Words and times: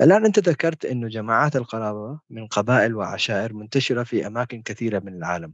الآن 0.00 0.24
أنت 0.24 0.48
ذكرت 0.48 0.84
أنه 0.84 1.08
جماعات 1.08 1.56
القرابة 1.56 2.20
من 2.30 2.46
قبائل 2.46 2.94
وعشائر 2.94 3.52
منتشرة 3.52 4.02
في 4.02 4.26
أماكن 4.26 4.62
كثيرة 4.62 4.98
من 4.98 5.14
العالم 5.14 5.52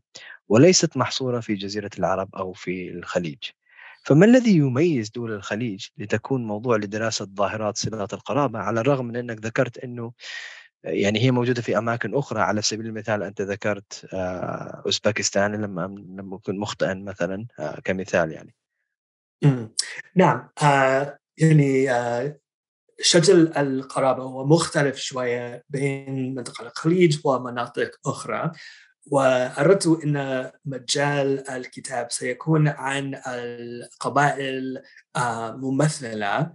وليست 0.49 0.97
محصورة 0.97 1.41
في 1.41 1.55
جزيرة 1.55 1.91
العرب 1.99 2.35
أو 2.37 2.53
في 2.53 2.91
الخليج. 2.91 3.39
فما 4.05 4.27
الذي 4.27 4.57
يميز 4.57 5.11
دول 5.11 5.33
الخليج 5.33 5.87
لتكون 5.99 6.45
موضوع 6.45 6.77
لدراسة 6.77 7.25
ظاهرات 7.37 7.77
صلات 7.77 8.15
القرابة 8.15 8.59
على 8.59 8.81
الرغم 8.81 9.07
من 9.07 9.17
أنك 9.17 9.45
ذكرت 9.47 9.79
أنه 9.79 10.13
يعني 10.85 11.21
هي 11.21 11.31
موجودة 11.31 11.63
في 11.63 11.79
أماكن 11.79 12.15
أخرى 12.15 12.41
على 12.41 12.63
سبيل 12.63 12.87
المثال 12.87 13.23
أنت 13.23 13.43
ذكرت 13.43 14.09
آه، 14.15 14.83
أوزبكستان 14.87 15.55
لما 15.55 15.83
لم 16.19 16.35
أكن 16.35 16.59
مخطئا 16.59 16.95
مثلا 16.95 17.47
آه، 17.59 17.81
كمثال 17.85 18.33
يعني. 18.33 18.55
نعم 20.17 20.49
آه 20.63 21.19
يعني 21.39 21.91
شكل 23.01 23.53
القرابة 23.57 24.23
هو 24.23 24.47
مختلف 24.47 24.97
شوية 24.97 25.65
بين 25.69 26.35
منطقة 26.35 26.67
الخليج 26.67 27.19
ومناطق 27.25 27.91
أخرى 28.07 28.53
وأردت 29.07 29.87
أن 30.05 30.51
مجال 30.65 31.51
الكتاب 31.51 32.11
سيكون 32.11 32.69
عن 32.69 33.21
القبائل 33.27 34.83
آه، 35.17 35.57
ممثلة 35.57 36.53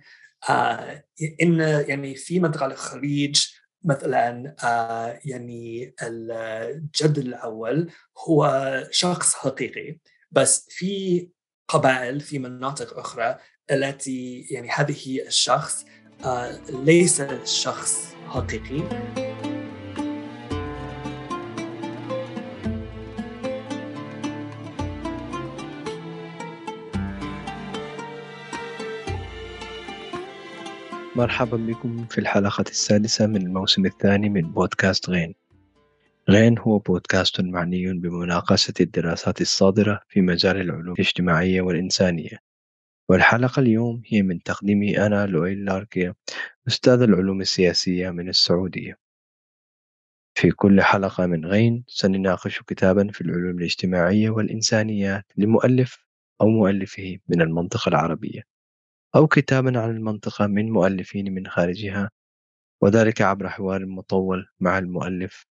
آه، 0.49 1.03
إن 1.41 1.59
يعني 1.87 2.15
في 2.15 2.39
منطقة 2.39 2.65
الخليج 2.65 3.45
مثلا 3.83 4.55
آه، 4.63 5.19
يعني 5.25 5.95
الجد 6.03 7.17
الأول 7.17 7.91
هو 8.27 8.83
شخص 8.91 9.33
حقيقي 9.35 9.97
بس 10.31 10.67
في 10.69 11.27
قبائل 11.67 12.19
في 12.19 12.39
مناطق 12.39 12.99
أخرى 12.99 13.37
التي 13.71 14.47
يعني 14.51 14.69
هذه 14.69 15.27
الشخص 15.27 15.85
ليس 16.85 17.21
شخص 17.45 18.15
حقيقي. 18.27 18.81
مرحبا 31.15 31.57
بكم 31.57 32.05
في 32.05 32.17
الحلقة 32.17 32.61
السادسة 32.61 33.27
من 33.27 33.41
الموسم 33.41 33.85
الثاني 33.85 34.29
من 34.29 34.41
بودكاست 34.41 35.09
غين. 35.09 35.35
غين 36.29 36.59
هو 36.59 36.77
بودكاست 36.79 37.41
معني 37.41 37.93
بمناقشة 37.93 38.73
الدراسات 38.79 39.41
الصادرة 39.41 40.01
في 40.09 40.21
مجال 40.21 40.61
العلوم 40.61 40.93
الاجتماعية 40.93 41.61
والإنسانية. 41.61 42.46
والحلقة 43.09 43.59
اليوم 43.59 44.01
هي 44.05 44.21
من 44.21 44.43
تقديمي 44.43 45.05
أنا 45.05 45.25
لويل 45.25 45.65
لاركيا 45.65 46.13
أستاذ 46.67 47.01
العلوم 47.01 47.41
السياسية 47.41 48.09
من 48.09 48.29
السعودية. 48.29 48.99
في 50.37 50.51
كل 50.51 50.81
حلقة 50.81 51.25
من 51.25 51.45
غين 51.45 51.83
سنناقش 51.87 52.61
كتابا 52.61 53.11
في 53.11 53.21
العلوم 53.21 53.57
الاجتماعية 53.59 54.29
والإنسانيات 54.29 55.25
لمؤلف 55.37 56.05
أو 56.41 56.47
مؤلفه 56.47 57.17
من 57.27 57.41
المنطقة 57.41 57.89
العربية 57.89 58.41
أو 59.15 59.27
كتابا 59.27 59.79
عن 59.79 59.89
المنطقة 59.89 60.47
من 60.47 60.69
مؤلفين 60.71 61.33
من 61.33 61.47
خارجها 61.47 62.11
وذلك 62.81 63.21
عبر 63.21 63.49
حوار 63.49 63.85
مطول 63.85 64.47
مع 64.59 64.77
المؤلف 64.77 65.45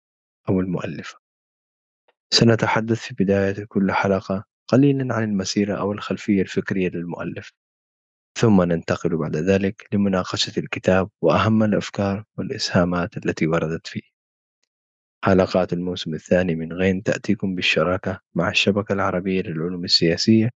أو 0.49 0.61
المؤلفة. 0.61 1.19
سنتحدث 2.31 2.99
في 3.01 3.15
بداية 3.25 3.65
كل 3.69 3.93
حلقة 3.93 4.52
قليلا 4.73 5.15
عن 5.15 5.23
المسيرة 5.25 5.75
أو 5.75 5.93
الخلفية 5.93 6.43
الفكرية 6.43 6.89
للمؤلف. 6.89 7.53
ثم 8.39 8.63
ننتقل 8.63 9.17
بعد 9.17 9.37
ذلك 9.37 9.89
لمناقشة 9.93 10.59
الكتاب 10.61 11.11
وأهم 11.23 11.63
الأفكار 11.63 12.25
والإسهامات 12.39 13.17
التي 13.17 13.47
وردت 13.47 13.87
فيه. 13.87 14.03
حلقات 15.25 15.73
الموسم 15.73 16.15
الثاني 16.15 16.55
من 16.55 16.73
غين 16.73 17.03
تأتيكم 17.03 17.55
بالشراكة 17.55 18.21
مع 18.35 18.49
الشبكة 18.49 18.93
العربية 18.93 19.43
للعلوم 19.43 19.85
السياسية 19.85 20.51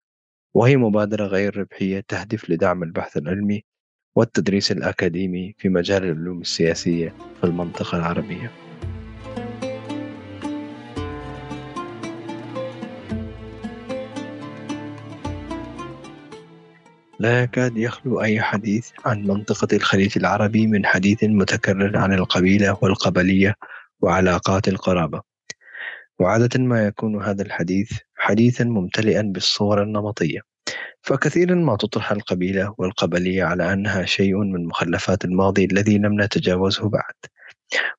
وهي 0.54 0.78
مبادرة 0.78 1.26
غير 1.26 1.58
ربحية 1.58 2.04
تهدف 2.08 2.50
لدعم 2.50 2.84
البحث 2.84 3.18
العلمي 3.18 3.64
والتدريس 4.16 4.72
الأكاديمي 4.72 5.56
في 5.58 5.70
مجال 5.70 6.04
العلوم 6.04 6.42
السياسية 6.42 7.10
في 7.42 7.44
المنطقة 7.44 7.98
العربية. 7.98 8.63
لا 17.24 17.44
يكاد 17.44 17.78
يخلو 17.78 18.22
أي 18.22 18.42
حديث 18.42 18.92
عن 19.06 19.24
منطقة 19.24 19.68
الخليج 19.74 20.18
العربي 20.18 20.68
من 20.68 20.86
حديث 20.86 21.24
متكرر 21.24 21.98
عن 21.98 22.14
القبيلة 22.14 22.78
والقبلية 22.82 23.56
وعلاقات 24.02 24.68
القرابة. 24.68 25.22
وعادة 26.20 26.60
ما 26.60 26.86
يكون 26.88 27.24
هذا 27.24 27.42
الحديث 27.42 27.92
حديثا 28.16 28.64
ممتلئا 28.64 29.22
بالصور 29.22 29.84
النمطية 29.84 30.40
فكثيرا 31.02 31.56
ما 31.56 31.76
تطرح 31.78 32.12
القبيلة 32.12 32.76
والقبلية 32.78 33.44
على 33.44 33.74
أنها 33.74 34.06
شيء 34.06 34.38
من 34.38 34.66
مخلفات 34.66 35.26
الماضي 35.26 35.66
الذي 35.66 35.98
لم 35.98 36.22
نتجاوزه 36.22 36.90
بعد 36.90 37.16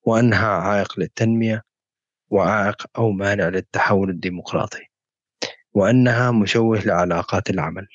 وأنها 0.05 0.49
عائق 0.49 0.99
للتنمية 0.99 1.63
وعائق 2.31 2.87
أو 2.99 3.11
مانع 3.11 3.49
للتحول 3.49 4.11
الديمقراطي 4.11 4.83
وأنها 5.75 6.31
مشوه 6.31 6.81
لعلاقات 6.81 7.51
العمل. 7.51 7.87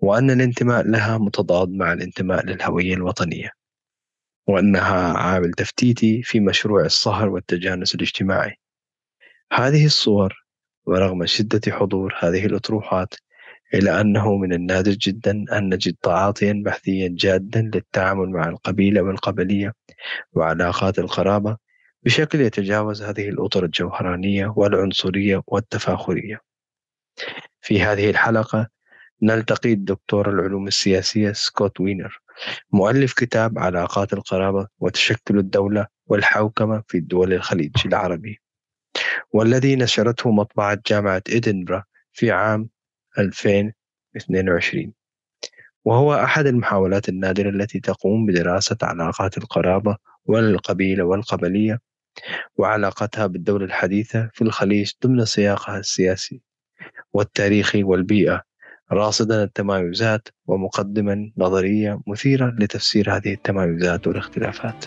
وأن 0.00 0.30
الانتماء 0.30 0.88
لها 0.88 1.18
متضاد 1.18 1.68
مع 1.68 1.92
الانتماء 1.92 2.46
للهوية 2.46 2.94
الوطنية 2.94 3.50
وأنها 4.46 5.18
عامل 5.18 5.52
تفتيتي 5.52 6.22
في 6.22 6.40
مشروع 6.40 6.84
الصهر 6.84 7.28
والتجانس 7.28 7.94
الاجتماعي. 7.94 8.56
هذه 9.52 9.86
الصور 9.86 10.44
ورغم 10.86 11.26
شدة 11.26 11.72
حضور 11.72 12.14
هذه 12.18 12.46
الأطروحات 12.46 13.14
إلا 13.74 14.00
أنه 14.00 14.36
من 14.36 14.52
النادر 14.52 14.90
جدا 14.90 15.44
أن 15.52 15.74
نجد 15.74 15.96
تعاطيا 16.02 16.62
بحثيا 16.64 17.08
جادا 17.18 17.70
للتعامل 17.74 18.30
مع 18.30 18.48
القبيلة 18.48 19.02
والقبلية 19.02 19.72
وعلاقات 20.32 20.98
القرابة 20.98 21.56
بشكل 22.02 22.40
يتجاوز 22.40 23.02
هذه 23.02 23.28
الأطر 23.28 23.64
الجوهرانية 23.64 24.52
والعنصرية 24.56 25.42
والتفاخرية. 25.46 26.40
في 27.60 27.82
هذه 27.82 28.10
الحلقة 28.10 28.68
نلتقي 29.22 29.72
الدكتور 29.72 30.30
العلوم 30.30 30.66
السياسية 30.66 31.32
سكوت 31.32 31.80
وينر 31.80 32.22
مؤلف 32.72 33.12
كتاب 33.12 33.58
علاقات 33.58 34.12
القرابة 34.12 34.68
وتشكل 34.78 35.38
الدولة 35.38 35.86
والحوكمة 36.06 36.82
في 36.88 36.98
الدول 36.98 37.32
الخليج 37.32 37.72
العربي 37.86 38.40
والذي 39.32 39.76
نشرته 39.76 40.30
مطبعة 40.30 40.78
جامعة 40.86 41.22
إدنبرا 41.30 41.84
في 42.12 42.30
عام 42.30 42.68
2022 43.18 44.92
وهو 45.84 46.14
أحد 46.14 46.46
المحاولات 46.46 47.08
النادرة 47.08 47.50
التي 47.50 47.80
تقوم 47.80 48.26
بدراسة 48.26 48.76
علاقات 48.82 49.38
القرابة 49.38 49.96
والقبيلة 50.24 51.04
والقبلية 51.04 51.80
وعلاقتها 52.56 53.26
بالدولة 53.26 53.64
الحديثة 53.64 54.30
في 54.34 54.42
الخليج 54.42 54.92
ضمن 55.04 55.24
سياقها 55.24 55.78
السياسي 55.78 56.42
والتاريخي 57.12 57.84
والبيئة 57.84 58.42
راصدا 58.92 59.42
التمايزات 59.42 60.28
ومقدما 60.46 61.32
نظرية 61.38 62.00
مثيرة 62.06 62.56
لتفسير 62.58 63.16
هذه 63.16 63.32
التمايزات 63.34 64.06
والاختلافات. 64.06 64.84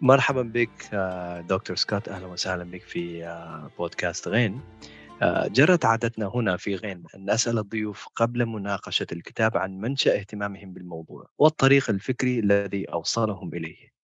مرحبا 0.00 0.42
بك 0.42 0.70
آه، 0.92 1.40
دكتور 1.40 1.76
سكوت. 1.76 2.08
أهلا 2.08 2.26
وسهلا 2.26 2.64
بك 2.64 2.82
في 2.82 3.24
آه، 3.26 3.70
بودكاست 3.78 4.28
غين. 4.28 4.60
آه، 5.22 5.48
جرت 5.48 5.84
عادتنا 5.84 6.30
هنا 6.34 6.56
في 6.56 6.74
غين 6.74 7.02
أن 7.14 7.30
نسأل 7.30 7.58
الضيوف 7.58 8.08
قبل 8.16 8.46
مناقشة 8.46 9.06
الكتاب 9.12 9.56
عن 9.56 9.78
منشأ 9.78 10.18
اهتمامهم 10.18 10.72
بالموضوع 10.72 11.26
والطريق 11.38 11.90
الفكري 11.90 12.38
الذي 12.38 12.84
أوصلهم 12.84 13.54
إليه. 13.54 13.99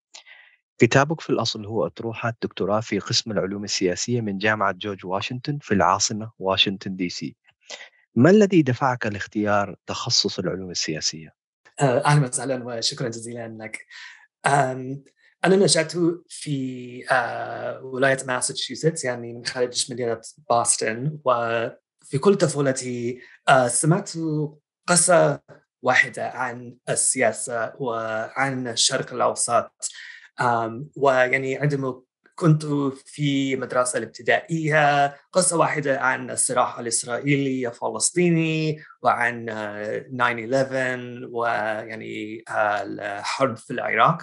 كتابك 0.78 1.20
في 1.20 1.31
الأصل 1.31 1.67
هو 1.67 1.87
أطروحة 1.87 2.34
دكتوراه 2.43 2.81
في 2.81 2.99
قسم 2.99 3.31
العلوم 3.31 3.64
السياسية 3.64 4.20
من 4.20 4.38
جامعة 4.38 4.73
جورج 4.73 5.06
واشنطن 5.06 5.58
في 5.58 5.75
العاصمة 5.75 6.32
واشنطن 6.38 6.96
دي 6.96 7.08
سي. 7.08 7.37
ما 8.14 8.31
الذي 8.31 8.62
دفعك 8.62 9.06
لاختيار 9.06 9.76
تخصص 9.87 10.38
العلوم 10.38 10.70
السياسية؟ 10.70 11.34
أهلا 11.81 12.28
وسهلا 12.28 12.64
وشكرا 12.64 13.08
جزيلا 13.08 13.58
لك. 13.61 13.87
أنا 15.44 15.56
نشأت 15.56 15.93
في 16.28 17.05
آه، 17.11 17.81
ولاية 17.84 18.19
ماساتشوستس 18.26 19.05
يعني 19.05 19.32
من 19.32 19.44
خارج 19.44 19.93
مدينة 19.93 20.20
بoston 20.52 21.11
وفي 21.25 22.19
كل 22.20 22.34
طفولتي 22.37 23.20
آه، 23.49 23.69
سمعت 23.69 24.12
قصة 24.87 25.40
واحدة 25.82 26.31
عن 26.31 26.76
السياسة 26.88 27.73
وعن 27.78 28.69
الشرق 28.69 29.12
الأوسط 29.12 29.70
ويعني 30.96 31.56
عندما 31.56 32.02
كنت 32.34 32.66
في 33.04 33.56
مدرسة 33.56 33.98
الابتدائية 33.98 35.16
قصة 35.32 35.56
واحدة 35.56 36.00
عن 36.00 36.30
الصراع 36.30 36.80
الإسرائيلي 36.80 37.68
الفلسطيني 37.68 38.82
وعن 39.02 39.46
9-11 40.10 41.28
ويعني 41.32 42.44
الحرب 42.50 43.56
في 43.56 43.70
العراق. 43.70 44.22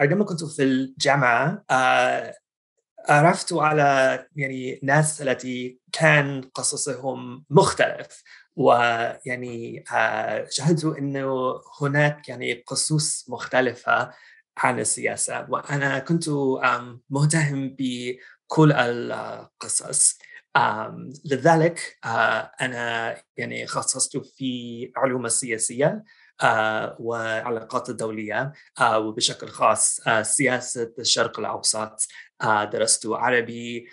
عندما 0.00 0.24
كنت 0.24 0.44
في 0.44 0.62
الجامعة 0.62 1.64
عرفت 3.08 3.52
على 3.52 4.26
يعني 4.36 4.80
ناس 4.82 5.22
التي 5.22 5.78
كان 5.92 6.40
قصصهم 6.54 7.44
مختلف. 7.50 8.22
ويعني 8.56 9.84
شاهدت 10.50 10.84
إنه 10.84 11.60
هناك 11.80 12.28
يعني 12.28 12.52
قصص 12.66 13.30
مختلفة. 13.30 14.10
عن 14.62 14.80
السياسة. 14.80 15.46
وأنا 15.50 15.98
كنت 15.98 16.28
مهتم 17.10 17.76
بكل 17.78 18.72
القصص. 18.72 20.18
لذلك 21.24 21.98
أنا 22.60 23.16
يعني 23.36 23.66
خصصت 23.66 24.16
في 24.16 24.92
علوم 24.96 25.26
السياسية 25.26 26.04
والعلاقات 26.98 27.90
الدولية 27.90 28.52
وبشكل 28.82 29.48
خاص 29.48 30.00
سياسة 30.22 30.92
الشرق 30.98 31.38
الأوسط. 31.38 32.06
درست 32.44 33.06
عربي 33.06 33.86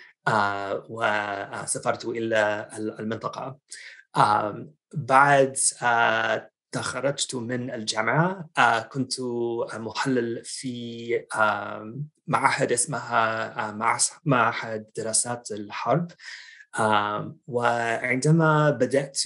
وسافرت 0.88 2.04
إلى 2.04 2.68
المنطقة. 2.76 3.58
بعد 4.94 5.56
تخرجت 6.72 7.34
من 7.34 7.70
الجامعة 7.70 8.48
كنت 8.92 9.12
محلل 9.74 10.42
في 10.44 11.24
معهد 12.26 12.72
اسمها 12.72 13.72
معهد 14.24 14.86
دراسات 14.96 15.50
الحرب 15.50 16.12
وعندما 17.46 18.70
بدأت 18.70 19.22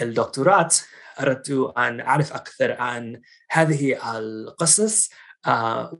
الدكتوراه 0.00 0.70
أردت 1.20 1.50
أن 1.78 2.00
أعرف 2.00 2.32
أكثر 2.32 2.72
عن 2.72 3.20
هذه 3.50 4.18
القصص 4.18 5.10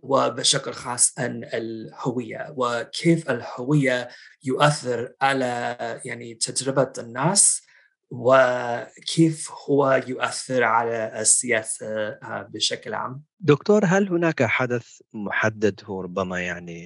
وبشكل 0.02 0.72
خاص 0.72 1.18
عن 1.18 1.44
الهوية 1.44 2.54
وكيف 2.56 3.30
الهوية 3.30 4.08
يؤثر 4.44 5.12
على 5.22 5.76
يعني 6.04 6.34
تجربة 6.34 6.92
الناس. 6.98 7.63
وكيف 8.14 9.50
هو 9.68 10.02
يؤثر 10.06 10.64
على 10.64 11.20
السياسة 11.20 11.86
آه، 12.08 12.48
بشكل 12.50 12.94
عام 12.94 13.22
دكتور 13.40 13.84
هل 13.84 14.08
هناك 14.08 14.42
حدث 14.42 15.00
محدد 15.12 15.80
هو 15.84 16.00
ربما 16.00 16.40
يعني 16.40 16.84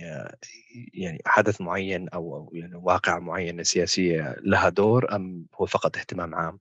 يعني 0.95 1.23
حدث 1.27 1.61
معين 1.61 2.09
أو 2.09 2.51
يعني 2.55 2.75
واقع 2.75 3.19
معينة 3.19 3.63
سياسية 3.63 4.37
لها 4.41 4.69
دور 4.69 5.17
أم 5.17 5.47
هو 5.55 5.67
فقط 5.67 5.97
اهتمام 5.97 6.35
عام 6.35 6.59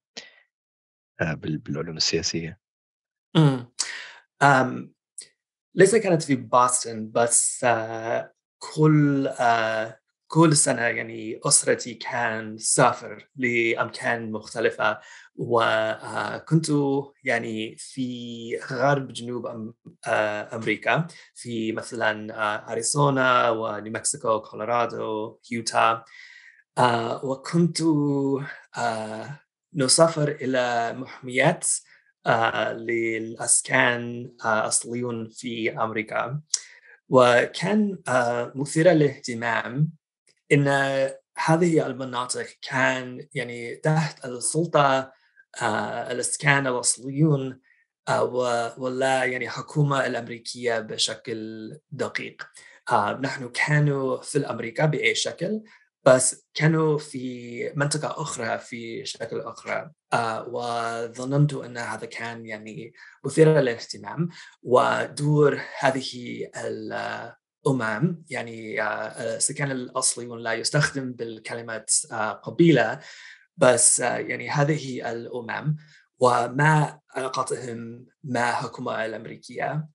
آه، 1.22 1.34
بالعلوم 1.34 1.98
السياسية؟ 1.98 2.60
امم 3.36 3.72
ليس 5.76 5.96
كانت 5.96 6.24
في 6.24 6.48
بoston 6.54 6.98
بس 7.12 7.64
آه، 7.64 8.34
كل 8.60 9.28
كل 10.28 10.56
سنة 10.58 10.82
يعني 10.82 11.40
أسرتي 11.46 11.94
كان 11.94 12.58
سافر 12.58 13.30
لأماكن 13.36 14.32
مختلفة 14.32 15.00
وكنت 15.36 16.68
يعني 17.24 17.76
في 17.78 18.60
غرب 18.72 19.14
جنوب 19.14 19.74
أمريكا 20.54 21.08
في 21.36 21.72
مثلا 21.72 22.72
أريزونا 22.72 23.50
ونيو 23.50 23.94
مكسيكو 23.94 24.42
كولورادو 24.42 25.40
يوتا 25.52 26.04
وكنت 27.24 27.78
نسافر 29.74 30.28
إلى 30.42 30.94
محميات 30.94 31.68
للأسكان 32.72 34.32
أصليون 34.42 35.30
في 35.30 35.82
أمريكا. 35.82 36.42
وكان 37.10 37.98
مثير 38.56 38.92
للاهتمام 38.92 39.92
إن 40.52 40.68
هذه 41.38 41.88
المناطق 41.88 42.48
كان 42.62 43.28
يعني 43.34 43.76
تحت 43.76 44.26
السلطة 44.26 45.12
آه، 45.62 46.12
الإسكان 46.12 46.68
الاصليون 46.68 47.60
آه، 48.08 48.24
ولا 48.80 49.24
يعني 49.24 49.50
حكومة 49.50 50.06
الأمريكية 50.06 50.80
بشكل 50.80 51.72
دقيق. 51.92 52.44
آه، 52.92 53.20
نحن 53.22 53.50
كانوا 53.50 54.22
في 54.22 54.38
الامريكا 54.38 54.86
بأي 54.86 55.16
شكل 55.16 55.64
بس 56.06 56.48
كانوا 56.54 56.98
في 56.98 57.74
منطقة 57.76 58.22
أخرى 58.22 58.60
في 58.60 59.06
شكل 59.06 59.40
أخرى. 59.40 59.92
وظننت 60.48 61.54
أن 61.54 61.78
هذا 61.78 62.06
كان 62.06 62.46
يعني 62.46 62.94
مثير 63.26 63.60
للاهتمام 63.60 64.30
ودور 64.64 65.62
هذه 65.80 66.50
أمم 67.68 68.24
يعني 68.30 68.84
السكان 68.84 69.72
الأصلي 69.72 70.26
لا 70.26 70.54
يستخدم 70.54 71.12
بالكلمة 71.12 71.86
آه، 72.12 72.32
قبيلة 72.32 73.00
بس 73.58 74.02
آه، 74.02 74.18
يعني 74.18 74.50
هذه 74.50 75.12
الأمم. 75.12 75.78
وما 76.20 77.00
علاقتهم 77.16 78.06
مع 78.24 78.50
الحكومة 78.50 79.06
الأمريكية؟ 79.06 79.88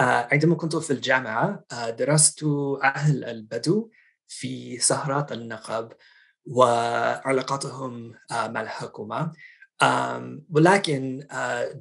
آه، 0.00 0.28
عندما 0.32 0.54
كنت 0.54 0.76
في 0.76 0.92
الجامعة 0.92 1.64
درست 1.98 2.44
أهل 2.84 3.24
البدو 3.24 3.90
في 4.28 4.78
سهرات 4.78 5.32
النقب 5.32 5.92
وعلاقاتهم 6.46 8.14
مع 8.30 8.60
الحكومة. 8.60 9.32
ولكن 10.50 11.26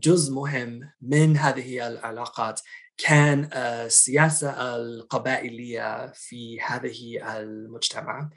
جزء 0.04 0.34
مهم 0.34 0.92
من 1.02 1.38
هذه 1.38 1.88
العلاقات 1.88 2.62
كان 3.08 3.50
السياسة 3.54 4.76
القبائلية 4.76 6.12
في 6.16 6.62
هذه 6.62 7.38
المجتمع. 7.40 8.30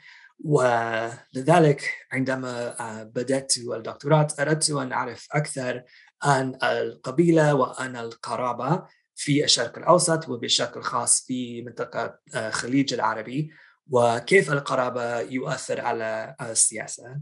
ولذلك 0.44 1.94
عندما 2.12 2.74
بدأت 3.02 3.56
الدكتوراه 3.58 4.28
أردت 4.40 4.70
أن 4.70 4.92
أعرف 4.92 5.28
أكثر 5.32 5.82
عن 6.22 6.58
القبيلة 6.62 7.54
وعن 7.54 7.96
القرابة 7.96 8.86
في 9.14 9.44
الشرق 9.44 9.78
الأوسط 9.78 10.28
وبشكل 10.28 10.82
خاص 10.82 11.24
في 11.26 11.62
منطقة 11.62 12.18
الخليج 12.36 12.94
العربي 12.94 13.50
وكيف 13.90 14.52
القرابة 14.52 15.20
يؤثر 15.20 15.80
على 15.80 16.36
السياسة. 16.40 17.20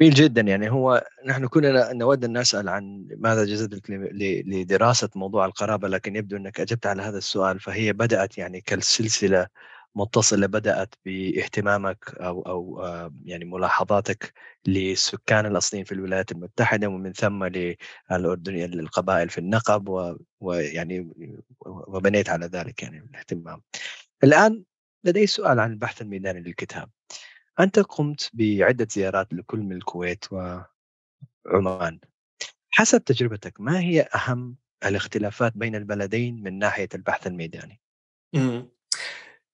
جميل 0.00 0.14
جدا 0.14 0.40
يعني 0.40 0.70
هو 0.70 1.04
نحن 1.26 1.46
كنا 1.46 1.92
نود 1.92 2.24
أن 2.24 2.38
نسأل 2.38 2.68
عن 2.68 3.08
ماذا 3.18 3.44
جذبك 3.44 3.90
لدراسة 4.46 5.08
موضوع 5.16 5.46
القرابة 5.46 5.88
لكن 5.88 6.16
يبدو 6.16 6.36
أنك 6.36 6.60
أجبت 6.60 6.86
على 6.86 7.02
هذا 7.02 7.18
السؤال 7.18 7.60
فهي 7.60 7.92
بدأت 7.92 8.38
يعني 8.38 8.60
كالسلسلة 8.60 9.46
متصلة 9.94 10.46
بدأت 10.46 10.94
باهتمامك 11.04 12.14
أو 12.20 12.42
أو 12.42 12.82
يعني 13.24 13.44
ملاحظاتك 13.44 14.32
للسكان 14.66 15.46
الأصليين 15.46 15.84
في 15.84 15.92
الولايات 15.92 16.32
المتحدة 16.32 16.88
ومن 16.88 17.12
ثم 17.12 17.44
للأردن 17.44 18.80
القبائل 18.80 19.28
في 19.28 19.38
النقب 19.38 20.16
ويعني 20.40 21.12
وبنيت 21.66 22.30
على 22.30 22.46
ذلك 22.46 22.82
يعني 22.82 22.98
الاهتمام. 23.10 23.62
الآن 24.24 24.64
لدي 25.04 25.26
سؤال 25.26 25.60
عن 25.60 25.72
البحث 25.72 26.02
الميداني 26.02 26.40
للكتاب. 26.40 26.90
أنت 27.60 27.78
قمت 27.78 28.30
بعدة 28.32 28.86
زيارات 28.90 29.34
لكل 29.34 29.58
من 29.58 29.76
الكويت 29.76 30.24
وعمان 30.32 32.00
حسب 32.70 33.04
تجربتك 33.04 33.60
ما 33.60 33.80
هي 33.80 34.08
أهم 34.14 34.56
الاختلافات 34.84 35.52
بين 35.56 35.74
البلدين 35.74 36.42
من 36.42 36.58
ناحية 36.58 36.88
البحث 36.94 37.26
الميداني؟ 37.26 37.80
مم. 38.34 38.70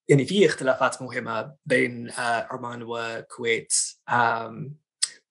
يعني 0.09 0.25
في 0.25 0.47
اختلافات 0.47 1.03
مهمة 1.03 1.55
بين 1.67 2.11
آه، 2.11 2.49
عمان 2.51 2.83
والكويت 2.83 3.73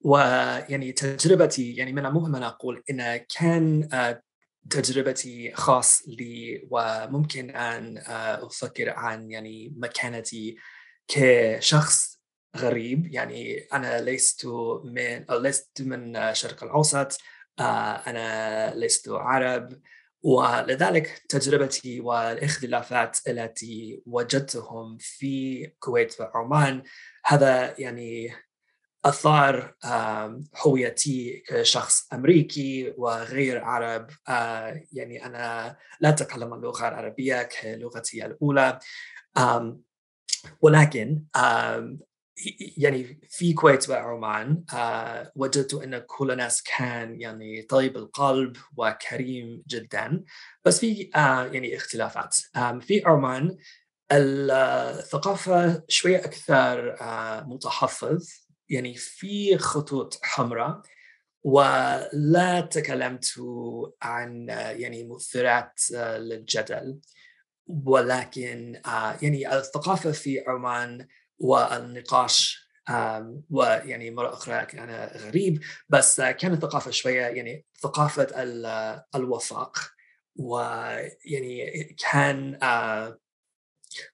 ويعني 0.01 0.91
تجربتي 0.91 1.75
يعني 1.75 1.93
من 1.93 2.05
المهم 2.05 2.35
أن 2.35 2.43
أقول 2.43 2.83
أن 2.89 3.25
كان 3.37 3.89
آه، 3.93 4.21
تجربتي 4.69 5.51
خاص 5.53 6.03
لي 6.07 6.67
وممكن 6.71 7.49
أن 7.49 7.97
آه، 7.97 8.45
أفكر 8.45 8.89
عن 8.89 9.31
يعني 9.31 9.73
مكانتي 9.77 10.57
كشخص 11.07 12.18
غريب. 12.57 13.07
يعني 13.13 13.59
أنا 13.73 14.01
لست 14.01 14.45
من 14.83 15.25
لست 15.29 15.81
من 15.81 16.15
الشرق 16.15 16.63
الأوسط 16.63 17.17
آه، 17.59 17.63
أنا 18.07 18.75
لست 18.75 19.09
عرب 19.09 19.81
ولذلك 20.23 21.21
تجربتي 21.29 21.99
والاختلافات 21.99 23.17
التي 23.27 24.01
وجدتهم 24.05 24.97
في 24.99 25.65
الكويت 25.65 26.21
وعمان 26.21 26.83
هذا 27.25 27.75
يعني 27.79 28.33
أثار 29.05 29.75
هويتي 30.55 31.43
كشخص 31.47 32.13
أمريكي 32.13 32.93
وغير 32.97 33.63
عرب. 33.63 34.09
آه، 34.29 34.83
يعني 34.93 35.25
أنا 35.25 35.75
لا 35.99 36.09
أتكلم 36.09 36.53
اللغة 36.53 36.87
العربية 36.87 37.43
كلغتي 37.43 38.25
الأولى. 38.25 38.79
ولكن 40.61 41.23
يعني 42.77 43.19
في 43.29 43.49
الكويت 43.49 43.89
وعمان 43.89 44.63
وجدت 45.35 45.73
إن 45.73 45.97
كل 45.97 46.31
الناس 46.31 46.63
كان 46.63 47.21
يعني 47.21 47.61
طيب 47.61 47.97
القلب 47.97 48.57
وكريم 48.77 49.63
جدا. 49.67 50.23
بس 50.65 50.79
في 50.79 51.09
يعني 51.51 51.75
اختلافات. 51.75 52.35
في 52.81 53.01
عمان 53.05 53.57
الثقافة 54.11 55.83
شوية 55.87 56.17
أكثر 56.17 56.95
متحفظ. 57.47 58.29
يعني 58.69 58.95
في 58.95 59.57
خطوط 59.57 60.19
حمراء 60.23 60.81
ولا 61.43 62.61
تكلمت 62.71 63.25
عن 64.01 64.47
يعني 64.49 65.03
مثيرات 65.03 65.81
للجدل. 65.91 66.99
ولكن 67.67 68.81
يعني 69.21 69.57
الثقافة 69.57 70.11
في 70.11 70.43
عمان 70.47 71.07
والنقاش 71.39 72.69
ويعني 73.49 74.11
مرة 74.11 74.33
أخرى 74.33 74.65
كان 74.65 75.09
غريب 75.17 75.61
بس 75.89 76.21
كانت 76.21 76.61
ثقافة 76.61 76.91
شوية 76.91 77.21
يعني 77.21 77.65
ثقافة 77.81 78.27
الوفاق 79.15 79.77
ويعني 80.35 81.83
كان 82.11 82.59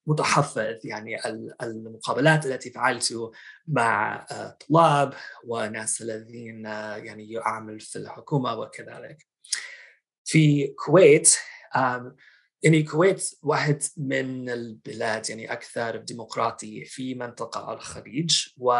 متحفظ 0.08 0.86
يعني 0.86 1.25
المقابلات 1.62 2.46
التي 2.46 2.72
فعلت 2.72 3.32
مع 3.67 4.25
طلاب 4.70 5.13
وناس 5.44 6.01
الذين 6.01 6.65
يعني 6.65 7.32
يعمل 7.32 7.79
في 7.79 7.96
الحكومة 7.96 8.55
وكذلك. 8.55 9.27
في 10.25 10.65
الكويت 10.65 11.38
يعني 12.63 12.77
الكويت 12.77 13.29
واحد 13.43 13.83
من 13.97 14.50
البلاد 14.50 15.29
يعني 15.29 15.51
أكثر 15.51 15.97
ديمقراطي 15.97 16.85
في 16.85 17.15
منطقة 17.15 17.74
الخليج 17.74 18.47
و 18.57 18.74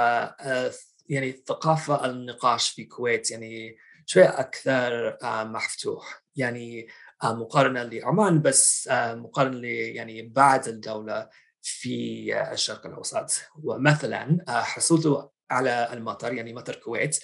يعني 1.10 1.32
ثقافة 1.48 2.06
النقاش 2.06 2.70
في 2.70 2.82
الكويت 2.82 3.32
يعني 3.32 3.78
شوية 4.06 4.40
أكثر 4.40 5.18
مفتوح. 5.24 6.24
يعني 6.36 6.88
مقارنة 7.24 7.84
لعمان 7.84 8.42
بس 8.42 8.90
مقارنة 8.92 9.68
يعني 9.68 10.22
بعد 10.22 10.68
الدولة 10.68 11.30
في 11.62 12.52
الشرق 12.54 12.86
الأوسط. 12.86 13.42
ومثلا 13.64 14.46
حصلت 14.48 15.32
على 15.52 15.90
المطر 15.94 16.34
يعني 16.34 16.54
مطر 16.54 16.74
الكويت 16.74 17.20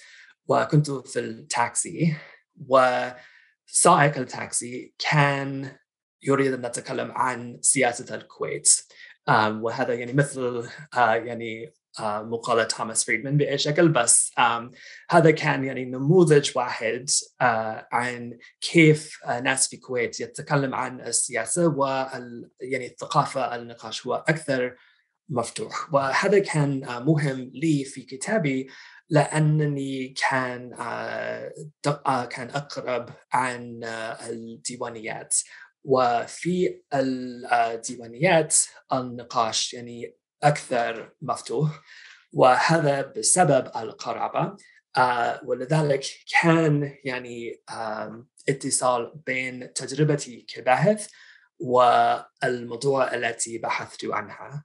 وكنت 0.46 0.90
في 0.90 1.20
التاكسي 1.20 2.16
وسائق 2.68 4.16
التاكسي 4.18 4.94
كان 4.98 5.76
يريد 6.22 6.52
أن 6.52 6.66
نتكلم 6.66 7.12
عن 7.12 7.58
سياسة 7.60 8.14
الكويت. 8.14 8.68
وهذا 9.28 9.94
يعني 9.94 10.12
مثل 10.12 10.68
يعني 10.96 11.72
مقالة 12.00 12.64
توماس 12.64 13.04
فريدمان 13.04 13.36
بأي 13.36 13.58
شكل 13.58 13.88
بس 13.88 14.32
هذا 15.10 15.30
كان 15.30 15.64
يعني 15.64 15.84
نموذج 15.84 16.50
واحد 16.56 17.10
عن 17.92 18.38
كيف 18.60 19.18
ناس 19.26 19.68
في 19.68 19.76
الكويت 19.76 20.20
يتكلم 20.20 20.74
عن 20.74 21.00
السياسة 21.00 21.66
و 21.66 22.06
يعني 22.60 22.86
الثقافة 22.86 23.54
النقاش 23.54 24.06
هو 24.06 24.14
أكثر 24.14 24.76
مفتوح. 25.28 25.94
وهذا 25.94 26.38
كان 26.38 26.80
مهم 27.04 27.50
لي 27.54 27.84
في 27.84 28.02
كتابي 28.02 28.68
لأنني 29.10 30.14
كان 30.30 30.70
كان 32.30 32.50
أقرب 32.50 33.10
عن 33.32 33.80
الديوانيات. 34.28 35.36
وفي 35.84 36.82
الديوانيات 36.94 38.56
النقاش 38.92 39.74
يعني 39.74 40.16
أكثر 40.42 41.12
مفتوح. 41.22 41.80
وهذا 42.32 43.02
بسبب 43.02 43.70
القرابة. 43.76 44.56
آه، 44.96 45.40
ولذلك 45.44 46.04
كان 46.42 46.94
يعني 47.04 47.62
اتصال 48.48 49.12
بين 49.26 49.72
تجربتي 49.72 50.46
كباحث 50.48 51.08
والموضوع 51.58 53.14
التي 53.14 53.58
بحثت 53.58 54.04
عنها. 54.04 54.64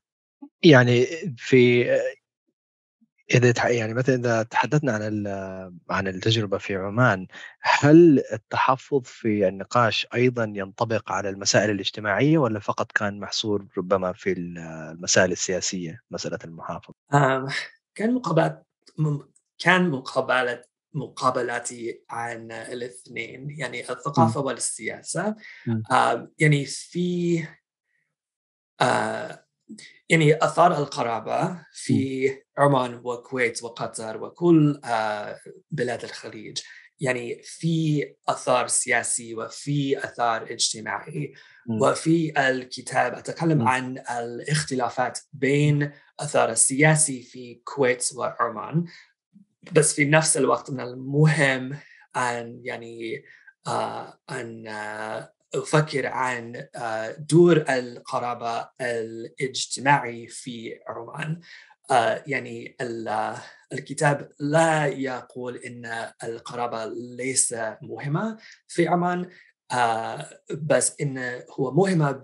يعني 0.63 1.05
في 1.37 1.85
إذا 3.33 3.69
يعني 3.69 3.93
مثلا 3.93 4.15
إذا 4.15 4.43
تحدثنا 4.43 4.91
عن 4.91 5.27
عن 5.89 6.07
التجربة 6.07 6.57
في 6.57 6.75
عمان، 6.75 7.27
هل 7.61 8.23
التحفظ 8.33 9.01
في 9.03 9.47
النقاش 9.47 10.07
أيضًا 10.13 10.53
ينطبق 10.55 11.11
على 11.11 11.29
المسائل 11.29 11.69
الاجتماعية 11.69 12.37
ولا 12.37 12.59
فقط 12.59 12.91
كان 12.91 13.19
محصور 13.19 13.65
ربما 13.77 14.13
في 14.13 14.31
المسائل 14.31 15.31
السياسية، 15.31 16.01
مسألة 16.11 16.39
المحافظة؟ 16.45 16.93
كان 17.95 18.13
مقابلات 18.13 18.67
كان 19.59 19.89
مقابلة 19.89 20.63
مقابلاتي 20.93 22.03
عن 22.09 22.51
الاثنين 22.51 23.49
يعني 23.49 23.89
الثقافة 23.89 24.41
م. 24.41 24.45
والسياسة 24.45 25.35
يعني 26.39 26.65
في 26.65 27.43
آه 28.81 29.46
يعني 30.09 30.35
أثار 30.35 30.77
القرابة 30.77 31.65
في 31.71 32.29
عمان 32.57 33.01
والكويت 33.03 33.63
وقطر 33.63 34.23
وكل 34.23 34.81
آه، 34.85 35.39
بلاد 35.71 36.03
الخليج. 36.03 36.59
يعني 36.99 37.41
في 37.43 38.05
أثار 38.27 38.67
سياسي 38.67 39.35
وفي 39.35 40.03
أثار 40.03 40.43
اجتماعي 40.51 41.33
وفي 41.81 42.49
الكتاب 42.49 43.13
أتكلم 43.13 43.67
عن 43.67 43.97
الاختلافات 43.97 45.19
بين 45.33 45.91
أثار 46.19 46.49
السياسي 46.49 47.23
في 47.23 47.51
الكويت 47.51 48.09
وعمان. 48.15 48.85
بس 49.71 49.93
في 49.93 50.05
نفس 50.05 50.37
الوقت 50.37 50.71
من 50.71 50.81
المهم 50.81 51.77
أن 52.15 52.61
يعني 52.63 53.23
آه 53.67 54.19
أن 54.29 54.67
آه 54.67 55.33
أفكر 55.55 56.07
عن 56.07 56.67
آه، 56.75 57.11
دور 57.11 57.65
القرابة 57.69 58.69
الاجتماعي 58.81 60.27
في 60.27 60.79
عمان. 60.87 61.39
آه، 61.91 62.23
يعني 62.27 62.77
الكتاب 63.73 64.31
لا 64.39 64.85
يقول 64.85 65.57
إن 65.57 66.11
القرابة 66.23 66.85
ليس 66.95 67.55
مهمة 67.81 68.37
في 68.67 68.87
عمان 68.87 69.29
آه، 69.71 70.29
بس 70.61 70.95
إن 71.01 71.41
هو 71.51 71.71
مهمة 71.71 72.21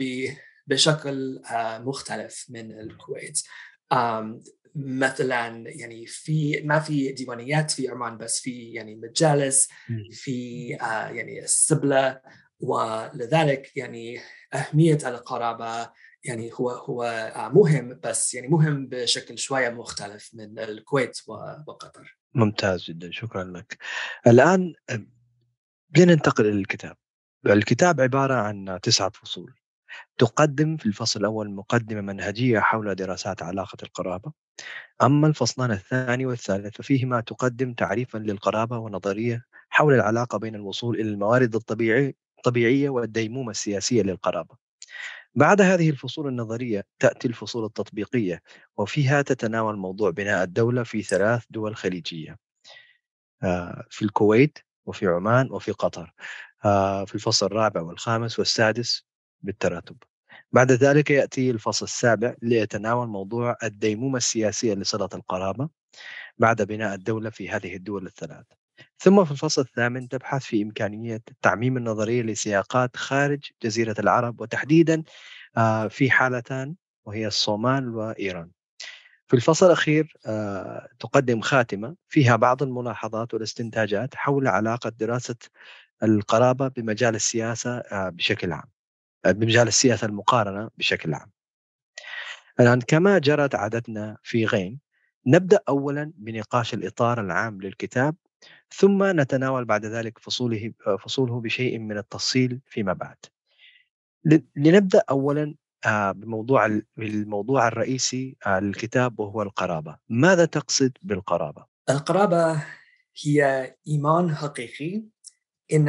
بشكل 0.68 1.42
مختلف 1.80 2.46
من 2.50 2.72
الكويت. 2.72 3.42
مثلا 4.75 5.63
يعني 5.65 6.06
في 6.06 6.62
ما 6.62 6.80
في 6.80 7.12
ديوانيات 7.12 7.72
في 7.72 7.89
عمان 7.89 8.18
بس 8.18 8.39
في 8.39 8.72
يعني 8.72 8.96
مجالس 8.96 9.68
في 10.12 10.68
يعني 11.12 11.44
السبله 11.44 12.20
ولذلك 12.63 13.77
يعني 13.77 14.20
أهمية 14.53 14.98
القرابة 15.05 15.89
يعني 16.24 16.51
هو 16.53 16.70
هو 16.70 17.32
مهم 17.53 18.00
بس 18.03 18.34
يعني 18.34 18.48
مهم 18.48 18.88
بشكل 18.88 19.38
شوية 19.38 19.70
مختلف 19.70 20.29
من 20.34 20.60
الكويت 20.60 21.17
وقطر. 21.67 22.17
ممتاز 22.36 22.84
جدا 22.84 23.12
شكرا 23.12 23.43
لك. 23.43 23.77
الآن 24.27 24.74
لننتقل 25.98 26.46
إلى 26.46 26.60
الكتاب. 26.60 26.98
الكتاب 27.46 28.01
عبارة 28.01 28.34
عن 28.34 28.79
تسعة 28.84 29.10
فصول. 29.10 29.53
تقدم 30.17 30.77
في 30.77 30.86
الفصل 30.86 31.20
الأول 31.20 31.51
مقدمة 31.51 32.01
منهجية 32.01 32.60
حول 32.60 32.96
دراسات 32.96 33.43
علاقة 33.43 33.77
القرابة. 33.84 34.32
أما 35.01 35.27
الفصلان 35.27 35.72
الثاني 35.72 36.25
والثالث 36.25 36.77
ففيهما 36.77 37.22
تقدم 37.22 37.74
تعريفا 37.74 38.17
للقرابة 38.17 38.77
ونظرية 38.77 39.46
حول 39.70 39.93
العلاقة 39.93 40.38
بين 40.38 40.55
الوصول 40.55 41.00
إلى 41.00 41.10
الموارد 41.10 41.55
الطبيعية 41.55 42.23
الطبيعية 42.43 42.89
والديمومة 42.89 43.51
السياسية 43.51 44.01
للقرابة. 44.01 44.55
بعد 45.35 45.62
هذه 45.62 45.89
الفصول 45.89 46.27
النظرية 46.27 46.85
تأتي 47.00 47.27
الفصول 47.27 47.65
التطبيقية 47.65 48.41
وفيها 48.77 49.21
تتناول 49.21 49.77
موضوع 49.77 50.09
بناء 50.09 50.43
الدولة 50.43 50.83
في 50.83 51.01
ثلاث 51.03 51.43
دول 51.50 51.75
خليجية. 51.75 52.38
آه، 53.43 53.83
في 53.89 54.05
الكويت 54.05 54.59
وفي 54.85 55.07
عمان 55.07 55.51
وفي 55.51 55.71
قطر. 55.71 56.13
آه، 56.65 57.05
في 57.05 57.15
الفصل 57.15 57.45
الرابع 57.45 57.81
والخامس 57.81 58.39
والسادس 58.39 59.05
بالتراتب. 59.41 59.97
بعد 60.51 60.71
ذلك 60.71 61.12
يأتي 61.12 61.51
الفصل 61.51 61.85
السابع 61.85 62.35
ليتناول 62.41 63.07
موضوع 63.07 63.57
الديمومة 63.63 64.17
السياسية 64.17 64.73
لصلة 64.73 65.09
القرابة 65.13 65.69
بعد 66.38 66.62
بناء 66.62 66.95
الدولة 66.95 67.29
في 67.29 67.50
هذه 67.50 67.75
الدول 67.75 68.05
الثلاث. 68.05 68.45
ثم 69.00 69.25
في 69.25 69.31
الفصل 69.31 69.62
الثامن 69.62 70.07
تبحث 70.07 70.43
في 70.43 70.62
إمكانية 70.63 71.21
تعميم 71.41 71.77
النظرية 71.77 72.21
لسياقات 72.21 72.97
خارج 72.97 73.51
جزيرة 73.63 73.95
العرب 74.00 74.41
وتحديدا 74.41 75.03
آه، 75.57 75.88
في 75.88 76.12
حالتان 76.12 76.75
وهي 77.05 77.27
الصومال 77.27 77.95
وإيران. 77.95 78.50
في 79.27 79.33
الفصل 79.35 79.65
الأخير 79.65 80.17
آه، 80.25 80.89
تقدم 81.00 81.41
خاتمة 81.41 81.95
فيها 82.07 82.35
بعض 82.35 82.63
الملاحظات 82.63 83.33
والاستنتاجات 83.33 84.15
حول 84.15 84.47
علاقة 84.47 84.89
دراسة 84.89 85.35
القرابة 86.03 86.67
بمجال 86.67 87.15
السياسة 87.15 87.77
آه، 87.77 88.09
بشكل 88.09 88.51
عام 88.51 88.69
بمجال 89.25 89.67
السياسة 89.67 90.07
المقارنة 90.07 90.69
بشكل 90.77 91.13
عام. 91.13 91.31
الآن 92.59 92.81
كما 92.81 93.19
جرت 93.19 93.55
عادتنا 93.55 94.17
في 94.23 94.45
غين 94.45 94.79
نبدأ 95.27 95.59
أولا 95.69 96.12
بنقاش 96.15 96.73
الإطار 96.73 97.21
العام 97.21 97.62
للكتاب 97.62 98.15
ثم 98.75 99.20
نتناول 99.20 99.65
بعد 99.65 99.86
ذلك 99.86 100.20
فصوله 100.20 100.74
فصوله 101.00 101.42
بشيء 101.42 101.80
من 101.80 101.98
التفصيل 101.98 102.62
فيما 102.65 102.94
بعد. 102.94 103.18
لنبدأ 104.56 105.03
أولا 105.10 105.56
آه، 105.86 106.12
بموضوع 106.12 106.65
الموضوع 106.98 107.68
الرئيسي 107.68 108.38
آه، 108.46 108.60
للكتاب 108.60 109.20
وهو 109.20 109.42
القرابة. 109.42 109.98
ماذا 110.10 110.46
تقصد 110.46 110.98
بالقرابة؟ 111.01 111.65
القرابة 111.89 112.63
هي 113.24 113.75
إيمان 113.88 114.36
حقيقي 114.36 115.03
إن 115.74 115.88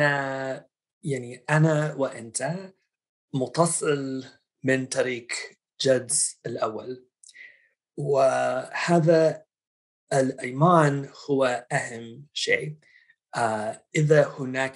يعني 1.05 1.45
أنا 1.51 1.95
وأنت 1.95 2.57
متصل 3.35 4.25
من 4.65 4.87
طريق 4.87 5.29
جد 5.81 6.13
الأول 6.47 7.07
وهذا 7.97 9.45
الإيمان 10.21 11.09
هو 11.31 11.67
أهم 11.73 12.27
شيء 12.33 12.77
آه 13.37 13.85
إذا 13.97 14.29
هناك 14.39 14.75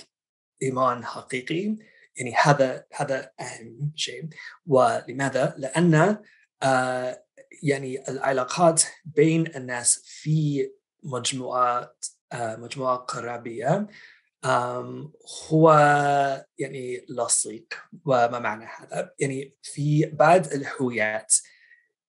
إيمان 0.63 1.05
حقيقي 1.05 1.77
يعني 2.17 2.35
هذا 2.43 2.85
هذا 2.95 3.33
أهم 3.41 3.93
شيء 3.97 4.29
ولماذا؟ 4.67 5.55
لأن 5.59 6.19
آه 6.63 7.25
يعني 7.63 8.09
العلاقات 8.09 8.83
بين 9.05 9.47
الناس 9.57 10.03
في 10.05 10.71
مجموعات 11.03 12.05
آه 12.33 12.57
مجموعة 12.57 12.97
قرابية 12.97 13.87
هو 15.49 15.71
يعني 16.59 17.07
لصيق 17.09 17.67
وما 18.05 18.39
معنى 18.39 18.65
هذا؟ 18.65 19.15
يعني 19.19 19.55
في 19.63 20.07
بعض 20.07 20.47
الهويات 20.47 21.35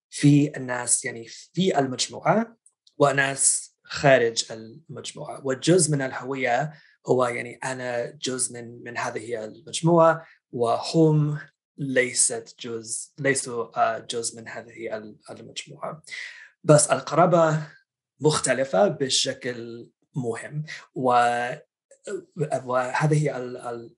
في 0.10 0.58
الناس 0.58 1.06
يعني 1.06 1.26
في 1.28 1.80
المجموعة 1.80 2.58
وناس 3.00 3.76
خارج 3.84 4.52
المجموعة. 4.52 5.46
وجزء 5.46 5.92
من 5.92 6.02
الهوية 6.02 6.74
هو 7.08 7.26
يعني 7.26 7.60
أنا 7.64 8.06
جزء 8.06 8.54
من 8.54 8.84
من 8.84 8.98
هذه 8.98 9.46
المجموعة 9.46 10.26
وهم 10.52 11.40
ليست 11.78 12.56
جزء 12.60 13.10
ليسوا 13.20 13.80
آه، 13.80 14.00
جزء 14.00 14.42
من 14.42 14.48
هذه 14.48 15.14
المجموعة. 15.30 16.02
بس 16.64 16.88
القرابة 16.92 17.68
مختلفة 18.20 18.88
بشكل 18.88 19.90
مهم. 20.16 20.64
و 20.96 21.12
وهذه 22.66 23.38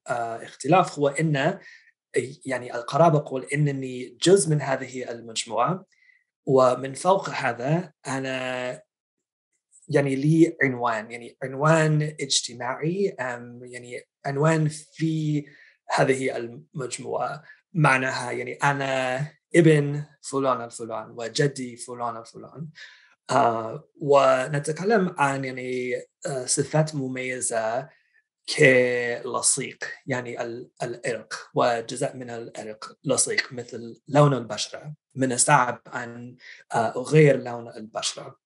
الاختلاف 0.09 0.99
هو 0.99 1.07
إن 1.07 1.59
يعني 2.45 2.75
القرابة 2.75 3.17
يقول 3.17 3.43
إنني 3.43 4.17
جزء 4.21 4.49
من 4.49 4.61
هذه 4.61 5.11
المجموعة. 5.11 5.85
ومن 6.45 6.93
فوق 6.93 7.29
هذا 7.29 7.93
أنا 8.07 8.81
يعني 9.93 10.15
لي 10.15 10.57
عنوان 10.63 11.11
يعني 11.11 11.37
عنوان 11.43 12.01
اجتماعي 12.01 13.15
يعني 13.61 14.01
عنوان 14.25 14.67
في 14.67 15.45
هذه 15.89 16.37
المجموعة. 16.37 17.43
معناها 17.73 18.31
يعني 18.31 18.53
أنا 18.53 19.17
ابن 19.55 20.03
فلان 20.21 20.61
الفلان 20.61 21.11
وجدي 21.17 21.75
فلان 21.75 22.17
الفلان. 22.17 22.67
آه 23.29 23.89
ونتكلم 23.95 25.15
عن 25.17 25.45
يعني 25.45 25.95
آه 26.25 26.45
صفات 26.45 26.95
مميزة 26.95 27.89
كلصيق 28.57 29.77
يعني 30.07 30.41
العرق 30.83 31.33
وجزء 31.53 32.15
من 32.15 32.29
العرق 32.29 32.97
لصيق 33.03 33.53
مثل 33.53 34.01
لون 34.07 34.33
البشرة. 34.33 34.93
من 35.15 35.31
الصعب 35.31 35.81
أن 35.95 36.35
آه، 36.73 36.93
أغير 37.01 37.43
لون 37.43 37.67
البشرة. 37.67 38.39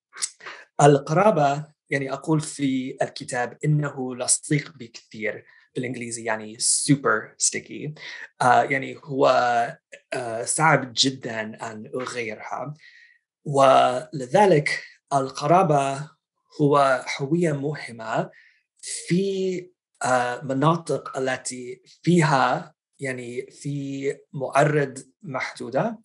القرابة 0.82 1.66
يعني 1.90 2.14
أقول 2.14 2.42
في 2.42 2.98
الكتاب 3.02 3.58
إنه 3.66 4.16
لصيق 4.16 4.74
بكثير 4.78 5.46
بالإنجليزي 5.76 6.24
يعني 6.24 6.60
سوبر 6.60 7.36
ستيكي 7.38 7.94
آه 8.42 8.64
يعني 8.64 9.00
هو 9.04 9.28
آه 10.14 10.44
صعب 10.44 10.94
جدا 10.96 11.42
أن 11.72 11.92
أغيرها. 11.96 12.74
ولذلك 13.46 14.84
القرابة 15.14 16.10
هو 16.62 17.06
هوية 17.20 17.52
مهمة 17.52 18.32
في 18.82 19.70
آه، 20.04 20.42
مناطق 20.44 21.18
التي 21.18 21.82
فيها 22.04 22.74
يعني 23.00 23.48
في 23.52 24.18
معرض 24.34 25.00
محدودة. 25.24 26.00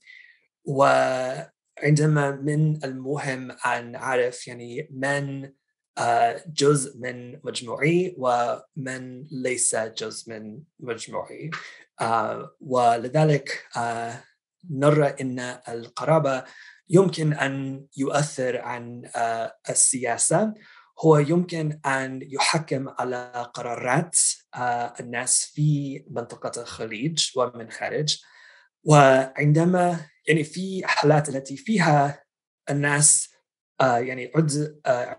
وعندما 1.82 2.30
من 2.30 2.84
المهم 2.84 3.50
أن 3.50 3.92
نعرف 3.92 4.48
يعني 4.48 4.88
من 4.92 5.52
آه، 5.98 6.44
جزء 6.46 6.98
من 6.98 7.40
مجموعي 7.44 8.16
ومن 8.18 9.26
ليس 9.30 9.76
جزء 9.76 10.30
من 10.32 10.60
مجموعي. 10.80 11.50
آه، 12.00 12.56
ولذلك 12.60 13.66
نرى 14.70 15.06
إن 15.20 15.38
القرابة 15.68 16.44
يمكن 16.88 17.32
أن 17.32 17.84
يؤثر 17.96 18.58
عن 18.58 19.02
السياسة. 19.68 20.54
هو 21.00 21.18
يمكن 21.18 21.80
أن 21.86 22.20
يحكم 22.22 22.88
على 22.88 23.50
قرارات 23.54 24.16
آه، 24.54 24.94
الناس 25.00 25.44
في 25.54 26.04
منطقة 26.10 26.62
الخليج 26.62 27.30
ومن 27.36 27.70
خارج. 27.70 28.20
وعندما 28.84 30.00
يعني 30.28 30.44
في 30.44 30.82
حالات 30.86 31.28
التي 31.28 31.56
فيها 31.56 32.24
الناس 32.70 33.30
آه، 33.80 33.98
يعني 33.98 34.32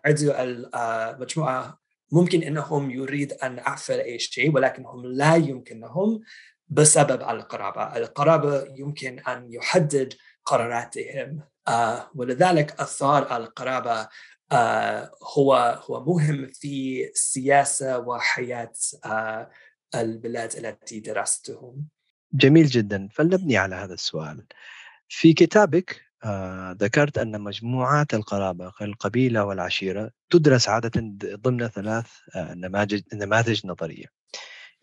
عضو 0.06 0.32
آه، 0.32 1.12
المجموعه 1.12 1.80
ممكن 2.12 2.44
إنهم 2.44 2.92
يريد 2.92 3.34
أن 3.34 3.60
أعفل 3.60 4.00
أي 4.00 4.20
شيء 4.20 4.56
ولكنهم 4.56 5.06
لا 5.06 5.36
يمكنهم 5.36 6.22
بسبب 6.68 7.22
القرابة، 7.22 7.98
القرابة 7.98 8.66
يمكن 8.76 9.20
أن 9.20 9.54
يحدد 9.54 10.14
قراراتهم 10.46 11.42
ولذلك 12.16 12.82
أثار 12.82 13.38
القرابة 13.38 14.08
آه، 14.52 15.12
هو 15.38 15.54
هو 15.90 16.04
مهم 16.06 16.48
في 16.48 17.06
السياسة 17.10 18.00
وحياة 18.00 18.74
آه، 19.06 19.50
البلاد 19.96 20.56
التي 20.56 21.00
درستهم. 21.00 21.88
جميل 22.34 22.66
جدا 22.66 23.08
فلنبني 23.12 23.58
على 23.58 23.76
هذا 23.76 23.94
السؤال. 23.94 24.46
في 25.08 25.34
كتابك 25.34 26.02
آه، 26.24 26.72
ذكرت 26.80 27.18
أن 27.18 27.42
مجموعات 27.42 28.14
القرابة 28.14 28.72
القبيلة 28.82 29.46
والعشيرة 29.46 30.12
تدرس 30.30 30.70
عادة 30.70 30.92
ضمن 31.36 31.68
ثلاث 31.68 32.08
نماذج 32.36 33.02
نماذج 33.14 33.68
نظرية. 33.68 34.06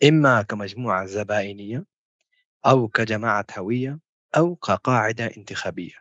إما 0.04 0.42
كمجموعة 0.42 1.06
زبائنية 1.06 1.84
أو 2.66 2.88
كجماعة 2.88 3.46
هوية 3.58 3.98
أو 4.36 4.56
كقاعدة 4.56 5.26
انتخابية. 5.36 5.94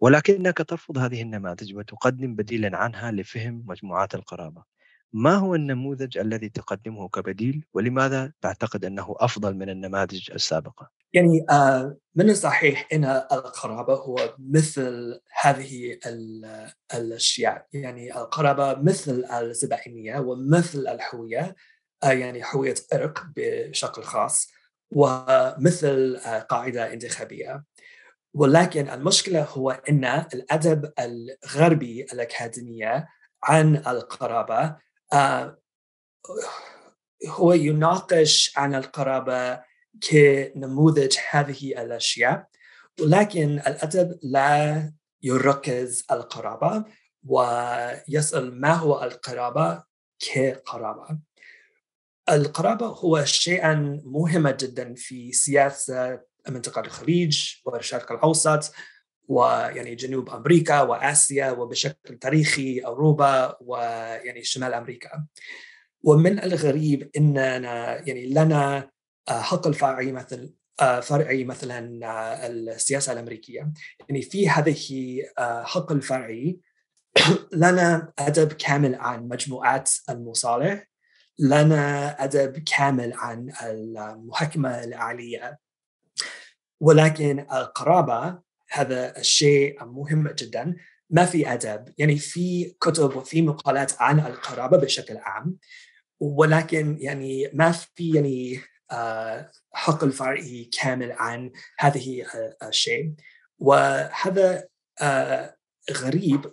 ولكنك 0.00 0.58
ترفض 0.58 0.98
هذه 0.98 1.22
النماذج 1.22 1.74
وتقدم 1.76 2.34
بديلا 2.34 2.76
عنها 2.76 3.10
لفهم 3.12 3.64
مجموعات 3.66 4.14
القرابة 4.14 4.64
ما 5.12 5.34
هو 5.34 5.54
النموذج 5.54 6.18
الذي 6.18 6.48
تقدمه 6.48 7.08
كبديل؟ 7.08 7.64
ولماذا 7.74 8.32
تعتقد 8.40 8.84
أنه 8.84 9.14
أفضل 9.18 9.54
من 9.54 9.70
النماذج 9.70 10.30
السابقة؟ 10.30 10.90
يعني 11.12 11.44
آه، 11.50 11.96
من 12.14 12.30
الصحيح 12.30 12.88
أن 12.92 13.04
القرابة 13.04 13.94
هو 13.94 14.34
مثل 14.38 15.20
هذه 15.42 15.98
الأشياء. 16.94 17.66
يعني 17.72 18.16
القرابة 18.16 18.82
مثل 18.82 19.24
الزبائنية 19.24 20.18
ومثل 20.18 20.78
الهوية 20.78 21.56
آه، 22.04 22.12
يعني 22.12 22.42
هوية 22.54 22.74
عرق 22.92 23.26
بشكل 23.36 24.02
خاص 24.02 24.50
ومثل 24.90 26.20
آه، 26.26 26.38
قاعدة 26.38 26.92
انتخابية. 26.92 27.64
ولكن 28.34 28.88
المشكلة 28.88 29.42
هو 29.44 29.70
أن 29.70 30.04
الأدب 30.34 30.92
الغربي 30.98 32.06
الأكاديمية 32.12 33.08
عن 33.44 33.76
القرابة 33.76 34.60
آه، 34.60 34.80
هو 37.28 37.52
يناقش 37.52 38.52
عن 38.56 38.74
القرابة 38.74 39.60
كنموذج 40.10 41.16
هذه 41.30 41.82
الأشياء 41.82 42.46
ولكن 43.00 43.58
الأدب 43.58 44.18
لا 44.22 44.92
يركز 45.22 46.04
القرابة 46.10 46.84
ويسأل 47.26 48.60
ما 48.60 48.72
هو 48.72 49.02
القرابة 49.02 49.82
كقرابة. 50.18 51.18
القرابة 52.30 52.86
هو 52.86 53.24
شيئا 53.24 54.00
مهما 54.04 54.50
جدا 54.50 54.94
في 54.94 55.32
سياسة 55.32 56.20
منطقة 56.48 56.80
الخليج 56.80 57.54
والشرق 57.64 58.12
الأوسط 58.12 58.74
ويعني 59.30 59.94
جنوب 59.94 60.30
أمريكا 60.30 60.80
وآسيا 60.80 61.50
وبشكل 61.50 62.18
تاريخي 62.18 62.80
أوروبا 62.80 63.56
ويعني 63.60 64.42
شمال 64.44 64.74
أمريكا. 64.74 65.26
ومن 66.02 66.42
الغريب 66.42 67.10
أننا 67.16 67.58
يعني 68.08 68.26
لنا 68.26 68.90
حق 69.28 69.66
الفرعي 69.66 70.12
مثل 70.12 70.54
فرعي 71.02 71.44
مثلا 71.44 72.46
السياسة 72.46 73.12
الأمريكية. 73.12 73.72
يعني 74.08 74.22
في 74.22 74.48
هذه 74.48 74.76
حق 75.64 75.92
الفرعي 75.92 76.60
لنا 77.52 78.12
أدب 78.18 78.52
كامل 78.52 78.94
عن 78.94 79.28
مجموعات 79.28 79.90
المصالح 80.10 80.90
لنا 81.38 82.24
أدب 82.24 82.58
كامل 82.58 83.12
عن 83.14 83.52
المحكمه 83.62 84.84
الاعليه 84.84 85.58
ولكن 86.80 87.40
القرابة 87.40 88.49
هذا 88.70 89.18
الشيء 89.18 89.84
مهم 89.84 90.28
جدا. 90.28 90.76
ما 91.10 91.24
في 91.24 91.52
ادب 91.52 91.94
يعني 91.98 92.16
في 92.16 92.74
كتب 92.80 93.16
وفي 93.16 93.42
مقالات 93.42 93.92
عن 94.02 94.20
القرابة 94.20 94.78
بشكل 94.78 95.16
عام 95.16 95.56
ولكن 96.20 96.96
يعني 97.00 97.50
ما 97.54 97.72
في 97.72 98.10
يعني 98.14 98.60
آه، 98.90 99.50
حق 99.72 100.04
الفرعي 100.04 100.70
كامل 100.80 101.12
عن 101.12 101.52
هذه 101.78 102.26
الشيء. 102.62 103.12
وهذا 103.58 104.68
آه، 105.00 105.56
غريب 105.92 106.52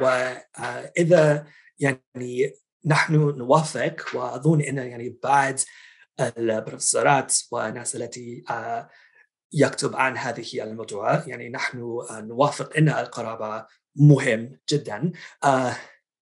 واذا 0.00 1.46
يعني 1.78 2.52
نحن 2.86 3.14
نوافق 3.14 4.06
وأظن 4.14 4.60
إن 4.60 4.76
يعني 4.76 5.18
بعد 5.22 5.60
البروفيسورات 6.20 7.36
والناس 7.50 7.96
التي 7.96 8.44
آه، 8.50 8.88
يكتب 9.54 9.96
عن 9.96 10.16
هذه 10.16 10.62
الموضوع. 10.62 11.22
يعني 11.26 11.48
نحن 11.48 11.78
نوافق 12.10 12.76
إن 12.76 12.88
القرابة 12.88 13.66
مهم 13.96 14.58
جدا. 14.70 15.12
آه، 15.44 15.76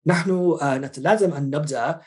نحن 0.07 0.59
آه، 0.63 0.79
نتلازم 0.79 1.33
أن 1.33 1.43
نبدأ 1.43 2.01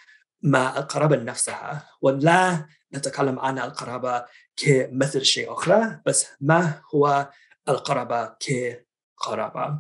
مع 0.43 0.77
القرابة 0.77 1.15
نفسها 1.15 1.89
ولا 2.01 2.65
نتكلم 2.93 3.39
عن 3.39 3.59
القرابة 3.59 4.25
كمثل 4.55 5.25
شيء 5.25 5.53
أخرى 5.53 6.01
بس 6.05 6.27
ما 6.41 6.81
هو 6.95 7.29
القرابة 7.69 8.35
كقرابة. 8.39 9.79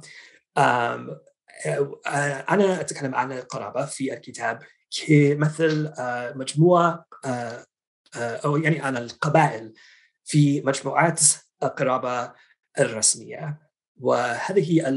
آه، 0.57 1.19
أنا 2.49 2.81
أتكلم 2.81 3.15
عن 3.15 3.31
القرابة 3.31 3.85
في 3.85 4.13
الكتاب 4.13 4.59
كمثل 4.91 5.93
مجموعة 6.35 7.05
أو 8.15 8.57
يعني 8.57 8.79
عن 8.79 8.97
القبائل. 8.97 9.73
في 10.27 10.61
مجموعات 10.61 11.21
القرابة 11.63 12.33
الرسمية. 12.79 13.59
وهذه 13.99 14.87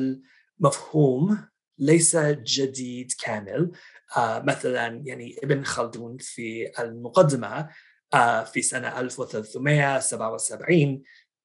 المفهوم 0.60 1.48
ليس 1.78 2.16
جديد 2.16 3.12
كامل. 3.22 3.70
آه 4.16 4.40
مثلا 4.40 5.02
يعني 5.04 5.36
ابن 5.42 5.64
خلدون 5.64 6.16
في 6.20 6.70
المقدمة 6.78 7.68
آه 8.14 8.44
في 8.44 8.62
سنة 8.62 9.00
1377 9.00 11.02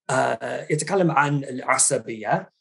آه 0.10 0.68
يتكلم 0.70 1.12
عن 1.12 1.44
العصبية. 1.44 2.52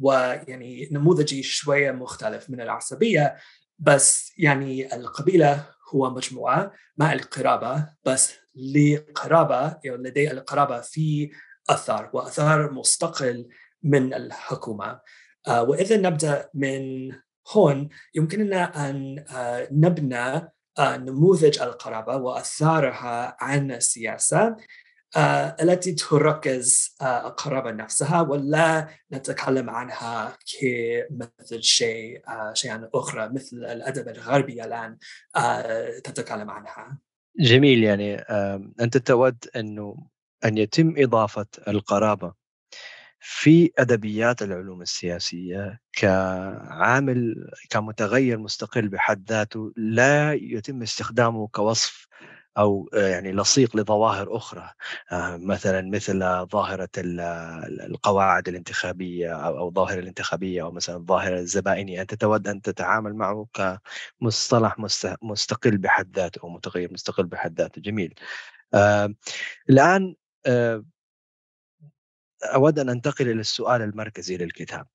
ويعني 0.00 0.88
نموذجي 0.92 1.42
شوية 1.42 1.92
مختلف 1.92 2.50
من 2.50 2.60
العصبية 2.60 3.36
بس 3.78 4.32
يعني 4.38 4.96
القبيلة 4.96 5.71
هو 5.94 6.10
مجموعة 6.10 6.72
مع 6.96 7.12
القرابة 7.12 7.88
بس 8.04 8.34
لقرابة 8.74 9.78
يعني 9.84 10.08
لدي 10.08 10.30
القرابة 10.30 10.80
في 10.80 11.30
أثار 11.70 12.10
وأثار 12.12 12.72
مستقل 12.72 13.48
من 13.82 14.14
الحكومة. 14.14 15.00
آه، 15.48 15.62
وإذا 15.62 15.96
نبدأ 15.96 16.50
من 16.54 17.12
هون 17.52 17.88
يمكننا 18.14 18.90
أن 18.90 19.24
آه، 19.30 19.68
نبنى 19.72 20.52
آه، 20.78 20.96
نموذج 20.96 21.60
القرابة 21.60 22.16
وأثارها 22.16 23.36
عن 23.40 23.72
السياسة. 23.72 24.56
التي 25.16 25.92
تركز 25.92 26.96
القرابه 27.02 27.70
نفسها 27.70 28.20
ولا 28.20 28.88
نتكلم 29.12 29.70
عنها 29.70 30.36
كمثل 30.60 31.62
شيء 31.62 32.22
شيئا 32.52 32.88
أخرى 32.94 33.28
مثل 33.28 33.56
الأدب 33.56 34.08
الغربي 34.08 34.64
الآن 34.64 34.98
تتكلم 36.04 36.50
عنها. 36.50 36.98
جميل 37.40 37.84
يعني 37.84 38.14
أنت 38.80 38.96
تود 38.96 39.44
أنه 39.56 40.06
أن 40.44 40.58
يتم 40.58 40.94
إضافة 40.96 41.46
القرابة 41.68 42.34
في 43.24 43.70
أدبيات 43.78 44.42
العلوم 44.42 44.82
السياسية 44.82 45.80
كعامل 45.92 47.50
كمتغير 47.70 48.38
مستقل 48.38 48.88
بحد 48.88 49.30
ذاته 49.30 49.72
لا 49.76 50.32
يتم 50.32 50.82
استخدامه 50.82 51.48
كوصف 51.48 52.06
أو 52.58 52.88
يعني 52.92 53.32
لصيق 53.32 53.76
لظواهر 53.76 54.36
أخرى 54.36 54.70
آه، 55.12 55.36
مثلا 55.36 55.90
مثل 55.90 56.18
ظاهرة 56.46 56.88
القواعد 56.96 58.48
الانتخابية 58.48 59.46
أو 59.46 59.68
الظاهره 59.68 60.00
الانتخابية 60.00 60.62
أو 60.62 60.72
مثلا 60.72 60.96
الظاهره 60.96 61.38
الزبائنيه 61.38 62.00
انت 62.02 62.14
تود 62.14 62.48
أن 62.48 62.62
تتعامل 62.62 63.14
معه 63.14 63.46
كمصطلح 64.20 64.78
مستقل 65.22 65.78
بحد 65.78 66.16
ذاته 66.16 66.40
أو 66.44 66.48
متغير 66.48 66.92
مستقل 66.92 67.26
بحد 67.26 67.60
ذاته. 67.60 67.80
جميل. 67.82 68.14
آه، 68.74 69.14
الآن 69.70 70.14
آه، 70.46 70.84
أود 72.44 72.78
أن 72.78 72.88
أنتقل 72.88 73.28
إلى 73.28 73.40
السؤال 73.40 73.82
المركزي 73.82 74.36
للكتاب 74.36 74.86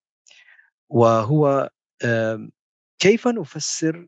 وهو 0.89 1.69
كيف 2.99 3.27
نفسر 3.27 4.07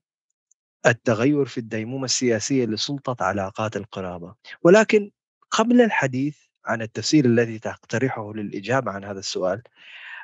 التغير 0.85 1.45
في 1.45 1.57
الديمومة 1.57 2.05
السياسية 2.05 2.65
لسلطة 2.65 3.25
علاقات 3.25 3.75
القرابة 3.77 4.35
ولكن 4.63 5.11
قبل 5.51 5.81
الحديث 5.81 6.37
عن 6.65 6.81
التفسير 6.81 7.25
الذي 7.25 7.59
تقترحه 7.59 8.33
للإجابة 8.33 8.91
عن 8.91 9.03
هذا 9.03 9.19
السؤال 9.19 9.61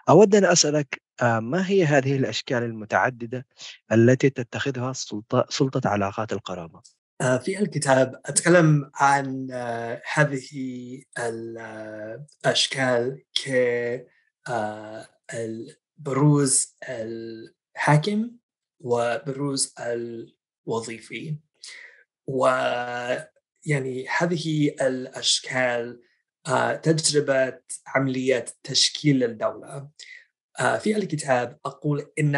أود 0.10 0.36
أن 0.36 0.46
أسألك 0.46 1.02
آه، 1.22 1.40
ما 1.40 1.70
هي 1.70 1.86
هذه 1.86 2.16
الأشكال 2.16 2.64
المتعددة 2.64 3.46
التي 3.92 4.30
تتخذها 4.30 4.94
سلطة, 4.94 5.46
سلطة 5.50 5.90
علاقات 5.90 6.34
القرابة؟ 6.34 6.82
آه، 7.22 7.38
في 7.38 7.60
الكتاب 7.60 8.22
أتكلم 8.26 8.92
عن 8.96 9.48
آه، 9.52 10.02
هذه 10.14 10.50
الأشكال 12.46 13.24
كبروز 15.98 16.76
الحاكم 16.90 18.32
وبروز 18.80 19.74
وظيفي 20.66 21.38
ويعني 22.28 24.08
هذه 24.18 24.68
الأشكال 24.82 26.02
آه، 26.48 26.76
تجربة 26.76 27.60
عملية 27.88 28.46
تشكيل 28.64 29.24
الدولة. 29.24 29.90
آه، 30.60 30.78
في 30.78 30.96
الكتاب 30.96 31.60
أقول 31.66 32.12
إن 32.20 32.34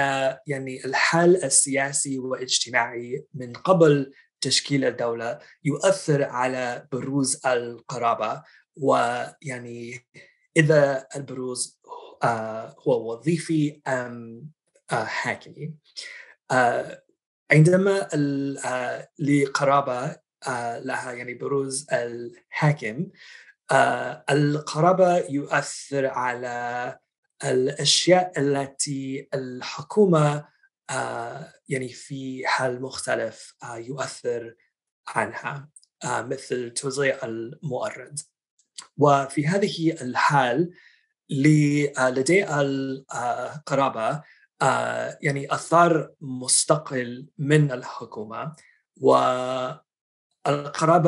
يعني 0.48 0.86
الحال 0.86 1.44
السياسي 1.44 2.20
والاجتماعي 2.20 3.26
من 3.34 3.54
قبل 3.54 4.14
تشكيل 4.42 4.86
الدولة 4.86 5.40
يؤثر 5.64 6.24
على 6.24 6.88
بروز 6.92 7.46
القرابة. 7.46 8.44
ويعني 8.76 10.08
إذا 10.58 11.08
البروز 11.16 11.80
آه، 12.24 12.76
هو 12.88 13.14
وظيفي 13.14 13.82
أم 13.88 14.50
حاكمي. 14.92 15.74
عندما 17.52 18.08
آه، 18.66 19.10
لقرابة 19.20 20.16
آه، 20.48 20.80
لها 20.80 21.12
يعني 21.12 21.34
بروز 21.34 21.88
الحاكم 21.94 23.08
آه، 23.72 24.26
القرابة 24.30 25.18
يؤثر 25.18 26.06
على 26.06 27.00
الأشياء 27.44 28.40
التي 28.40 29.30
الحكومة 29.34 30.58
يعني 31.70 31.90
في 31.90 32.48
حال 32.48 32.82
مختلف 32.82 33.56
يؤثر 33.76 34.56
عنها 35.08 35.70
مثل 36.06 36.72
توزيع 36.74 37.20
المؤرد. 37.24 38.20
وفي 38.98 39.48
هذه 39.48 39.92
الحال 40.02 40.74
لدي 41.30 42.46
القرابة 42.62 44.24
يعني 45.22 45.54
أثار 45.54 46.12
مستقل 46.22 47.28
من 47.38 47.72
الحكومة 47.72 48.56
والقرابة 49.02 49.74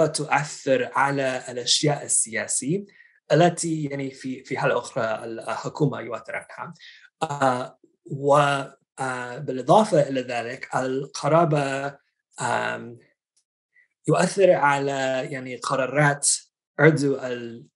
تؤثر 0.05 0.89
على 0.93 1.43
الأشياء 1.49 2.05
السياسية 2.05 2.85
التي 3.31 3.83
يعني 3.83 4.11
في 4.11 4.43
في 4.43 4.57
حالة 4.57 4.77
أخرى 4.77 5.23
الحكومة 5.23 5.99
يؤثر 5.99 6.45
عنها 6.49 6.73
آه، 7.23 7.79
وبالاضافه 8.05 10.01
إلى 10.01 10.21
ذلك 10.21 10.75
القرابة 10.75 11.97
يؤثر 14.07 14.51
على 14.51 15.27
يعني 15.31 15.55
قرارات 15.55 16.29
عضو 16.79 17.19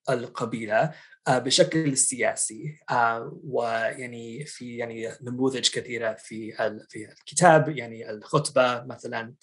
القبيلة. 0.10 0.84
آه، 0.84 0.94
بشكل 1.28 1.98
سياسي. 1.98 2.80
آه، 2.90 3.40
ويعني 3.44 4.46
في 4.46 4.78
يعني 4.78 5.10
نموذج 5.22 5.70
كثيرة 5.70 6.14
في 6.14 6.52
في 6.90 7.12
الكتاب 7.12 7.70
يعني 7.70 8.10
الخطبة 8.10 8.84
مثلا. 8.84 9.34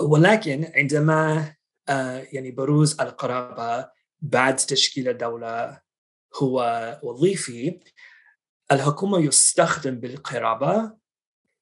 ولكن 0.00 0.72
عندما 0.74 1.54
آه، 1.88 2.26
يعني 2.32 2.50
بروز 2.50 3.00
القرابة 3.00 3.90
بعد 4.20 4.56
تشكيل 4.56 5.08
الدولة 5.08 5.80
هو 6.42 7.00
وظيفي 7.02 7.80
الحكومة 8.72 9.18
يستخدم 9.18 10.00
بالقرابة 10.00 10.92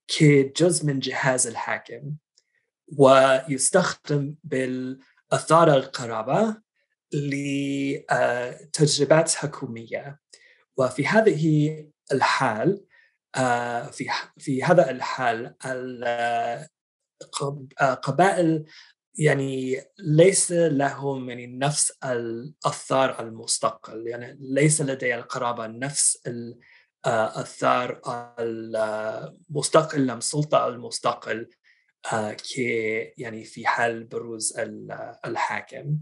كجزء 0.08 0.86
من 0.86 0.98
جهاز 0.98 1.46
الحاكم 1.46 2.14
ويستخدم 2.98 4.34
بالأثار 4.44 5.74
القرابة 5.74 6.56
لتجربات 7.12 9.30
حكومية. 9.30 10.20
وفي 10.76 11.06
هذه 11.06 11.86
الحال 12.12 12.84
في 13.92 14.10
في 14.38 14.64
هذا 14.64 14.90
الحال 14.90 15.54
القبائل 17.82 18.64
يعني 19.14 19.82
ليس 19.98 20.52
لهم 20.52 21.30
يعني 21.30 21.46
نفس 21.46 21.92
الأثار 22.04 23.20
المستقل. 23.20 24.06
يعني 24.06 24.38
ليس 24.40 24.80
لدي 24.80 25.14
القرابة 25.14 25.66
نفس 25.66 26.28
الأثار 27.06 28.00
المستقل 28.38 30.06
لم 30.06 30.20
سلطة 30.20 30.68
المستقل 30.68 31.48
كي 32.54 32.98
يعني 33.18 33.44
في 33.44 33.66
حال 33.66 34.04
بروز 34.04 34.58
الحاكم. 35.26 35.98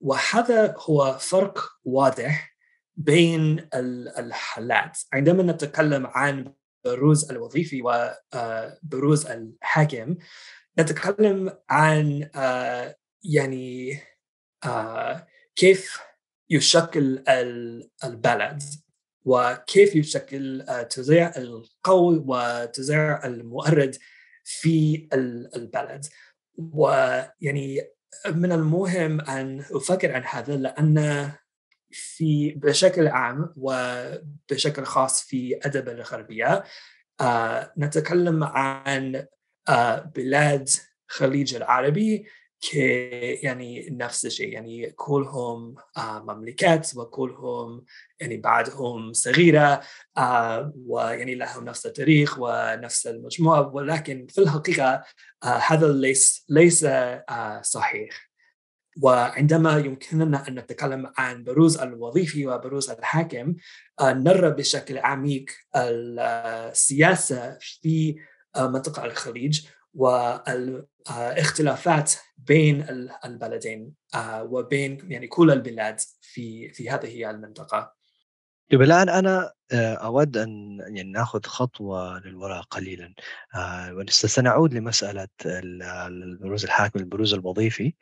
وهذا 0.00 0.74
هو 0.78 1.18
فرق 1.18 1.68
واضح 1.84 2.56
بين 2.96 3.68
الحالات. 4.18 4.98
عندما 5.12 5.52
نتكلم 5.52 6.06
عن 6.06 6.54
بروز 6.84 7.30
الوظيفي 7.30 7.82
وبروز 7.84 9.26
الحاكم 9.26 10.16
نتكلم 10.78 11.58
عن 11.70 12.30
يعني 13.24 14.00
كيف 15.56 15.98
يشكل 16.50 17.24
البلد 18.04 18.62
وكيف 19.24 19.96
يشكل 19.96 20.66
توزيع 20.90 21.32
القول 21.36 22.24
وتوزيع 22.26 23.26
المؤرد 23.26 23.96
في 24.44 25.08
البلد. 25.56 26.06
ويعني 26.58 27.95
من 28.26 28.52
المهم 28.52 29.20
أن 29.20 29.64
أفكر 29.70 30.12
عن 30.12 30.22
هذا 30.24 30.56
لأن 30.56 31.30
في 31.90 32.50
بشكل 32.50 33.08
عام 33.08 33.54
وبشكل 33.56 34.84
خاص 34.84 35.22
في 35.22 35.58
أدب 35.62 35.88
الغربية 35.88 36.64
آه 37.20 37.72
نتكلم 37.78 38.44
عن 38.44 39.26
آه 39.68 39.98
بلاد 39.98 40.68
خليج 41.08 41.54
العربي 41.54 42.26
يعني 42.74 43.88
نفس 43.90 44.26
الشيء 44.26 44.48
يعني 44.48 44.90
كلهم 44.90 45.74
آه 45.96 46.22
مملكات 46.22 46.96
وكلهم 46.96 47.84
يعني 48.20 48.36
بعدهم 48.36 49.12
صغيرة 49.12 49.80
آه 50.16 50.72
ويعني 50.76 51.34
لهم 51.34 51.64
نفس 51.64 51.86
التاريخ 51.86 52.36
ونفس 52.38 53.06
المجموعة 53.06 53.74
ولكن 53.74 54.26
في 54.30 54.38
الحقيقة 54.40 55.04
آه 55.44 55.46
هذا 55.46 55.92
ليس 55.92 56.44
ليس 56.48 56.86
صحيح. 57.62 58.26
وعندما 59.02 59.78
يمكننا 59.78 60.48
أن 60.48 60.54
نتكلم 60.54 61.12
عن 61.18 61.44
بروز 61.44 61.78
الوظيفي 61.78 62.46
وبروز 62.46 62.90
الحاكم 62.90 63.54
نرى 64.02 64.50
بشكل 64.50 64.98
عميق 64.98 65.44
السياسة 65.76 67.58
في 67.60 68.16
منطقة 68.58 69.04
الخليج. 69.04 69.66
والاختلافات 69.96 72.12
بين 72.36 72.86
البلدين 73.24 73.94
آه، 74.14 74.42
وبين 74.42 75.10
يعني 75.10 75.26
كل 75.26 75.50
البلاد 75.50 76.00
في 76.20 76.68
في 76.68 76.90
هذه 76.90 77.30
المنطقة. 77.30 77.96
طيب 78.70 78.82
الآن 78.82 79.08
أنا 79.08 79.52
أود 79.72 80.36
أن 80.36 80.78
يعني 80.80 81.12
نأخذ 81.12 81.44
خطوة 81.44 82.18
للوراء 82.18 82.62
قليلا 82.62 83.14
سنعود 84.08 84.74
لمسألة 84.74 85.28
البروز 85.44 86.64
الحاكم 86.64 87.00
البروز 87.00 87.34
الوظيفي 87.34 87.94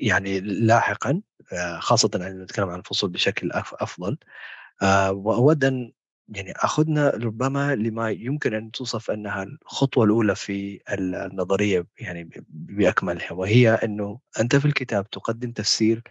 يعني 0.00 0.40
لاحقا 0.40 1.22
خاصة 1.78 2.10
أن 2.14 2.42
نتكلم 2.42 2.68
عن 2.68 2.78
الفصول 2.78 3.10
بشكل 3.10 3.52
أفضل 3.52 4.18
وأود 5.10 5.64
أن 5.64 5.92
يعني 6.28 6.52
أخذنا 6.52 7.10
ربما 7.10 7.74
لما 7.74 8.10
يمكن 8.10 8.54
أن 8.54 8.70
توصف 8.70 9.10
أنها 9.10 9.42
الخطوة 9.42 10.04
الأولى 10.04 10.34
في 10.34 10.80
النظرية 10.90 11.86
يعني 12.00 12.30
بأكملها 12.48 13.32
وهي 13.32 13.70
أنه 13.70 14.20
أنت 14.40 14.56
في 14.56 14.64
الكتاب 14.64 15.10
تقدم 15.10 15.52
تفسير 15.52 16.02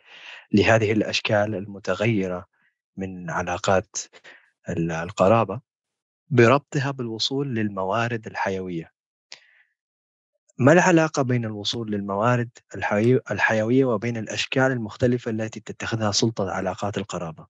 لهذه 0.54 0.91
الأشكال 0.91 1.56
المتغيرة 1.56 2.45
من 2.97 3.30
علاقات 3.32 3.97
القرابة 4.69 5.62
بربطها 6.30 6.91
بالوصول 6.91 7.56
للموارد 7.56 8.28
الحيوية. 8.28 8.91
ما 10.58 10.72
العلاقة 10.74 11.22
بين 11.22 11.46
الوصول 11.46 11.92
للموارد 11.92 12.50
الحيوية 13.32 13.86
وبين 13.86 14.18
الأشكال 14.18 14.63
المختلفة 14.63 15.32
التي 15.32 15.60
تتخذها 15.60 16.12
سلطة 16.12 16.52
علاقات 16.52 16.98
القرابة؟ 16.98 17.48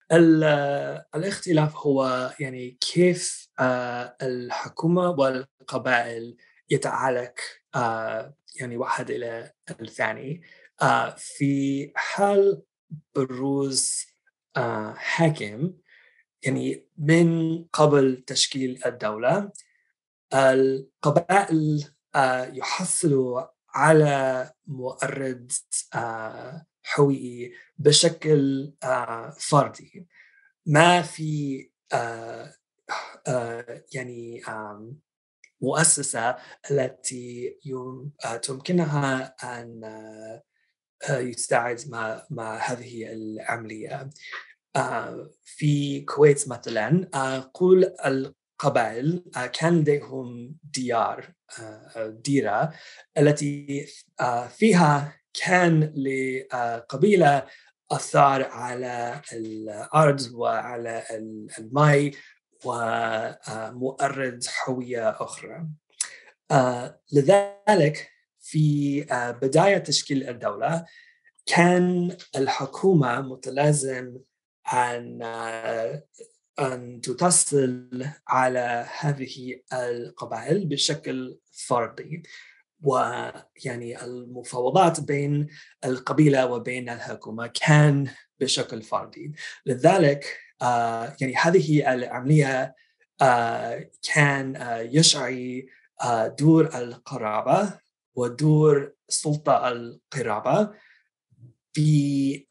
الاختلاف 1.16 1.76
هو 1.76 2.32
يعني 2.40 2.78
كيف 2.94 3.48
آه، 3.60 4.18
الحكومة 4.22 5.10
والقبائل 5.10 6.38
يتعالق 6.70 7.34
آه، 7.76 8.36
يعني 8.60 8.78
واحد 8.78 9.12
إلى 9.12 9.52
الثاني 9.82 10.42
آه، 10.82 11.16
في 11.18 11.92
حال 11.96 12.62
بروز 13.16 14.06
حاكم 14.96 15.74
يعني 16.44 16.88
من 16.98 17.64
قبل 17.64 18.24
تشكيل 18.28 18.80
الدولة 18.86 19.52
القبائل 20.34 21.84
يحصلوا 22.54 23.42
على 23.70 24.52
مؤرد 24.68 25.52
آه، 25.96 26.66
حقوقي 26.84 27.52
بشكل 27.78 28.74
آه، 28.84 29.36
فردي. 29.40 30.08
ما 30.66 31.02
في 31.02 31.70
يعني 33.94 34.42
مؤسسة 35.62 36.38
التي 36.72 37.60
تمكنها 38.42 39.36
أن 39.44 39.82
يستعد 41.10 41.82
مع, 41.90 42.28
مع 42.30 42.58
هذه 42.58 43.14
العملية. 43.14 44.10
في 45.44 45.98
الكويت 45.98 46.48
مثلا 46.48 47.10
قول 47.54 47.96
قبائل 48.60 49.24
آه، 49.38 49.46
كان 49.46 49.80
لديهم 49.80 50.56
ديار 50.64 51.34
آه، 51.60 52.08
ديرة 52.08 52.74
التي 53.18 53.86
آه، 54.20 54.48
فيها 54.48 55.20
كان 55.34 55.94
لقبيلة 55.96 57.46
أثار 57.92 58.44
على 58.44 59.22
الأرض 59.34 60.22
وعلى 60.34 61.04
الماء 61.60 62.12
ومؤرد 62.66 64.44
هوية 64.68 65.10
أخرى. 65.10 65.68
لذلك 67.12 68.10
في 68.40 69.02
بداية 69.42 69.78
تشكيل 69.78 70.30
الدولة 70.30 70.86
كان 71.46 72.18
الحكومة 72.36 73.22
متلازم 73.22 74.18
عن 74.66 75.22
أن 76.60 77.02
تتصل 77.02 78.06
على 78.28 78.88
هذه 79.00 79.62
القبائل 79.74 80.66
بشكل 80.66 81.40
فردي 81.68 82.24
ويعني 82.84 84.04
المفاوضات 84.04 85.00
بين 85.00 85.48
القبيلة 85.86 86.46
وبين 86.46 86.90
الحكومة 86.90 87.48
كان 87.48 88.08
بشكل 88.40 88.82
فردي. 88.82 89.34
لذلك 89.66 90.38
آه 90.62 91.16
يعني 91.22 91.36
هذه 91.36 91.94
العملية 91.94 92.76
آه 93.22 93.90
كان 94.14 94.56
آه 94.56 94.80
يشعي 94.80 95.68
دور 96.40 96.66
القرابة 96.76 97.80
ودور 98.16 98.94
سلطة 99.10 99.68
القرابة 99.68 100.70
في 101.74 102.46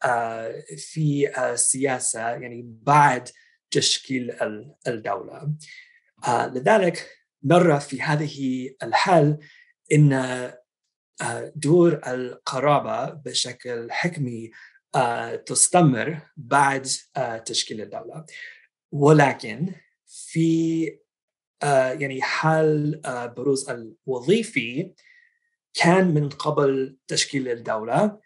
في 0.77 1.31
السياسة 1.53 2.19
يعني 2.19 2.61
بعد 2.65 3.29
تشكيل 3.73 4.35
الدولة. 4.87 5.53
آه، 6.27 6.47
لذلك 6.47 7.09
نرى 7.43 7.79
في 7.79 8.01
هذه 8.01 8.69
الحال 8.83 9.37
أن 9.93 10.13
آه، 10.13 11.53
دور 11.55 12.01
القرابة 12.07 13.09
بشكل 13.09 13.91
حكمي 13.91 14.51
آه، 14.95 15.35
تستمر 15.35 16.21
بعد 16.37 16.87
تشكيل 17.45 17.81
الدولة. 17.81 18.25
ولكن 18.91 19.73
في 20.05 20.99
يعني 21.99 22.21
حال 22.21 23.01
بروز 23.37 23.69
الوظيفي 23.69 24.93
كان 25.73 26.13
من 26.13 26.29
قبل 26.29 26.97
تشكيل 27.07 27.47
الدولة. 27.47 28.19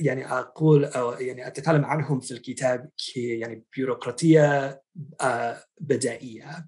يعني 0.00 0.26
أقول 0.26 0.84
أو 0.84 1.12
يعني 1.12 1.46
أتكلم 1.46 1.84
عنهم 1.84 2.20
في 2.20 2.30
الكتاب 2.30 2.90
يعني 3.16 3.64
بيروقراطية 3.76 4.82
بدائية. 5.80 6.66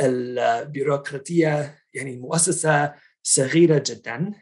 البيروقراطية 0.00 1.78
يعني 1.94 2.16
مؤسسة 2.16 2.94
صغيرة 3.22 3.82
جدا 3.86 4.32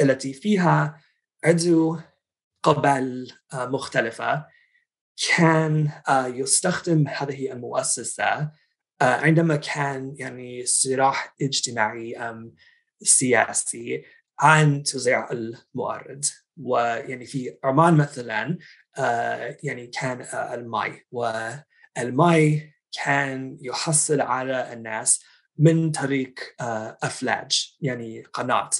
التي 0.00 0.32
فيها 0.32 1.00
عدو 1.44 1.98
قبائل 2.62 3.32
مختلفة. 3.54 4.46
كان 5.36 5.90
يستخدم 6.10 7.08
هذه 7.08 7.52
المؤسسة 7.52 8.50
عندما 9.00 9.56
كان 9.56 10.14
يعني 10.18 10.66
صراع 10.66 11.34
اجتماعي 11.42 12.16
سياسي 13.02 14.04
عن 14.38 14.82
توزيع 14.82 15.30
الموارد. 15.30 16.24
ويعني 16.62 17.26
في 17.26 17.58
عمان 17.64 17.94
مثلا 17.96 18.58
يعني 19.62 19.86
كان 19.86 20.26
الماي. 20.32 21.06
والماي 21.10 22.72
كان 23.04 23.58
يحصل 23.60 24.20
على 24.20 24.72
الناس 24.72 25.24
من 25.58 25.90
طريق 25.90 26.34
أفلاج 27.02 27.76
يعني 27.80 28.22
قناة. 28.22 28.70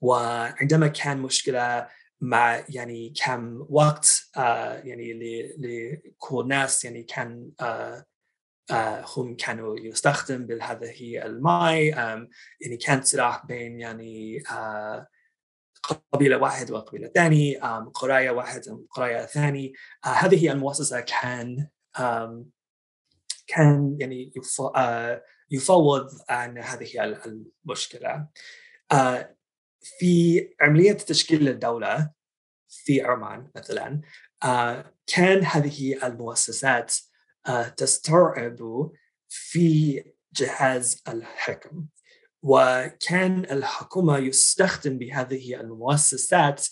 وعندما 0.00 0.88
كان 0.88 1.18
مشكلة 1.18 1.88
مع 2.20 2.64
يعني 2.68 3.14
كم 3.24 3.66
وقت 3.70 4.30
يعني 4.84 5.12
لكل 5.58 6.48
ناس 6.48 6.84
يعني 6.84 7.02
كان 7.02 7.50
هم 9.16 9.36
كانوا 9.36 9.78
يستخدم 9.78 10.46
بهذه 10.46 11.26
الماء 11.26 11.82
يعني 12.60 12.76
كان 12.86 13.02
صراع 13.02 13.42
بين 13.48 13.80
يعني 13.80 14.42
قبيلة 16.12 16.36
واحد 16.36 16.70
وقبيلة 16.70 17.08
ثاني 17.08 17.56
قرية 17.94 18.30
واحد 18.30 18.68
وقرية 18.68 19.26
ثاني. 19.26 19.72
هذه 20.04 20.52
المؤسسة. 20.52 21.00
كان 21.00 21.68
كان 23.46 23.96
يعني 24.00 24.32
يفوض 25.50 26.08
عن 26.28 26.58
هذه 26.58 27.16
المشكلة. 27.26 28.28
في 29.80 30.48
عملية 30.60 30.92
تشكيل 30.92 31.48
الدولة 31.48 32.10
في 32.68 33.02
عمان 33.02 33.50
مثلا 33.56 34.00
كان 35.06 35.44
هذه 35.44 36.06
المؤسسات 36.06 36.94
تستوعب 37.76 38.90
في 39.28 40.04
جهاز 40.32 41.02
الحكم. 41.08 41.86
وكان 42.42 43.44
الحكومة 43.50 44.18
يستخدم 44.18 44.98
بهذه 44.98 45.60
المؤسسات 45.60 46.66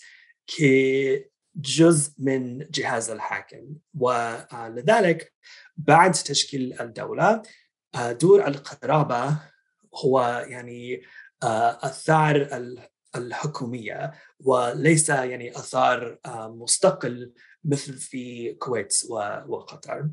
كجزء 0.47 2.11
من 2.17 2.59
جهاز 2.59 3.09
الحاكم. 3.09 3.75
ولذلك 3.99 5.33
بعد 5.77 6.11
تشكيل 6.11 6.81
الدولة 6.81 7.41
دور 7.97 8.47
القرابة 8.47 9.37
هو 9.95 10.45
يعني 10.47 11.01
أثار 11.43 12.49
الحكومية 13.15 14.13
وليس 14.39 15.09
يعني 15.09 15.51
أثار 15.51 16.19
مستقل 16.35 17.33
مثل 17.63 17.93
في 17.93 18.49
الكويت 18.51 18.93
وقطر. 19.47 20.09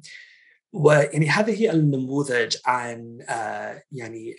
ويعني 0.75 1.29
هذه 1.29 1.71
النموذج 1.71 2.57
عن 2.67 3.19
يعني 3.93 4.37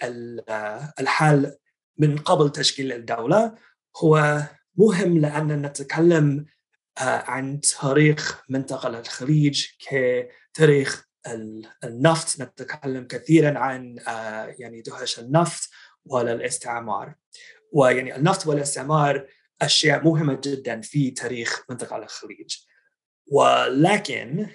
الحال 1.00 1.58
من 1.98 2.18
قبل 2.18 2.52
تشكيل 2.52 2.92
الدولة. 2.92 3.56
هو 3.98 4.44
مهم 4.76 5.18
لأن 5.18 5.62
نتكلم 5.62 6.46
عن 7.00 7.60
تاريخ 7.62 8.44
منطقة 8.50 9.00
الخليج 9.00 9.66
كتاريخ 9.80 11.06
النفط. 11.84 12.42
نتكلم 12.42 13.08
كثيرا 13.08 13.60
عن 13.60 13.96
يعني 14.60 14.82
دهش 14.82 15.20
النفط 15.20 15.70
والاستعمار. 16.06 17.16
ويعني 17.72 18.16
النفط 18.16 18.48
والاستعمار 18.48 19.28
أشياء 19.62 20.04
مهمة 20.04 20.40
جدا 20.44 20.82
في 20.82 21.12
تاريخ 21.12 21.66
منطقة 21.70 21.98
الخليج. 21.98 22.58
ولكن 23.28 24.50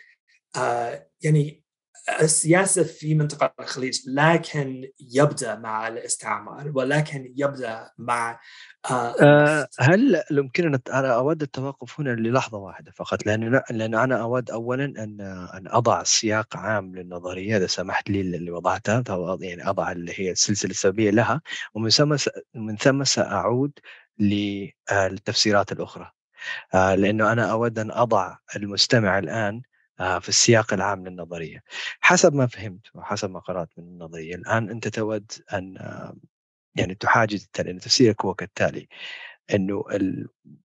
آه 0.57 1.09
يعني 1.23 1.60
السياسة 2.21 2.83
في 2.83 3.15
منطقة 3.15 3.55
الخليج 3.61 4.01
لكن 4.07 4.91
يبدأ 5.01 5.59
مع 5.59 5.89
الاستعمار 5.89 6.73
ولكن 6.75 7.35
يبدأ 7.37 7.91
مع 7.99 8.41
آه, 8.91 9.15
آه 9.21 9.69
هل 9.79 10.23
يمكننا 10.31 10.81
أنا 10.93 11.15
أود 11.15 11.43
التوقف 11.43 12.01
هنا 12.01 12.11
للحظة 12.11 12.59
واحدة 12.59 12.93
فقط 12.97 13.27
لأن 13.27 13.63
لأن 13.71 13.95
أنا 13.95 14.21
أود 14.21 14.51
أولا 14.51 14.85
أن 14.85 15.21
أن 15.55 15.69
أضع 15.69 16.03
سياق 16.03 16.57
عام 16.57 16.97
للنظرية 16.97 17.57
إذا 17.57 17.67
سمحت 17.67 18.11
لي 18.11 18.21
اللي 18.21 18.51
وضعتها 18.51 19.03
يعني 19.41 19.69
أضع 19.69 19.93
اللي 19.93 20.13
هي 20.17 20.31
السلسلة 20.31 20.71
السببية 20.71 21.11
لها 21.11 21.41
ومن 21.75 21.91
ثم 21.91 22.17
من 22.55 22.77
ثم 22.77 23.05
سأعود 23.05 23.73
للتفسيرات 24.19 25.73
الأخرى. 25.73 26.11
آه 26.75 26.95
لأنه 26.95 27.33
أنا 27.33 27.51
أود 27.53 27.79
أن 27.79 27.91
أضع 27.91 28.37
المستمع 28.57 29.19
الآن 29.19 29.55
آه، 29.57 29.70
في 30.01 30.29
السياق 30.29 30.75
العام 30.75 31.07
للنظرية. 31.07 31.63
حسب 32.01 32.35
ما 32.35 32.47
فهمت 32.47 32.87
وحسب 32.95 33.31
ما 33.31 33.41
قرأت 33.41 33.69
من 33.79 33.85
النظرية 33.85 34.35
الآن 34.35 34.71
أنت 34.71 34.89
تود 34.89 35.33
أن 35.53 35.79
آه، 35.79 36.17
يعني 36.75 36.95
تحاجز 36.95 37.49
لأن 37.59 37.79
تفسيرك 37.79 38.25
هو 38.25 38.35
كالتالي 38.35 38.89
إنه 39.55 39.85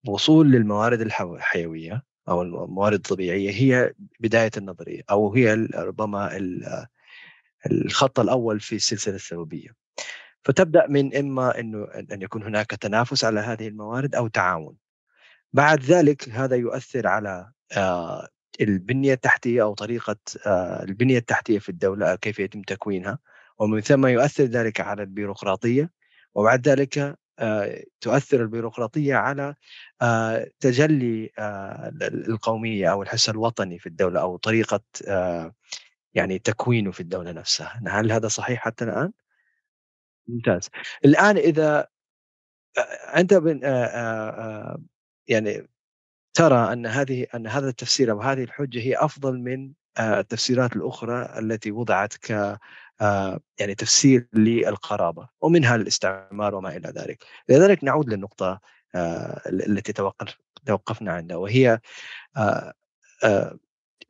الوصول 0.06 0.52
للموارد 0.52 1.02
الحيوية 1.02 2.04
أو 2.30 2.41
الموارد 2.41 2.95
الطبيعية 2.95 3.52
هي 3.52 3.93
بداية 4.19 4.52
النظرية 4.58 5.02
أو 5.12 5.34
هي 5.34 5.54
ربما 5.76 6.38
الخط 7.71 8.19
الأول 8.19 8.60
في 8.60 8.76
السلسلة 8.76 9.15
السببيه 9.15 9.69
فتبدأ 10.43 10.88
من 10.88 11.15
إما 11.15 11.60
إنه 11.60 11.88
أن 12.12 12.21
يكون 12.21 12.43
هناك 12.43 12.71
تنافس 12.71 13.26
على 13.26 13.39
هذه 13.39 13.67
الموارد 13.67 14.15
أو 14.15 14.28
تعاون. 14.28 14.76
بعد 15.54 15.84
ذلك 15.84 16.30
هذا 16.30 16.56
يؤثر 16.56 17.08
على 17.08 17.52
آه، 17.78 18.28
البنية 18.61 19.13
التحتية 19.13 19.61
أو 19.61 19.73
طريقة 19.73 20.17
آه، 20.45 20.83
البنية 20.83 21.17
التحتية 21.17 21.59
في 21.59 21.69
الدولة 21.69 22.15
كيف 22.15 22.39
يتم 22.39 22.61
تكوينها. 22.61 23.19
ومن 23.59 23.81
ثم 23.81 24.07
يؤثر 24.07 24.43
ذلك 24.43 24.81
على 24.81 25.03
البيروقراطية 25.03 25.91
وبعد 26.35 26.69
ذلك 26.69 27.17
آه، 27.39 27.83
تؤثر 28.01 28.41
البيروقراطية 28.41 29.15
على 29.15 29.55
آه، 30.01 30.47
تجلي 30.59 31.31
القومية 32.01 32.91
أو 32.91 33.03
الحس 33.03 33.29
الوطني 33.29 33.79
في 33.79 33.85
الدولة 33.85 34.21
أو 34.21 34.37
طريقة 34.37 34.81
يعني 36.13 36.39
تكوينه 36.39 36.91
في 36.91 36.99
الدولة 36.99 37.31
نفسها. 37.31 37.81
هل 37.87 38.11
هذا 38.11 38.27
صحيح 38.27 38.59
حتى 38.59 38.85
الآن؟ 38.85 39.11
ممتاز. 40.27 40.69
الآن 41.05 41.37
إذا 41.37 41.87
أنت 43.15 43.33
يعني 45.27 45.67
ترى 46.36 46.74
أن 46.74 46.86
هذه 46.86 47.28
أن 47.36 47.48
هذا 47.48 47.69
التفسير 47.69 48.12
أو 48.12 48.21
هذه 48.21 48.43
الحجة 48.43 48.80
هي 48.80 48.95
أفضل 48.95 49.39
من 49.39 49.74
آه، 49.98 50.19
التفسيرات 50.19 50.76
الأخرى 50.76 51.39
التي 51.39 51.71
وضعت 51.71 52.13
ك 52.17 52.60
آه، 53.02 53.39
يعني 53.60 53.76
تفسير 53.76 54.28
للقرابة 54.34 55.28
ومنها 55.41 55.76
الاستعمار 55.76 56.56
وما 56.56 56.78
إلى 56.78 56.89
ذلك، 56.89 57.24
لذلك 57.50 57.84
نعود 57.84 58.10
للنقطة 58.10 58.60
آه، 58.95 59.41
التي 59.50 59.93
توقف 59.93 60.38
توقفنا 60.65 61.12
عندها 61.13 61.38
وهي 61.38 61.80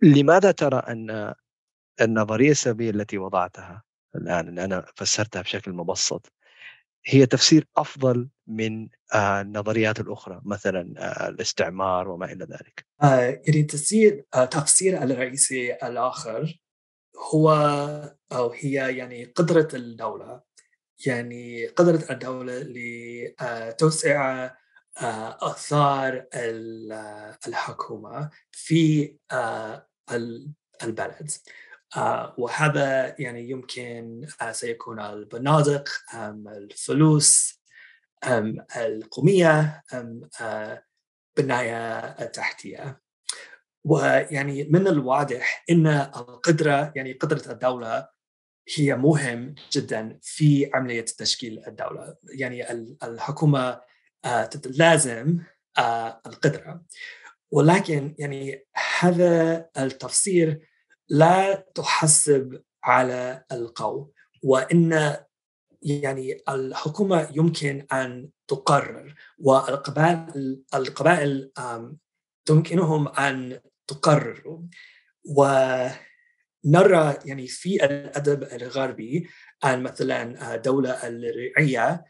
لماذا 0.02 0.52
ترى 0.52 0.78
أن 0.78 1.34
النظريه 2.02 2.52
السببيه 2.52 2.90
التي 2.90 3.18
وضعتها 3.18 3.84
الآن 4.16 4.60
أنا 4.60 4.86
فسرتها 4.96 5.42
بشكل 5.42 5.72
مبسط؟ 5.74 6.35
هي 7.08 7.26
تفسير 7.26 7.68
أفضل 7.78 8.30
من 8.48 8.90
آه، 9.14 9.42
النظريات 9.42 10.00
الأخرى 10.00 10.42
مثلا 10.46 10.94
آه، 10.98 11.30
الاستعمار 11.30 12.10
وما 12.10 12.32
إلى 12.32 12.46
ذلك. 12.46 12.86
آه، 13.04 13.42
يعني 13.48 13.64
تفسير 13.64 14.26
تفسير 14.52 15.04
الرئيسي 15.04 15.74
الآخر 15.74 16.60
هو 17.34 17.52
أو 18.32 18.52
هي 18.52 18.98
يعني 18.98 19.26
قدرة 19.26 19.68
الدولة 19.74 20.42
يعني 21.06 21.68
قدرة 21.68 22.04
الدولة 22.12 22.60
لتوسع 22.60 24.50
آثار 25.42 26.26
الحكومة 27.48 28.30
في 28.52 29.16
البلد 30.84 31.32
وهذا 32.38 33.16
يعني 33.20 33.50
يمكن 33.50 34.28
آه، 34.42 34.52
سيكون 34.52 35.00
البنادق 35.00 35.90
الفلوس 36.48 37.62
القومية 38.78 39.84
آه، 40.42 40.84
بناية 41.38 42.12
تحتية 42.26 43.02
ويعني 43.86 44.64
من 44.64 44.88
الواضح 44.88 45.66
إن 45.70 45.88
القدرة 45.88 46.94
يعني 46.96 47.14
قدرة 47.14 47.52
الدولة 47.52 48.08
هي 48.76 48.96
مهم 48.96 49.56
جدا 49.72 50.20
في 50.22 50.72
عملية 50.74 51.06
تشكيل 51.06 51.64
الدولة. 51.68 52.16
يعني 52.24 52.72
الحكومة 53.04 53.82
لازم 54.66 55.40
القدرة. 56.26 56.86
ولكن 57.52 58.16
يعني 58.20 58.66
هذا 59.00 59.70
التفسير 59.78 60.75
لا 61.10 61.56
تحسب 61.76 62.62
على 62.84 63.44
القول 63.52 64.12
وإن 64.44 65.16
يعني 65.82 66.38
الحكومة 66.50 67.30
يمكن 67.36 67.88
أن 67.94 68.30
تقرر 68.48 69.16
والقبائل 69.40 70.64
القبائل 70.76 71.52
تمكنهم 72.46 73.08
أن 73.08 73.60
تقرروا. 73.88 74.62
ونرى 75.30 75.98
يعني 77.26 77.48
في 77.48 77.86
الأدب 77.86 78.44
الغربي 78.44 79.28
عن 79.64 79.84
مثلا 79.84 80.56
دولة 80.56 80.92
الرعية 81.08 82.06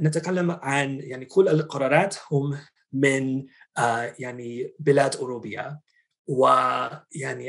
نتكلم 0.00 0.50
عن 0.50 1.00
يعني 1.00 1.24
كل 1.24 1.48
القرارات 1.48 2.16
هم 2.32 2.58
من 2.92 3.44
يعني 4.18 4.74
بلاد 4.78 5.16
أوروبية. 5.16 5.80
ويعني 6.28 7.46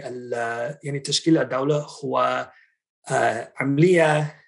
يعني 0.83 0.99
تشكيل 0.99 1.37
الدولة 1.37 1.87
هو 2.03 2.51
عملية 3.55 4.41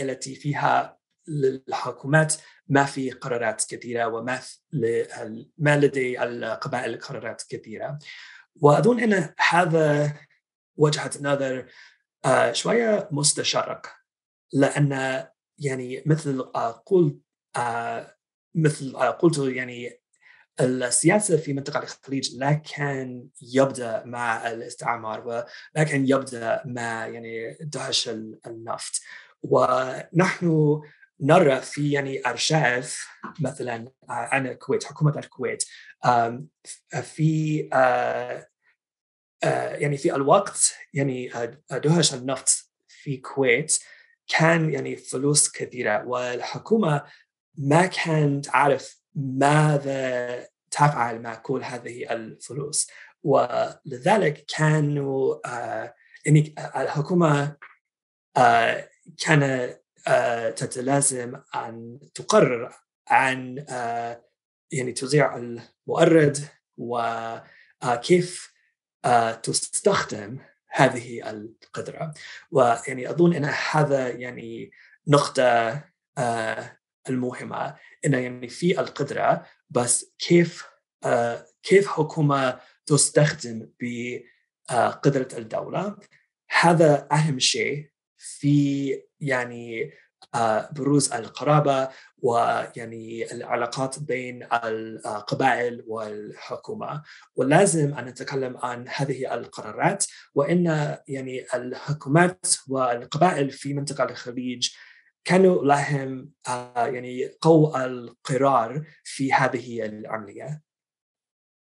التي 0.00 0.34
فيها 0.34 0.98
للحكومات 1.28 2.34
ما 2.68 2.84
في 2.84 3.10
قرارات 3.10 3.64
كثيرة 3.68 4.06
وما 4.06 4.40
ما 5.58 5.76
لدي 5.76 6.22
القبائل 6.22 7.00
قرارات 7.00 7.42
كثيرة. 7.48 7.98
وأظن 8.56 9.00
أن 9.00 9.34
هذا 9.48 10.16
وجهة 10.76 11.10
نظر 11.20 11.66
شوية 12.52 13.08
مستشرق 13.12 13.86
لأن 14.52 15.24
يعني 15.58 16.02
مثل 16.06 16.42
قلت 16.86 17.16
مثل 18.54 18.96
قلت 18.96 19.38
يعني 19.38 20.00
السياسة 20.60 21.36
في 21.36 21.52
منطقة 21.52 21.82
الخليج 21.82 22.36
لا 22.36 22.52
كان 22.52 23.28
يبدأ 23.42 24.04
مع 24.04 24.50
الاستعمار 24.50 25.26
ولا 25.26 25.84
كان 25.84 26.08
يبدأ 26.08 26.62
مع 26.66 27.06
يعني 27.06 27.58
دهش 27.60 28.08
النفط. 28.46 29.00
ونحن 29.42 30.80
نرى 31.20 31.60
في 31.60 31.92
يعني 31.92 32.26
أرشاف 32.26 33.08
مثلا 33.40 33.92
عن 34.08 34.46
الكويت 34.46 34.84
حكومة 34.84 35.18
الكويت 35.18 35.64
في 37.02 37.58
يعني 39.80 39.96
في 39.96 40.14
الوقت 40.14 40.74
يعني 40.94 41.30
دهش 41.70 42.14
النفط 42.14 42.48
في 42.88 43.14
الكويت 43.14 43.78
كان 44.28 44.72
يعني 44.72 44.96
فلوس 44.96 45.52
كثيرة 45.52 46.04
والحكومة 46.06 47.04
ما 47.54 47.86
كانت 47.86 48.44
تعرف 48.44 48.97
ماذا 49.18 50.48
تفعل 50.70 51.22
مع 51.22 51.34
كل 51.34 51.62
هذه 51.62 52.12
الفلوس؟ 52.12 52.90
ولذلك 53.22 54.44
كانوا 54.56 55.36
آه 55.46 55.94
يعني 56.26 56.54
الحكومة 56.76 57.56
آه 58.36 58.88
كان 59.18 59.74
آه 60.08 60.50
تتلازم 60.50 61.40
أن 61.54 61.98
تقرر 62.14 62.74
عن 63.08 63.64
آه 63.68 64.24
يعني 64.72 64.92
توزيع 64.92 65.36
المؤرد 65.36 66.38
وكيف 66.76 68.52
آه 69.04 69.32
تستخدم 69.32 70.38
هذه 70.68 71.30
القدرة. 71.30 72.14
ويعني 72.50 73.10
أظن 73.10 73.34
أن 73.34 73.44
هذا 73.70 74.08
يعني 74.08 74.70
نقطة 75.08 75.84
آه 76.18 76.77
المهمة 77.10 77.76
أن 78.06 78.12
يعني 78.14 78.48
في 78.48 78.80
القدرة 78.80 79.46
بس 79.70 80.14
كيف 80.18 80.64
آه 81.04 81.46
كيف 81.62 81.88
حكومة 81.88 82.60
تستخدم 82.86 83.68
بقدرة 83.80 85.28
الدولة؟ 85.38 85.96
هذا 86.60 87.08
أهم 87.12 87.38
شيء 87.38 87.90
في 88.16 89.02
يعني 89.20 89.92
آه 90.34 90.70
بروز 90.72 91.12
القرابة 91.12 91.88
ويعني 92.18 93.32
العلاقات 93.32 93.98
بين 93.98 94.48
القبائل 94.52 95.84
والحكومة. 95.86 97.02
ولازم 97.36 97.94
أن 97.94 98.04
نتكلم 98.04 98.56
عن 98.56 98.84
هذه 98.88 99.34
القرارات 99.34 100.04
وإن 100.34 100.96
يعني 101.08 101.46
الحكومات 101.54 102.46
والقبائل 102.68 103.50
في 103.50 103.74
منطقة 103.74 104.04
الخليج 104.04 104.70
كانوا 105.28 105.64
لهم 105.64 106.32
يعني 106.76 107.26
قوة 107.40 107.84
القرار 107.84 108.84
في 109.04 109.32
هذه 109.32 109.86
العملية؟ 109.86 110.62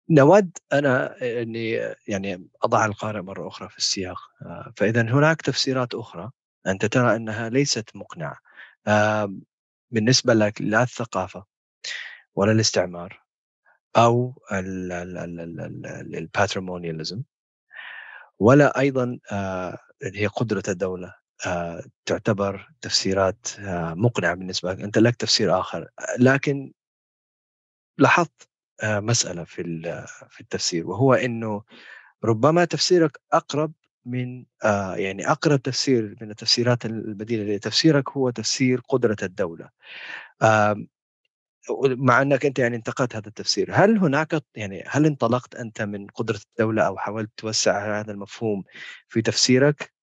نود 0.10 0.58
أنا 0.74 1.22
إني 1.22 1.72
يعني 2.08 2.48
أضع 2.64 2.86
القارئ 2.86 3.22
مرة 3.22 3.48
أخرى 3.48 3.70
في 3.70 3.78
السياق 3.78 4.18
فإذا 4.76 5.02
هناك 5.02 5.42
تفسيرات 5.42 5.96
أخرى 5.96 6.32
أنت 6.68 6.86
ترى 6.86 7.16
أنها 7.16 7.50
ليست 7.50 7.90
مقنعة. 7.96 8.38
بالنسبة 9.92 10.34
لك 10.34 10.62
لا 10.62 10.84
الثقافة 10.84 11.46
ولا 12.36 12.52
الاستعمار 12.52 13.24
أو 13.98 14.42
الباتريمونياليزم 16.14 17.24
ولا 18.40 18.80
أيضا 18.80 19.20
هي 20.04 20.28
قدرة 20.28 20.64
الدولة. 20.68 21.08
آه، 21.08 21.21
تعتبر 22.06 22.70
تفسيرات 22.82 23.48
آه، 23.60 23.94
مقنعة 23.94 24.34
بالنسبة 24.36 24.72
لك 24.74 24.82
أنت 24.82 24.98
لك 24.98 25.16
تفسير 25.16 25.60
آخر. 25.60 25.90
لكن 26.20 26.74
لاحظت 27.98 28.50
آه، 28.84 29.00
مسألة 29.00 29.44
في 29.44 29.64
في 30.30 30.42
التفسير 30.42 30.88
وهو 30.88 31.14
إنه 31.14 31.64
ربما 32.24 32.66
تفسيرك 32.66 33.20
أقرب 33.34 33.74
من 34.06 34.46
يعني 34.96 35.32
أقرب 35.32 35.62
تفسير 35.62 36.16
من 36.22 36.32
التفسيرات 36.32 36.86
البديلة 36.86 37.56
لتفسيرك 37.56 38.10
هو 38.10 38.30
تفسير 38.30 38.82
قدرة 38.90 39.18
الدولة. 39.24 39.70
مع 41.82 42.22
أنك 42.22 42.46
أنت 42.46 42.60
يعني 42.60 42.76
انتقدت 42.76 43.16
هذا 43.16 43.28
التفسير 43.28 43.70
هل 43.74 43.98
هناك 43.98 44.44
يعني 44.56 44.84
هل 44.88 45.06
انطلقت 45.06 45.56
أنت 45.56 45.82
من 45.82 46.08
قدرة 46.08 46.40
الدولة 46.52 46.84
أو 46.84 46.98
حاولت 46.98 47.32
توسع 47.38 48.00
هذا 48.00 48.12
المفهوم 48.12 48.64
في 49.08 49.22
تفسيرك؟ 49.22 49.94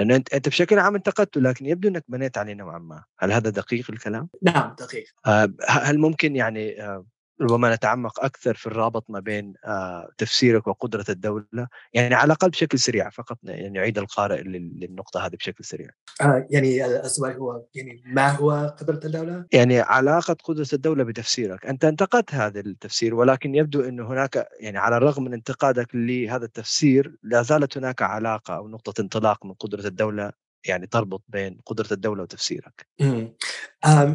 لأن 0.00 0.10
أنت 0.10 0.34
أنت 0.34 0.48
بشكل 0.48 0.78
عام 0.78 0.94
انتقدته 0.94 1.40
لكن 1.40 1.66
يبدو 1.66 1.88
إنك 1.88 2.04
بنيت 2.08 2.38
عليه 2.38 2.54
نوعا 2.54 2.78
ما، 2.78 3.04
هل 3.18 3.32
هذا 3.32 3.50
دقيق 3.50 3.90
الكلام؟ 3.90 4.28
نعم 4.42 4.74
دقيق. 4.80 5.04
آه 5.26 5.48
هل 5.68 5.98
ممكن 5.98 6.36
يعني 6.36 6.82
آه 6.82 7.04
ربما 7.40 7.74
نتعمق 7.74 8.24
أكثر 8.24 8.54
في 8.54 8.66
الرابط 8.66 9.10
ما 9.10 9.20
بين 9.20 9.54
آه 9.64 10.10
تفسيرك 10.18 10.66
وقدرة 10.66 11.04
الدولة 11.08 11.68
يعني 11.92 12.14
على 12.14 12.26
الأقل 12.26 12.50
بشكل 12.50 12.78
سريع 12.78 13.10
فقط 13.10 13.38
يعني 13.42 13.68
نعيد 13.68 13.98
القارئ 13.98 14.42
للنقطة 14.42 15.26
هذه 15.26 15.36
بشكل 15.36 15.64
سريع. 15.64 15.88
آه 16.20 16.46
يعني 16.50 16.86
السؤال 16.86 17.36
هو 17.36 17.64
يعني 17.74 18.02
ما 18.06 18.28
هو 18.30 18.74
قدرة 18.80 19.00
الدولة؟ 19.04 19.44
يعني 19.52 19.80
علاقة 19.80 20.36
قدرة 20.44 20.68
الدولة 20.72 21.04
بتفسيرك، 21.04 21.66
أنت 21.66 21.84
انتقدت 21.84 22.34
هذا 22.34 22.60
التفسير 22.60 23.14
ولكن 23.14 23.54
يبدو 23.54 23.80
انه 23.80 24.06
هناك 24.12 24.48
يعني 24.60 24.78
على 24.78 24.96
الرغم 24.96 25.24
من 25.24 25.34
انتقادك 25.34 25.94
لهذا 25.94 26.44
التفسير 26.44 27.16
لا 27.22 27.42
زالت 27.42 27.78
هناك 27.78 28.02
علاقة 28.02 28.56
أو 28.56 28.68
نقطة 28.68 29.00
انطلاق 29.00 29.46
من 29.46 29.52
قدرة 29.52 29.86
الدولة 29.86 30.32
يعني 30.66 30.86
تربط 30.86 31.22
بين 31.28 31.60
قدرة 31.66 31.88
الدولة 31.92 32.22
وتفسيرك. 32.22 32.86
امم 33.00 33.34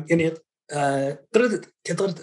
يعني 0.09 0.33
آه 0.71 1.25
قدرة 1.33 1.61
قدره 1.89 2.15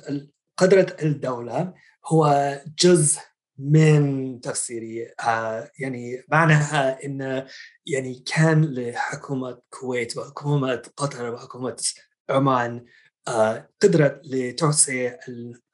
قدرة 0.63 0.97
الدولة 1.03 1.75
هو 2.07 2.61
جزء 2.79 3.21
من 3.59 4.41
تفسيري. 4.41 5.15
آه 5.21 5.71
يعني 5.79 6.25
معناها 6.29 7.05
إن 7.05 7.47
يعني 7.87 8.23
كان 8.27 8.65
لحكومة 8.65 9.49
الكويت 9.49 10.17
وحكومة 10.17 10.83
قطر 10.97 11.35
وحكومة 11.35 11.77
عمان 12.31 12.85
آه 13.29 13.69
قدرة 13.83 14.21
لتوسيع 14.25 15.19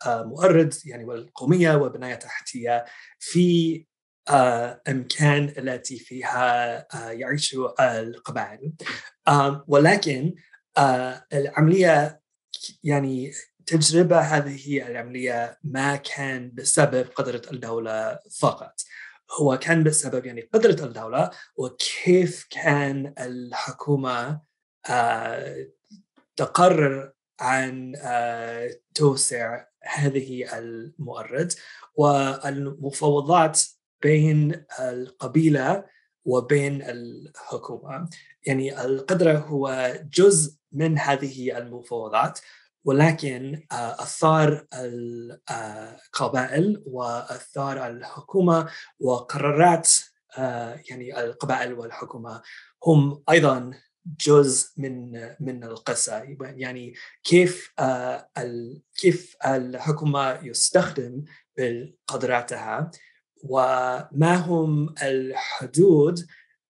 المؤرد 0.07 0.75
يعني 0.85 1.05
والقومية 1.05 1.75
والبنايه 1.75 2.15
التحتيه 2.15 2.85
في 3.19 3.87
آه 4.29 4.83
امكان 4.89 5.45
التي 5.59 5.99
فيها 5.99 6.79
آه 6.79 7.11
يعيش 7.11 7.57
القبائل. 7.81 8.73
آه 9.29 9.65
ولكن 9.69 10.35
آه 10.79 11.25
العملية 11.33 12.21
يعني 12.85 13.33
تجربة 13.69 14.21
هذه 14.21 14.87
العملية 14.87 15.59
ما 15.65 15.97
كان 15.97 16.55
بسبب 16.55 17.07
قدرة 17.15 17.43
الدولة 17.53 18.19
فقط. 18.39 18.81
هو 19.41 19.59
كان 19.59 19.85
بسبب 19.85 20.27
يعني 20.27 20.41
قدرة 20.41 20.85
الدولة 20.85 21.31
وكيف 21.57 22.47
كان 22.51 23.15
الحكومة 23.21 24.41
آه 24.91 25.69
تقرر 26.37 27.13
عن 27.41 27.95
آه 27.97 28.71
توسع 28.95 29.65
هذه 29.83 30.59
المؤرد 30.59 31.53
والمفاوضات 31.95 33.61
بين 34.03 34.65
القبيلة 34.81 35.85
وبين 36.25 36.83
الحكومة. 36.83 38.09
يعني 38.47 38.85
القدرة 38.85 39.39
هو 39.39 39.93
جزء 40.13 40.55
من 40.73 40.99
هذه 40.99 41.59
المفاوضات. 41.59 42.39
ولكن 42.85 43.67
اثار 43.73 44.67
القبائل 45.51 46.83
واثار 46.87 47.87
الحكومة 47.87 48.71
وقرارات 49.01 49.89
يعني 50.91 51.21
القبائل 51.21 51.73
والحكومة 51.73 52.43
هم 52.87 53.23
أيضا 53.31 53.71
جزء 54.21 54.71
من 54.77 55.13
من 55.41 55.65
القصة. 55.65 56.37
يعني 56.41 56.95
كيف 57.25 57.75
كيف 58.97 59.37
الحكومة 59.47 60.41
يستخدم 60.43 61.25
بقدراتها 61.59 62.91
وما 63.45 64.37
هم 64.37 64.95
الحدود 65.03 66.27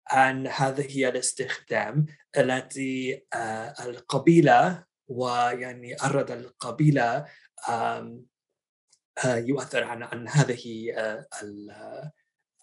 عن 0.09 0.47
هذه 0.47 1.09
الاستخدام 1.09 2.07
التي 2.39 3.23
القبيلة 3.85 4.85
ويعني 5.09 5.97
أرد 6.05 6.31
القبيلة 6.31 7.27
يؤثر 9.27 9.85
عن 9.85 10.03
عن 10.03 10.29
هذه 10.29 10.93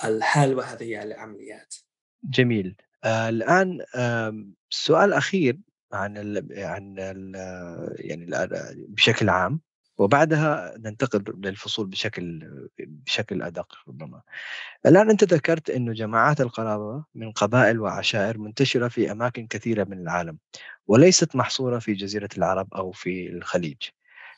الحال 0.04 0.56
وهذه 0.56 1.04
العمليات. 1.04 1.76
جميل 2.24 2.76
آه 3.04 3.30
الآن 3.30 3.86
آه 3.96 4.46
السؤال 4.72 5.10
الاخير 5.10 5.60
عن 5.94 6.18
ال 6.18 6.60
عن 6.60 6.96
ال 7.00 7.36
يعني 8.00 8.26
بشكل 8.88 9.30
عام 9.30 9.62
وبعدها 9.98 10.74
ننتقل 10.78 11.24
للفصول 11.38 11.88
بشكل 11.88 12.50
بشكل 12.80 13.41
أدق 13.41 13.76
ربما. 13.88 14.22
الآن 14.86 15.10
أنت 15.10 15.24
ذكرت 15.24 15.70
إنه 15.70 15.94
جماعات 15.94 16.41
القرابة 16.41 17.06
من 17.16 17.32
قبائل 17.32 17.80
وعشائر 17.80 18.38
منتشرة 18.38 18.88
في 18.88 19.12
أماكن 19.12 19.48
كثيرة 19.48 19.84
من 19.84 20.02
العالم 20.02 20.38
وليست 20.88 21.36
محصورة 21.36 21.80
في 21.80 21.94
جزيرة 21.94 22.30
العرب 22.38 22.74
أو 22.74 22.91
في 22.91 23.30
الخليج. 23.30 23.78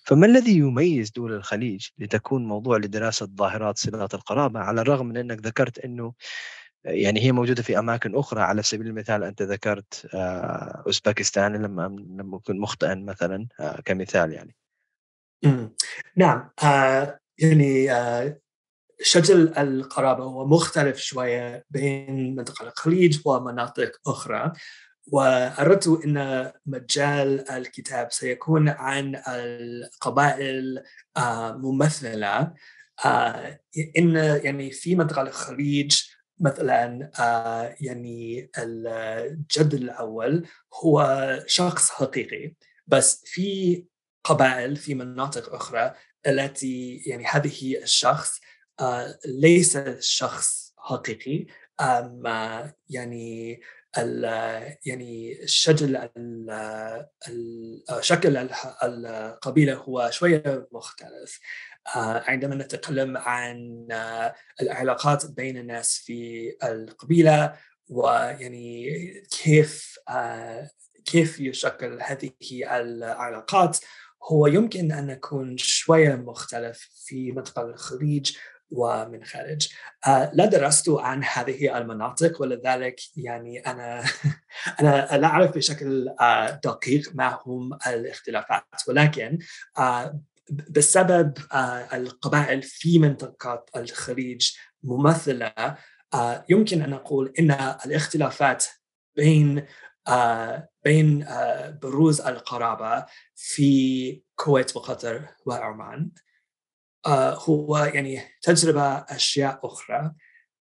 فما 0.05 0.25
الذي 0.25 0.57
يميز 0.57 1.11
دول 1.11 1.33
الخليج 1.33 1.87
لتكون 1.97 2.45
موضوع 2.45 2.77
لدراسة 2.77 3.25
ظاهرات 3.25 3.77
صلات 3.77 4.13
القرابة 4.13 4.59
على 4.59 4.81
الرغم 4.81 5.05
من 5.07 5.17
أنك 5.17 5.45
ذكرت 5.45 5.79
إنه 5.79 6.13
يعني 6.85 7.21
هي 7.21 7.31
موجودة 7.31 7.63
في 7.63 7.79
أماكن 7.79 8.15
أخرى 8.15 8.41
على 8.41 8.63
سبيل 8.63 8.87
المثال 8.87 9.23
أنت 9.23 9.41
ذكرت 9.41 10.07
آه، 10.13 10.83
أوزبكستان 10.87 11.55
لما 11.55 11.81
لم 12.19 12.35
أكن 12.35 12.59
مخطئا 12.59 12.95
مثلا 12.95 13.47
آه، 13.59 13.81
كمثال 13.81 14.33
يعني. 14.33 14.55
نعم 16.15 16.49
آه 16.63 17.19
يعني 17.39 17.91
آه 17.91 18.39
شكل 19.01 19.47
القرابة 19.57 20.23
هو 20.23 20.47
مختلف 20.47 20.97
شوية 20.97 21.65
بين 21.69 22.35
منطقة 22.35 22.67
الخليج 22.67 23.19
ومناطق 23.25 23.91
أخرى 24.07 24.53
وأردت 25.11 25.87
إن 26.05 26.51
مجال 26.65 27.49
الكتاب 27.49 28.11
سيكون 28.11 28.69
عن 28.69 29.21
القبائل 29.27 30.83
آه 31.17 31.57
ممثلة 31.57 32.53
آه 33.05 33.59
إن 33.97 34.15
يعني 34.43 34.71
في 34.71 34.95
منطقة 34.95 35.21
الخليج 35.21 36.01
مثلا 36.39 37.11
آه 37.19 37.75
يعني 37.81 38.49
الجد 38.57 39.73
الأول 39.73 40.47
هو 40.83 41.29
شخص 41.47 41.89
حقيقي 41.89 42.53
بس 42.87 43.23
في 43.25 43.83
قبائل 44.25 44.75
في 44.75 44.95
مناطق 44.95 45.53
أخرى 45.53 45.93
التي 46.27 47.03
يعني 47.05 47.25
هذه 47.25 47.83
الشخص 47.83 48.39
آه 48.79 49.19
ليس 49.25 49.77
شخص 49.99 50.73
حقيقي 50.77 51.45
أم 51.81 52.23
يعني 52.89 53.61
ال 53.97 54.23
يعني 54.85 55.43
الشكل 55.43 56.09
شكل 57.99 58.37
القبيله 58.83 59.73
هو 59.73 60.09
شوية 60.11 60.67
مختلف. 60.71 61.39
عندما 62.27 62.55
نتكلم 62.55 63.17
عن 63.17 63.87
العلاقات 64.61 65.25
بين 65.25 65.57
الناس 65.57 65.97
في 65.97 66.51
القبيلة 66.63 67.53
ويعني 67.89 68.89
كيف 69.31 69.99
كيف 71.05 71.39
يشكل 71.39 71.99
هذه 72.01 72.31
العلاقات 72.63 73.77
هو 74.25 74.47
يمكن 74.47 74.91
أن 74.91 75.07
نكون 75.07 75.57
شوية 75.57 76.15
مختلف 76.15 76.89
في 77.05 77.31
منطقه 77.31 77.61
الخليج 77.61 78.37
ومن 78.71 79.23
خارج. 79.23 79.67
آه 80.07 80.31
لا 80.33 80.45
درست 80.45 80.89
عن 80.89 81.23
هذه 81.23 81.77
المناطق 81.77 82.41
ولذلك 82.41 82.99
يعني 83.17 83.59
أنا 83.59 84.03
أنا 84.79 85.17
لا 85.17 85.27
أعرف 85.27 85.55
بشكل 85.55 86.09
آه 86.21 86.59
دقيق 86.63 87.11
ما 87.13 87.39
هم 87.45 87.73
الاختلافات. 87.87 88.63
ولكن 88.87 89.39
آه 89.77 90.19
بسبب 90.69 91.33
القبائل 91.93 92.63
في 92.63 92.99
منطقة 92.99 93.65
الخليج 93.75 94.51
ممثلة 94.83 95.53
آه 96.13 96.45
يمكن 96.49 96.81
أن 96.81 96.89
نقول 96.89 97.33
إن 97.39 97.51
الاختلافات 97.85 98.65
بين 99.15 99.65
بين 100.83 101.23
آه 101.23 101.69
بروز 101.69 102.21
القرابة 102.21 103.05
في 103.35 104.23
كويت 104.35 104.75
وقطر 104.75 105.27
وعمان. 105.45 106.11
آه 107.05 107.33
هو 107.35 107.77
يعني 107.77 108.21
تجربة 108.41 108.93
أشياء 108.97 109.59
أخرى. 109.63 110.11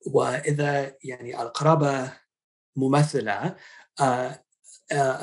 وإذا 0.07 0.95
يعني 1.03 1.41
القرابة 1.41 2.13
ممثلة 2.75 3.55
آه 4.01 4.43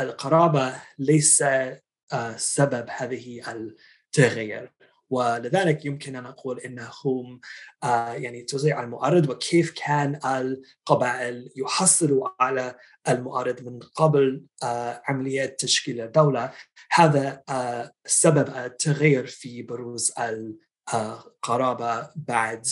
القرابة 0.01 0.83
ليس 0.99 1.45
سبب 2.37 2.87
هذه 2.91 3.53
التغيير. 3.53 4.78
ولذلك 5.11 5.85
يمكن 5.85 6.17
أن 6.17 6.23
نقول 6.23 6.61
انهم 6.61 7.41
آه 7.85 8.13
يعني 8.13 8.43
توزيع 8.43 8.83
المؤرد 8.83 9.31
وكيف 9.31 9.71
كان 9.71 10.21
القبائل 10.25 11.51
يحصلوا 11.57 12.29
على 12.41 12.75
المؤرد 13.09 13.65
من 13.65 13.79
قبل 13.79 14.45
آه 14.63 15.03
عملية 15.05 15.47
تشكيل 15.47 16.01
الدولة 16.01 16.53
هذا 16.93 17.43
آه 17.49 17.93
سبب 18.07 18.49
التغير 18.57 19.27
في 19.27 19.63
بروز 19.63 20.13
قرابة 21.43 22.11
بعد 22.17 22.67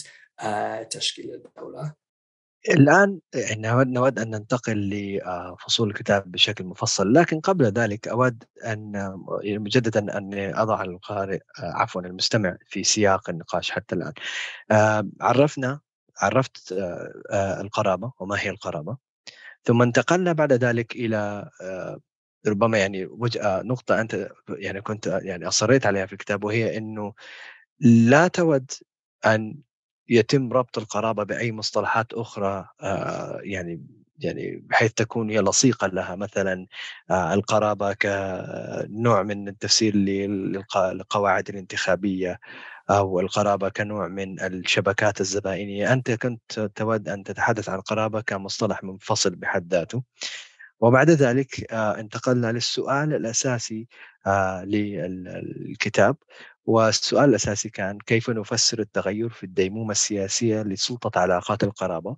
تشكيل 0.91 1.35
الدولة. 1.35 2.06
الآن 2.71 3.21
نود 3.93 4.19
أن 4.19 4.31
ننتقل 4.31 4.91
لفصول 4.91 5.89
الكتاب 5.89 6.31
بشكل 6.31 6.65
مفصل 6.65 7.13
لكن 7.13 7.41
قبل 7.41 7.65
ذلك 7.65 8.09
أود 8.09 8.45
أن 8.65 8.93
يعني 9.43 9.59
مجددا 9.59 10.19
أن 10.19 10.55
أضع 10.55 10.83
القارئ 10.83 11.39
آه، 11.59 11.73
عفوا 11.73 12.01
المستمع 12.03 12.57
في 12.67 12.85
سياق 12.85 13.31
النقاش 13.31 13.71
حتى 13.71 13.95
الآن. 13.95 14.13
آه، 14.71 15.09
عرفنا 15.21 15.81
عرفت 16.21 16.75
القرابة 17.33 18.13
وما 18.21 18.37
هي 18.41 18.51
القرابة 18.51 18.97
ثم 19.65 19.83
انتقلنا 19.83 20.33
بعد 20.33 20.53
ذلك 20.53 20.97
إلى 20.97 21.51
ربما 22.47 22.79
يعني 22.79 23.09
نقطة 23.45 24.01
أنت 24.01 24.29
يعني 24.49 24.81
كنت 24.81 25.07
يعني 25.07 25.49
أصريت 25.49 25.87
عليها 25.87 26.07
في 26.07 26.13
الكتاب 26.13 26.45
وهي 26.45 26.79
أنه 26.79 27.15
لا 27.81 28.29
تود 28.29 28.71
أن 29.27 29.57
يتم 30.09 30.53
ربط 30.53 30.79
القرابة 30.79 31.25
بأي 31.25 31.53
مصطلحات 31.53 32.13
أخرى 32.13 32.69
آه، 32.83 33.41
يعني 33.43 33.81
يعني 34.19 34.57
بحيث 34.71 34.93
تكون 34.93 35.31
هي 35.31 35.41
لصيقة 35.41 35.87
لها. 35.87 36.17
مثلا 36.17 36.67
آه، 37.11 37.35
القرابة 37.35 37.93
كنوع 37.93 39.23
من 39.23 39.49
التفسير 39.49 39.97
للقواعد 39.97 41.49
الانتخابية 41.49 42.41
أو 42.91 43.21
القرابة 43.21 43.69
كنوع 43.69 44.09
من 44.09 44.41
الشبكات 44.41 45.21
الزبائنية، 45.21 45.93
أنت 45.93 46.11
كنت 46.11 46.61
تود 46.75 47.09
أن 47.09 47.25
تتحدث 47.25 47.69
عن 47.69 47.79
القرابه 47.79 48.21
كمصطلح 48.21 48.85
منفصل 48.85 49.31
بحد 49.37 49.75
ذاته. 49.75 50.03
وبعد 50.81 51.11
ذلك 51.11 51.73
آه، 51.73 52.01
انتقلنا 52.01 52.53
للسؤال 52.53 53.15
الأساسي 53.15 53.89
للكتاب. 54.65 56.17
والسؤال 56.67 57.31
الأساسي 57.31 57.69
كان 57.71 57.99
كيف 57.99 58.31
نفسر 58.31 58.81
التغير 58.81 59.29
في 59.29 59.45
الديمومة 59.45 59.91
السياسية 59.93 60.63
لسلطة 60.63 61.21
علاقات 61.21 61.65
القرابة؟ 61.65 62.17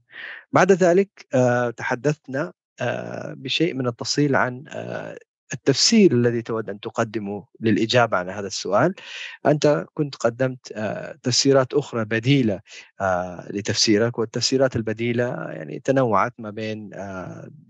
بعد 0.52 0.72
ذلك 0.72 1.26
آه، 1.34 1.70
تحدثنا 1.70 2.52
آه، 2.80 3.34
بشيء 3.34 3.74
من 3.74 3.86
التفصيل 3.86 4.36
عن 4.36 4.64
آه، 4.68 5.18
التفسير 5.52 6.12
الذي 6.12 6.42
تود 6.42 6.70
أن 6.70 6.80
تقدمه 6.80 7.46
للإجابة 7.60 8.16
على 8.16 8.32
هذا 8.32 8.46
السؤال 8.46 8.94
أنت 9.46 9.86
كنت 9.94 10.14
قدمت 10.16 10.72
تفسيرات 11.22 11.74
أخرى 11.74 12.04
بديلة 12.04 12.60
لتفسيرك 13.50 14.18
والتفسيرات 14.18 14.76
البديلة 14.76 15.24
يعني 15.50 15.80
تنوعت 15.80 16.34
ما 16.38 16.50
بين 16.50 16.90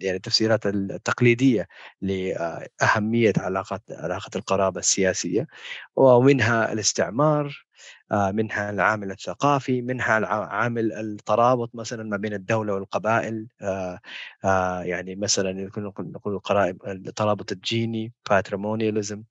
يعني 0.01 0.17
التفسيرات 0.17 0.67
التقليدية 0.67 1.69
لأهمية 2.03 3.33
علاقة 3.39 3.81
علاقة 3.91 4.31
القرابة 4.37 4.81
السياسية 4.81 5.47
ومنها 5.97 6.73
الاستعمار 6.73 7.47
آه، 7.47 7.68
منها 8.13 8.71
العامل 8.71 9.11
الثقافي 9.11 9.83
منها 9.83 10.27
عامل 10.27 10.93
الترابط 10.93 11.75
مثلا 11.75 12.05
ما 12.05 12.17
بين 12.17 12.35
الدولة 12.35 12.75
والقبائل 12.75 13.47
آه، 13.63 14.01
آه، 14.45 14.83
يعني 14.83 15.17
مثلا 15.17 15.53
نقول 15.99 16.41
الترابط 16.87 17.53
الجيني 17.53 18.13
باتريمونياليزم 18.31 19.23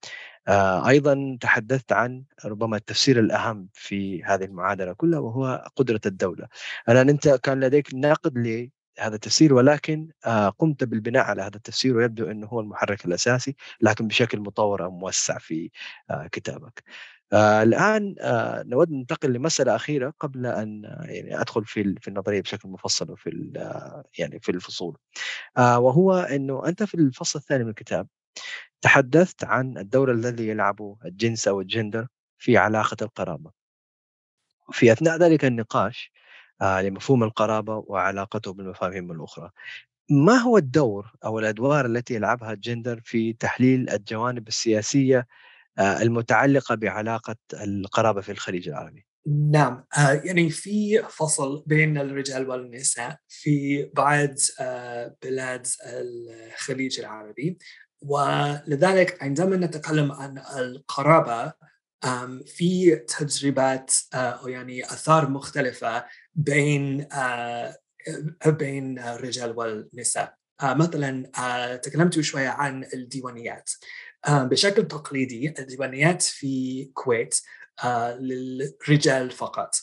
أيضا 0.88 1.38
تحدثت 1.42 1.92
عن 1.92 2.24
ربما 2.46 2.78
التفسير 2.78 3.20
الأهم 3.20 3.70
في 3.74 4.24
هذه 4.24 4.44
المعادلة 4.44 4.94
كلها 4.94 5.20
وهو 5.20 5.72
قدرة 5.76 6.02
الدولة. 6.06 6.48
الآن 6.90 7.10
أنت 7.10 7.30
كان 7.30 7.60
لديك 7.60 7.94
ناقد 7.94 8.38
لهذا 8.38 9.16
التفسير 9.16 9.54
ولكن 9.54 10.10
قمت 10.58 10.84
بالبناء 10.84 11.24
على 11.24 11.42
هذا 11.42 11.56
التفسير 11.56 11.98
ويبدو 11.98 12.32
إنه 12.32 12.48
هو 12.48 12.60
المحرك 12.60 13.06
الأساسي 13.06 13.56
لكن 13.82 14.08
بشكل 14.08 14.40
مطور 14.40 14.84
أو 14.84 14.92
موسع 14.92 15.38
في 15.38 15.72
كتابك. 16.32 16.84
آه 17.34 17.64
الآن 17.64 18.16
آه 18.22 18.64
نود 18.64 18.92
ننتقل 18.92 19.34
لمسألة 19.34 19.76
أخيرة 19.76 20.14
قبل 20.20 20.46
أن 20.46 20.84
يعني 21.06 21.42
أدخل 21.42 21.66
في 21.66 21.96
في 22.02 22.08
النظرية 22.08 22.42
بشكل 22.42 22.70
مفصل 22.70 23.12
وفي 23.12 23.52
يعني 24.20 24.40
في 24.40 24.50
الفصول. 24.50 24.98
آه 25.58 25.80
وهو 25.80 26.14
إنه 26.16 26.68
أنت 26.68 26.84
في 26.84 26.96
الفصل 26.96 27.40
الثاني 27.40 27.64
من 27.64 27.70
الكتاب 27.70 28.08
تحدثت 28.82 29.44
عن 29.44 29.78
الدور 29.78 30.12
الذي 30.12 30.48
يلعبه 30.48 30.98
الجنس 31.06 31.48
أو 31.48 31.62
الجندر 31.62 32.08
في 32.40 32.58
علاقة 32.58 32.98
القرابة. 33.02 33.52
في 34.72 34.92
أثناء 34.92 35.18
ذلك 35.18 35.46
النقاش 35.46 36.12
آه 36.62 36.82
لمفهوم 36.82 37.24
القرابة 37.24 37.84
وعلاقته 37.88 38.54
بالمفاهيم 38.54 39.12
الأخرى 39.12 39.52
ما 40.10 40.34
هو 40.36 40.58
الدور 40.58 41.12
أو 41.26 41.40
الأدوار 41.40 41.86
التي 41.86 42.14
يلعبها 42.16 42.54
الجندر 42.54 43.02
في 43.04 43.34
تحليل 43.34 43.90
الجوانب 43.90 44.48
السياسية 44.48 45.18
آه، 45.20 45.26
المتعلقة 45.80 46.76
بعلاقة 46.76 47.36
القرابة 47.54 48.22
في 48.22 48.32
الخليج 48.32 48.70
العربي. 48.70 49.08
نعم. 49.52 49.86
آه، 49.98 50.22
يعني 50.24 50.50
في 50.50 51.04
فصل 51.10 51.64
بين 51.68 51.98
الرجال 51.98 52.50
والنساء 52.50 53.18
في 53.28 53.84
بعض 53.94 54.36
آه، 54.60 55.16
بلاد 55.24 55.68
الخليج 55.86 57.00
العربي. 57.00 57.58
ولذلك 58.02 59.24
عندما 59.24 59.58
نتكلم 59.58 60.12
عن 60.12 60.38
القرابة 60.58 61.54
في 62.46 62.96
تجربات 62.96 63.94
أو 64.14 64.48
يعني 64.48 64.86
آثار 64.86 65.30
مختلفة 65.30 66.06
بين 66.36 67.08
بين 68.46 69.00
الرجال 69.00 69.58
والنساء. 69.58 70.36
مثلا 70.64 71.32
تكلمت 71.84 72.20
شوية 72.20 72.50
عن 72.50 72.86
الديوانيات. 72.94 73.70
آه، 73.70 73.88
بشكل 74.30 74.88
تقليدي 74.88 75.54
الديوانيات 75.60 76.22
في 76.22 76.84
الكويت 76.88 77.42
آه، 77.84 78.16
للرجال 78.16 79.32
فقط. 79.32 79.76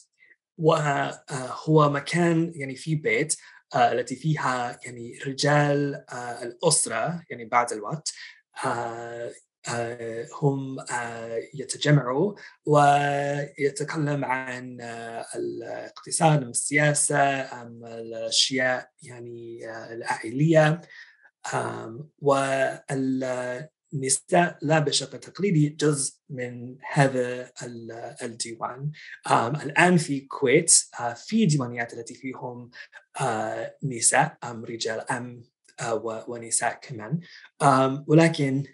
وهو 0.58 1.90
مكان 1.90 2.52
يعني 2.54 2.76
في 2.76 2.94
بيت 2.94 3.36
آه، 3.74 3.92
التي 3.92 4.16
فيها 4.16 4.80
يعني 4.84 5.18
رجال 5.26 6.04
الأسرة 6.42 7.22
يعني 7.30 7.44
بعد 7.44 7.72
الوقت 7.72 8.12
هم 10.42 10.76
يتجمعوا 11.54 12.34
ويتكلم 12.66 14.24
عن 14.24 14.80
الاقتصاد 15.34 16.42
السياسة 16.42 17.40
الأشياء 17.86 18.90
يعني 19.02 19.60
العائلية 19.92 20.80
وال 22.18 23.68
النساء 23.94 24.58
لا 24.62 24.78
بشكل 24.78 25.18
تقليدي 25.18 25.68
جزء 25.68 26.14
من 26.30 26.76
هذا 26.92 27.52
الديوان 28.22 28.90
الآن 29.62 29.96
في 29.96 30.18
الكويت 30.18 30.70
في 31.16 31.46
ديوانيات 31.46 31.94
التي 31.94 32.14
فيهم 32.14 32.70
نساء 33.82 34.38
أم 34.44 34.64
رجال 34.64 35.10
أم 35.10 35.42
ونساء 36.02 36.80
كمان. 36.82 37.20
ولكن 38.06 38.64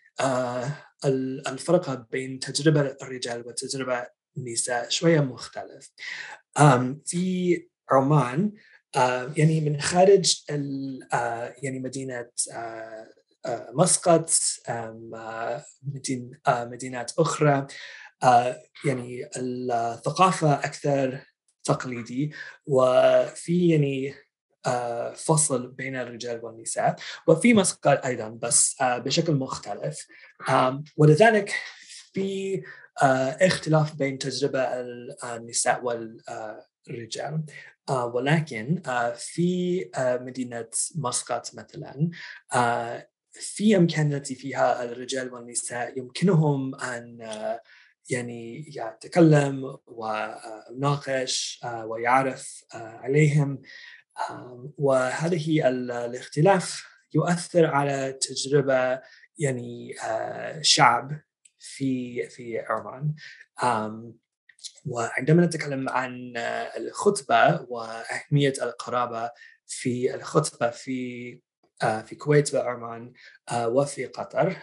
الفرق 1.48 2.10
بين 2.10 2.38
تجربة 2.38 2.80
الرجال 2.80 3.46
وتجربة 3.46 4.06
النساء 4.36 4.88
شوية 4.88 5.20
مختلف. 5.20 5.92
في 7.04 7.68
عمان 7.90 8.52
يعني 9.36 9.60
من 9.60 9.80
خارج 9.80 10.44
يعني 11.62 11.80
مدينة 11.80 12.28
مسقط 13.74 14.30
آه، 14.68 15.64
مدينات 16.64 17.12
أخرى. 17.18 17.66
آه، 18.22 18.62
يعني 18.84 19.30
الثقافة 19.36 20.54
أكثر 20.54 21.20
تقليدي 21.64 22.32
وفي 22.66 23.68
يعني 23.68 24.14
فصل 25.14 25.68
بين 25.68 25.96
الرجال 25.96 26.44
والنساء 26.44 26.96
وفي 27.26 27.54
مسقط 27.54 28.06
أيضا 28.06 28.28
بس 28.28 28.76
بشكل 28.80 29.34
مختلف. 29.34 30.06
ولذلك 30.96 31.54
في 32.12 32.62
اختلاف 33.40 33.94
بين 33.94 34.18
تجربة 34.18 34.60
النساء 35.24 35.84
والرجال 35.84 37.44
ولكن 37.90 38.82
في 39.16 39.90
مدينة 39.96 40.68
مسقط 40.96 41.50
مثلا 41.54 42.10
في 43.32 43.76
التي 43.76 44.34
فيها 44.34 44.84
الرجال 44.84 45.34
والنساء 45.34 45.98
يمكنهم 45.98 46.74
أن 46.74 47.18
يعني 48.10 48.64
يتكلم 48.76 49.78
ويناقش 49.86 51.60
ويعرف 51.84 52.64
عليهم 52.74 53.62
وهذه 54.78 55.68
الاختلاف 55.68 56.86
يؤثر 57.14 57.66
على 57.66 58.12
تجربة 58.12 59.00
يعني 59.38 59.94
شعب 60.62 61.20
في 61.58 62.28
في 62.28 62.58
عمان. 62.58 63.14
وعندما 64.86 65.46
نتكلم 65.46 65.88
عن 65.88 66.32
الخطبة 66.76 67.66
وأهمية 67.68 68.52
القرابة 68.62 69.30
في 69.66 70.14
الخطبة 70.14 70.70
في 70.70 71.32
آه، 71.32 71.49
في 71.80 72.12
الكويت 72.12 72.54
وعمان 72.54 73.12
آه، 73.50 73.68
وفي 73.68 74.06
قطر. 74.06 74.56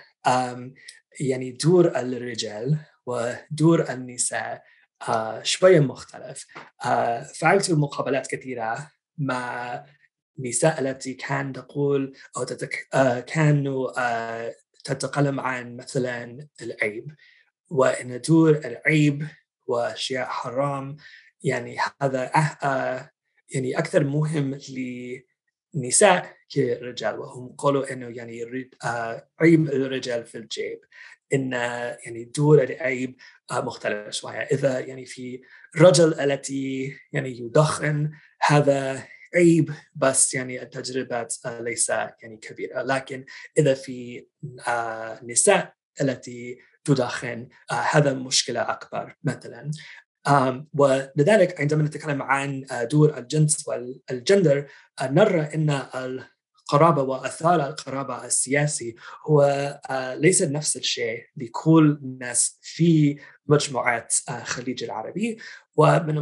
يعني 1.19 1.51
دور 1.51 1.87
الرجال 1.97 2.77
ودور 3.05 3.89
النساء 3.89 4.63
آه، 5.09 5.43
شوية 5.43 5.79
مختلف. 5.79 6.47
فعلت 7.39 7.71
مقابلات 7.71 8.27
كثيرة 8.27 8.91
مع 9.17 9.85
نساء 10.39 10.79
التي 10.79 11.13
كان 11.13 11.53
تقول 11.53 12.13
أو 12.37 12.43
تتك... 12.43 12.87
كانوا 13.27 13.91
تتكلم 14.83 15.39
عن 15.39 15.77
مثلا 15.77 16.47
العيب. 16.61 17.15
وأن 17.69 18.21
دور 18.21 18.49
العيب 18.49 19.27
وأشياء 19.67 20.25
حرام 20.25 20.97
يعني 21.43 21.77
هذا 22.01 22.31
يعني 23.49 23.77
أكثر 23.77 24.03
مهم 24.03 24.57
للنساء 25.73 26.37
كرجال 26.53 27.19
وهم 27.19 27.55
قالوا 27.57 27.93
إنه 27.93 28.07
يعني 28.07 28.69
آه، 28.85 29.29
عيب 29.39 29.67
الرجال 29.67 30.25
في 30.25 30.37
الجيب 30.37 30.79
إن 31.33 31.51
يعني 32.05 32.31
دور 32.35 32.63
العيب 32.63 33.15
آه، 33.51 33.61
مختلف 33.61 34.13
شوية. 34.13 34.39
إذا 34.39 34.79
يعني 34.79 35.05
في 35.05 35.41
رجل 35.77 36.19
التي 36.19 36.95
يعني 37.11 37.39
يدخن 37.39 38.11
هذا 38.41 39.07
عيب 39.35 39.73
بس 39.95 40.33
يعني 40.33 40.61
التجربات 40.61 41.35
آه، 41.45 41.61
ليس 41.61 41.89
يعني 41.89 42.37
كبيرة. 42.41 42.81
لكن 42.81 43.25
إذا 43.57 43.73
في 43.73 44.27
نساء 45.23 45.73
التي 46.01 46.59
تدخن 46.83 47.49
هذا 47.71 48.13
مشكلة 48.13 48.61
أكبر 48.61 49.15
مثلا. 49.23 49.71
ولذلك 50.73 51.61
عندما 51.61 51.83
نتكلم 51.83 52.21
عن 52.21 52.65
دور 52.91 53.17
الجنس 53.17 53.67
والجندر 53.67 54.67
نرى 55.01 55.41
إن 55.41 55.69
القرابة 56.67 57.01
وأثار 57.01 57.67
القرابة 57.67 58.25
السياسي 58.25 58.95
هو 59.27 59.41
آه، 59.89 60.15
ليس 60.15 60.41
نفس 60.41 60.77
الشيء 60.77 61.25
لكل 61.37 61.99
الناس 62.03 62.59
في 62.61 63.19
مجموعات 63.47 64.15
الخليج 64.29 64.83
آه، 64.83 64.87
العربي. 64.87 65.37
ومن 65.75 66.15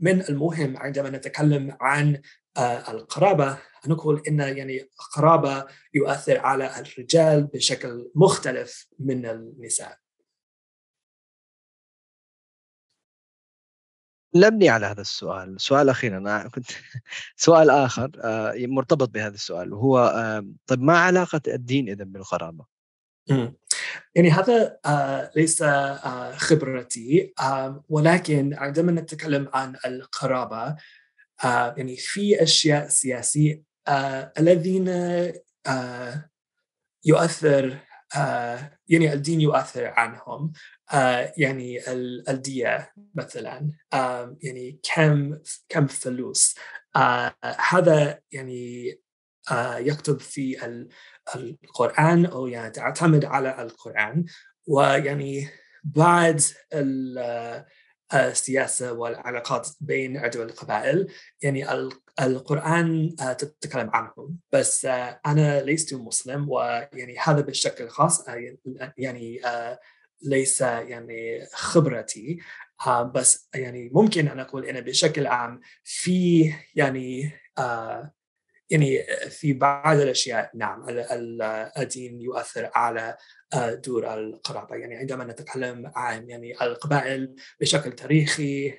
من 0.00 0.20
المهم 0.28 0.76
عندما 0.76 1.10
نتكلم 1.10 1.76
عن 1.80 2.22
آه، 2.56 2.90
القرابة 2.90 3.58
نقول 3.86 4.22
إن 4.28 4.40
يعني 4.40 4.88
القرابه 5.00 5.66
يؤثر 5.94 6.38
على 6.38 6.80
الرجال 6.80 7.46
بشكل 7.46 8.10
مختلف 8.14 8.86
من 8.98 9.26
النساء. 9.26 9.98
لمني 14.34 14.68
على 14.68 14.86
هذا 14.86 15.00
السؤال 15.00 15.60
سؤال 15.60 15.88
أخير 15.88 16.16
أنا 16.16 16.48
كنت 16.48 16.66
سؤال 17.36 17.70
آخر 17.70 18.10
آه، 18.24 18.54
مرتبط 18.58 19.08
بهذا 19.08 19.34
السؤال 19.34 19.72
وهو 19.72 20.14
طيب 20.66 20.82
ما 20.82 20.98
علاقة 20.98 21.40
الدين 21.48 21.88
إذا 21.88 22.04
بالقرابة؟ 22.04 22.64
يعني 24.14 24.30
هذا 24.30 24.78
آه، 24.86 25.30
ليس 25.36 25.62
آه، 25.62 26.36
خبرتي 26.36 27.34
ولكن 27.88 28.54
عندما 28.54 28.92
نتكلم 28.92 29.48
عن 29.54 29.76
القرابة 29.86 30.76
يعني 31.44 31.96
في 31.96 32.42
أشياء 32.42 32.88
سياسية 32.88 33.62
الذين 34.38 34.88
يؤثر 37.04 37.78
يعني 38.90 39.12
الدين 39.12 39.40
يؤثر 39.40 39.86
عنهم 39.86 40.52
يعني 41.36 41.90
الدية 42.28 42.92
مثلا. 43.14 43.70
يعني 44.42 44.80
كم 44.94 45.38
كم 45.68 45.86
فلوس. 45.86 46.54
هذا 47.70 48.20
يعني 48.32 49.00
يكتب 49.78 50.20
في 50.20 50.66
القرآن 51.36 52.26
أو 52.26 52.46
يعني 52.46 52.70
تعتمد 52.70 53.24
على 53.24 53.62
القرآن. 53.62 54.24
ويعني 54.66 55.48
بعد 55.84 56.40
السياسة 58.14 58.92
والعلاقات 58.92 59.68
بين 59.80 60.16
عدو 60.16 60.42
القبائل. 60.42 61.08
يعني 61.42 61.72
القرآن 62.20 63.16
تتكلم 63.38 63.90
عنهم. 63.92 64.38
بس 64.52 64.84
أنا 65.26 65.62
لست 65.62 65.94
مسلم 65.94 66.50
ويعني 66.50 67.18
هذا 67.18 67.40
بشكل 67.40 67.88
خاص 67.88 68.24
يعني 68.98 69.40
ليس 70.22 70.60
يعني 70.60 71.46
خبرتي. 71.52 72.38
بس 73.14 73.48
يعني 73.54 73.90
ممكن 73.92 74.28
أن 74.28 74.40
أقول 74.40 74.64
أن 74.64 74.80
بشكل 74.80 75.26
عام 75.26 75.60
في 75.84 76.52
يعني 76.74 77.32
يعني 78.70 79.02
في 79.30 79.52
بعض 79.52 79.96
الأشياء 79.96 80.50
نعم 80.54 80.86
الدين 81.78 82.20
يؤثر 82.20 82.70
على 82.74 83.16
دور 83.54 84.14
القرابه 84.14 84.76
يعني 84.76 84.96
عندما 84.96 85.24
نتكلم 85.24 85.92
عن 85.96 86.30
يعني 86.30 86.62
القبائل 86.62 87.34
بشكل 87.60 87.92
تاريخي 87.92 88.74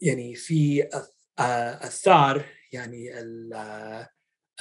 يعني 0.00 0.34
في 0.34 0.88
الثار 1.84 2.44
يعني 2.72 3.18
ال 3.18 3.52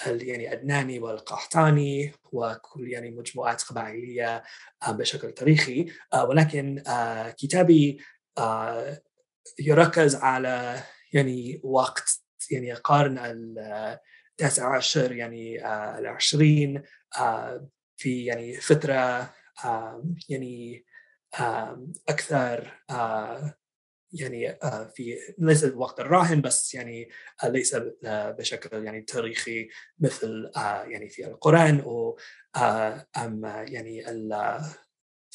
يعني 0.08 0.48
الأدناني 0.48 1.00
والقحطاني 1.00 2.12
وكل 2.32 2.92
يعني 2.92 3.12
مجموعات 3.12 3.62
قبائلية 3.62 4.44
بشكل 4.88 5.32
تاريخي 5.32 5.86
ولكن 6.24 6.84
كتابي 7.38 8.00
يركز 9.60 10.16
على 10.16 10.84
يعني 11.14 11.62
وقت 11.64 12.25
يعني 12.52 12.74
القرن 12.74 13.18
التاسع 14.32 14.76
عشر 14.76 15.12
يعني 15.12 15.66
آه، 15.66 16.00
العشرين 16.00 16.84
آه، 17.20 17.70
في 17.98 18.26
يعني 18.26 18.56
فترة 18.58 19.34
يعني 20.30 20.86
أكثر 22.10 22.84
آه، 22.90 23.54
يعني 24.14 24.58
في 24.96 25.18
ليس 25.38 25.64
الوقت 25.64 26.00
الراهن 26.00 26.42
بس 26.42 26.74
يعني 26.74 27.10
ليس 27.44 27.76
بشكل 28.04 28.86
يعني 28.86 29.02
تاريخي 29.02 29.70
مثل 30.00 30.52
يعني 30.88 31.10
في 31.10 31.28
القرآن 31.28 31.80
أو 31.80 32.18
أم 33.18 33.46
يعني 33.46 34.10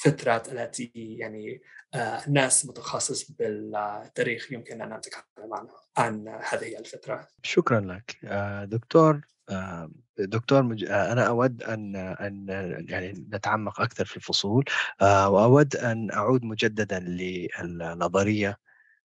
الفترات 0.06 0.52
التي 0.52 0.92
يعني 0.94 1.60
الناس 1.94 2.66
متخصص 2.66 3.30
بالتاريخ 3.30 4.52
يمكن 4.52 4.82
أن 4.82 4.96
نتكلم 4.96 5.54
عنها 5.54 5.80
عن 5.96 6.28
هذه 6.28 6.78
الفترة. 6.78 7.28
شكرا 7.42 7.80
لك. 7.80 8.16
آه، 8.24 8.64
دكتور 8.64 9.20
آه، 9.50 9.90
دكتور 10.18 10.62
مج... 10.62 10.84
آه، 10.84 11.12
أنا 11.12 11.26
أود 11.26 11.62
أن 11.62 11.96
أن 11.96 12.46
يعني 12.88 13.26
نتعمق 13.32 13.80
أكثر 13.80 14.04
في 14.04 14.16
الفصول. 14.16 14.64
وأود 15.02 15.76
أن 15.76 16.10
أعود 16.10 16.44
مجددا 16.44 16.98
للنظرية 17.00 18.58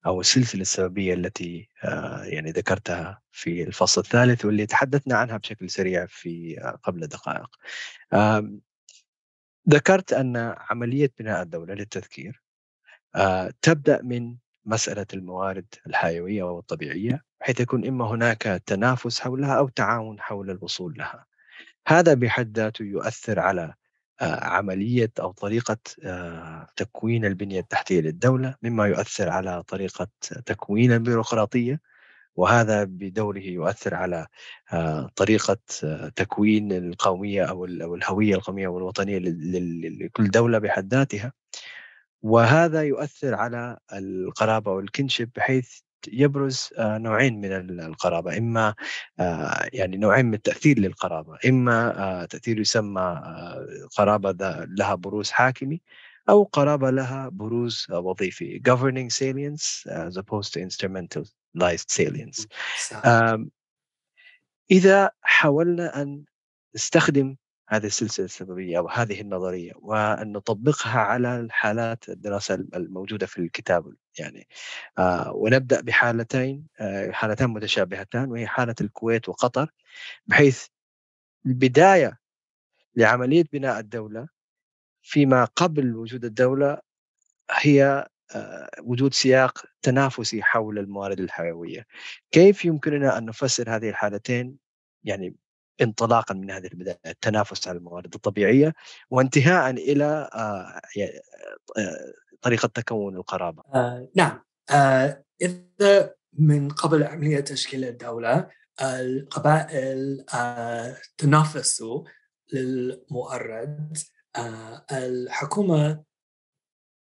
أو 0.05 0.21
السلسلة 0.21 0.61
السببية 0.61 1.13
التي 1.13 1.69
يعني 2.23 2.51
ذكرتها 2.51 3.21
في 3.31 3.63
الفصل 3.63 4.01
الثالث 4.01 4.45
واللي 4.45 4.65
تحدثنا 4.65 5.17
عنها 5.17 5.37
بشكل 5.37 5.69
سريع 5.69 6.05
في 6.05 6.55
قبل 6.83 7.07
دقائق. 7.07 7.49
ذكرت 9.69 10.13
أن 10.13 10.55
عملية 10.57 11.11
بناء 11.19 11.41
الدولة 11.41 11.73
للتذكير 11.73 12.41
تبدأ 13.61 14.01
من 14.01 14.35
مسألة 14.65 15.05
الموارد 15.13 15.65
الحيوية 15.87 16.43
والطبيعية 16.43 17.21
بحيث 17.41 17.59
يكون 17.59 17.85
إما 17.87 18.05
هناك 18.05 18.41
تنافس 18.65 19.19
حولها 19.19 19.57
أو 19.57 19.69
تعاون 19.69 20.19
حول 20.21 20.49
الوصول 20.51 20.93
لها. 20.97 21.25
هذا 21.87 22.13
بحد 22.13 22.57
ذاته 22.57 22.83
يؤثر 22.83 23.39
على 23.39 23.73
آه، 24.21 24.43
عملية 24.45 25.11
أو 25.19 25.31
طريقة 25.31 25.77
آه، 26.05 26.67
تكوين 26.75 27.25
البنية 27.25 27.59
التحتية 27.59 28.01
للدولة 28.01 28.55
مما 28.63 28.87
يؤثر 28.87 29.29
على 29.29 29.63
طريقة 29.63 30.07
تكوين 30.45 30.91
البيروقراطية. 30.93 31.79
وهذا 32.35 32.83
بدوره 32.83 33.39
يؤثر 33.39 33.95
على 33.95 34.27
آه، 34.73 35.09
طريقة 35.15 35.57
تكوين 36.15 36.71
القومية 36.71 37.43
أو 37.43 37.65
الهوية 37.65 38.35
القومية 38.35 38.67
والوطنية 38.67 39.19
لكل 39.19 40.31
دولة 40.31 40.59
بحد 40.59 40.93
ذاتها. 40.93 41.33
وهذا 42.21 42.83
يؤثر 42.83 43.35
على 43.35 43.77
القرابة 43.93 44.71
والكنشب 44.71 45.29
بحيث 45.35 45.79
يبرز 46.07 46.69
آه، 46.77 46.97
نوعين 46.97 47.41
من 47.41 47.79
القرابة. 47.79 48.37
إما 48.37 48.75
آه، 49.19 49.69
يعني 49.73 49.97
نوعين 49.97 50.25
من 50.25 50.33
التأثير 50.33 50.79
للقرابة. 50.79 51.37
إما 51.45 51.99
آه، 51.99 52.25
تأثير 52.25 52.59
يسمى 52.59 53.21
قرابة 53.97 54.65
لها 54.65 54.95
بروز 54.95 55.31
حاكمي. 55.31 55.81
أو 56.29 56.43
قرابه 56.43 56.89
لها 56.89 57.29
بروز 57.29 57.87
وظيفي. 57.89 58.59
Governing 58.59 59.09
salience 59.09 59.85
as 59.87 60.17
opposed 60.17 60.53
to 60.53 60.59
instrumentalized 60.59 61.89
salience. 61.89 62.47
إذا 64.71 65.11
حاولنا 65.21 66.01
أن 66.01 66.23
نستخدم 66.75 67.35
هذه 67.69 67.85
السلسلة 67.85 68.25
السببية 68.25 68.77
أو 68.77 68.89
هذه 68.89 69.21
النظرية 69.21 69.71
وأن 69.75 70.31
نطبقها 70.31 70.99
على 70.99 71.39
الحالات 71.39 72.09
الدراسة 72.09 72.55
الموجودة 72.55 73.25
في 73.25 73.37
الكتاب 73.37 73.93
يعني 74.19 74.47
آه 74.97 75.31
ونبدأ 75.33 75.81
بحالتين 75.81 76.67
آه 76.79 77.11
حالتان 77.11 77.49
متشابهتان 77.49 78.31
وهي 78.31 78.47
حالة 78.47 78.75
الكويت 78.81 79.29
وقطر 79.29 79.71
بحيث 80.25 80.65
البداية 81.45 82.19
لعملية 82.95 83.43
بناء 83.53 83.79
الدولة 83.79 84.34
فيما 85.05 85.45
قبل 85.45 85.95
وجود 85.95 86.25
الدولة 86.25 86.77
هي 87.51 88.07
آه، 88.35 88.69
وجود 88.81 89.13
سياق 89.13 89.65
تنافسي 89.81 90.43
حول 90.43 90.79
الموارد 90.79 91.19
الحيوية. 91.19 91.85
كيف 92.31 92.65
يمكننا 92.65 93.17
أن 93.17 93.25
نفسر 93.25 93.75
هذه 93.75 93.89
الحالتين؟ 93.89 94.57
يعني 95.03 95.35
انطلاقا 95.81 96.35
من 96.35 96.51
هذه 96.51 96.67
البداية 96.67 96.99
التنافس 97.05 97.67
على 97.67 97.77
الموارد 97.77 98.13
الطبيعية 98.15 98.73
وانتهاء 99.09 99.69
إلى 99.71 100.29
آه، 100.33 100.81
آه، 101.77 102.13
طريقة 102.41 102.67
تكون 102.67 103.15
القرابة. 103.15 103.63
آه 103.73 104.09
نعم. 104.15 104.43
آه 104.71 105.23
إذا 105.41 106.15
من 106.33 106.69
قبل 106.69 107.03
عملية 107.03 107.39
تشكيل 107.39 107.85
الدولة 107.85 108.47
القبائل 108.81 110.25
آه 110.33 110.97
تنافسوا 111.17 112.03
للمؤرد 112.53 113.97
آه 114.37 114.85
الحكومة 114.91 116.03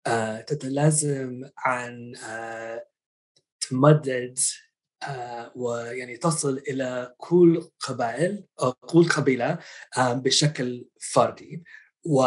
آه 0.08 0.42
تتلازم 0.42 1.50
عن 1.58 2.16
آه 2.16 2.86
تمدد 3.70 4.40
ويعني 5.56 6.18
تصل 6.18 6.58
إلى 6.58 7.16
كل 7.18 7.70
قبائل 7.80 8.46
أو 8.62 8.72
كل 8.72 9.10
قبيلة 9.10 9.60
آه، 9.98 10.14
بشكل 10.14 10.86
فردي. 11.02 11.64
و 12.04 12.22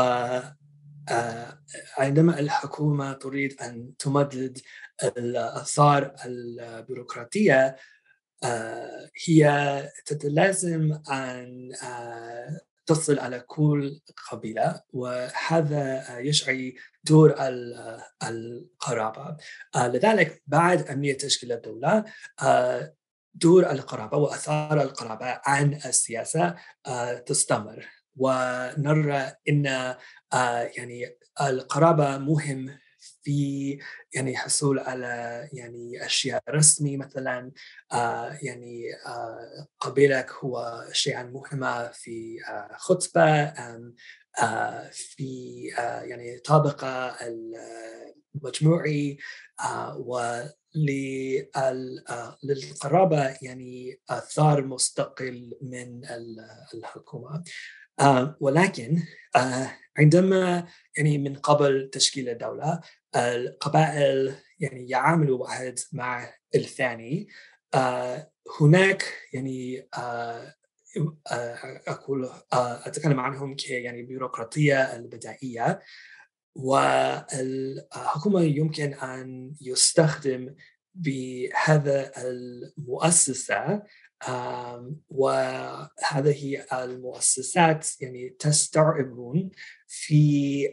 عندما 1.98 2.40
الحكومة 2.40 3.12
تريد 3.12 3.60
أن 3.60 3.96
تمدد 3.98 4.58
الآثار 5.04 6.14
البيروقراطية 6.24 7.76
هي 9.26 9.92
تتلازم 10.06 10.98
ان 11.10 11.72
تصل 12.86 13.18
على 13.18 13.40
كل 13.40 14.00
قبيلة 14.30 14.80
وهذا 14.92 16.18
يشعي 16.18 16.74
دور 17.04 17.34
القرابة. 18.22 19.36
آه، 19.74 19.88
لذلك 19.88 20.42
بعد 20.46 20.82
أهمية 20.88 21.16
تشكيل 21.16 21.52
الدولة 21.52 22.04
آه، 22.42 22.94
دور 23.34 23.70
القرابة 23.70 24.16
وأثار 24.16 24.82
القرابة 24.82 25.40
عن 25.46 25.74
السياسة 25.74 26.56
آه، 26.86 27.14
تستمر. 27.18 27.88
ونرى 28.16 29.32
أن 29.48 29.94
يعني 30.76 31.18
القرابة 31.40 32.18
مهم 32.18 32.78
في 33.22 33.78
يعني 34.14 34.36
حصول 34.36 34.78
على 34.78 35.48
يعني 35.52 36.06
أشياء 36.06 36.42
رسمي 36.50 36.96
مثلا 36.96 37.52
آه 37.92 38.38
يعني 38.42 38.84
آه 39.06 39.68
قبيلك 39.80 40.30
هو 40.30 40.84
شيئا 40.92 41.22
مهمة 41.22 41.88
في 41.88 42.38
آه 42.48 42.76
خطبة 42.76 43.24
آه 44.42 44.90
في 44.92 45.70
آه 45.78 46.02
يعني 46.02 46.38
طابقة 46.38 47.16
المجموعي 48.34 49.18
آه 49.60 49.98
و 49.98 50.42
للقرابة 52.44 53.36
يعني 53.42 54.00
اثار 54.10 54.66
مستقل 54.66 55.58
من 55.62 56.04
الحكومة. 56.74 57.44
ولكن 58.40 59.02
عندما 59.98 60.66
يعني 60.96 61.18
من 61.18 61.36
قبل 61.36 61.90
تشكيل 61.92 62.28
الدولة 62.28 62.80
القبائل 63.16 64.34
يعني 64.60 64.88
يعاملوا 64.88 65.38
واحد 65.38 65.78
مع 65.92 66.34
الثاني. 66.54 67.28
هناك 68.60 69.04
يعني 69.32 69.88
أقول 71.88 72.30
أتكلم 72.52 73.20
عنهم 73.20 73.56
ك 73.56 73.70
يعني 73.70 74.02
بيروقراطية 74.02 74.96
البدائية. 74.96 75.80
والحكومة 76.54 78.42
يمكن 78.42 78.94
أن 78.94 79.52
يستخدم 79.60 80.54
بهذا 80.94 82.12
المؤسسة 82.16 83.82
وهذه 85.08 86.64
المؤسسات 86.72 87.88
يعني 88.00 88.28
تستوعبون 88.38 89.50
في 89.94 90.68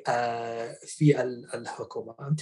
في 0.86 1.22
الحكومة 1.54 2.36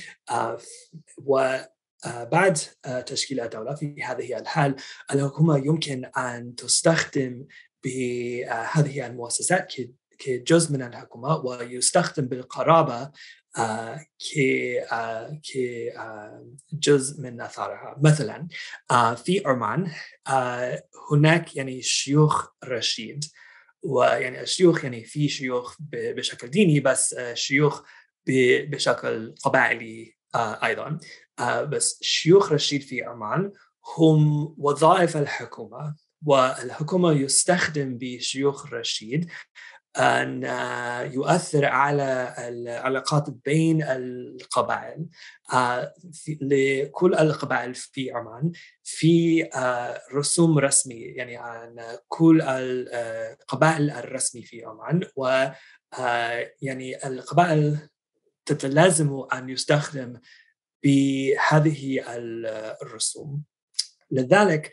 وبعد 1.18 2.58
تشكيل 3.06 3.40
الدولة 3.40 3.76
في 3.76 4.04
هذه 4.04 4.38
الحال 4.38 4.76
الحكومة 5.14 5.58
يمكن 5.58 6.06
أن 6.06 6.56
تستخدم 6.56 7.46
بهذه 7.84 9.08
المؤسسات 9.08 9.74
كجزء 10.20 10.74
من 10.74 10.82
الحكومة 10.82 11.36
ويستخدم 11.36 12.26
بالقرابة 12.26 13.12
كجزء 16.72 17.22
من 17.22 17.42
اثارها 17.42 17.96
مثلا 18.04 18.48
في 19.16 19.44
عمان 19.46 19.92
هناك 21.12 21.56
يعني 21.56 21.82
شيوخ 21.82 22.48
رشيد. 22.64 23.26
ويعني 23.88 24.42
الشيوخ 24.42 24.84
يعني 24.84 25.04
في 25.04 25.30
شيوخ 25.30 25.78
بشكل 25.92 26.48
ديني 26.48 26.80
بس 26.80 27.16
شيوخ 27.34 27.84
بشكل 28.70 29.36
قبائلي 29.44 30.16
أيضا. 30.36 31.00
بس 31.64 32.00
شيوخ 32.02 32.52
رشيد 32.52 32.82
في 32.82 33.04
عمان 33.04 33.52
هم 33.98 34.56
وظائف 34.58 35.18
الحكومة 35.18 35.96
والحكومة 36.26 37.12
يستخدم 37.12 37.98
بشيوخ 37.98 38.74
رشيد 38.74 39.30
أن 40.00 40.44
يؤثر 41.14 41.66
على 41.66 42.36
العلاقات 42.38 43.30
بين 43.46 43.84
القبائل 43.84 45.06
آه، 45.54 45.94
لكل 46.42 47.16
القبائل 47.16 47.76
في 47.76 48.12
عمان 48.12 48.52
في 48.84 49.46
آه، 49.56 50.02
رسوم 50.14 50.60
رسمي 50.60 51.02
يعني 51.02 51.38
عن 51.38 51.76
كل 52.08 52.42
القبائل 52.42 53.92
الرسمي 53.92 54.42
في 54.42 54.66
عمان 54.66 55.02
و 55.16 55.26
آه، 56.00 56.52
يعني 56.62 57.08
القبائل 57.08 57.78
تتلازم 58.46 59.24
أن 59.34 59.50
يستخدم 59.50 60.20
بهذه 60.84 62.04
الرسوم. 62.82 63.44
لذلك 64.12 64.72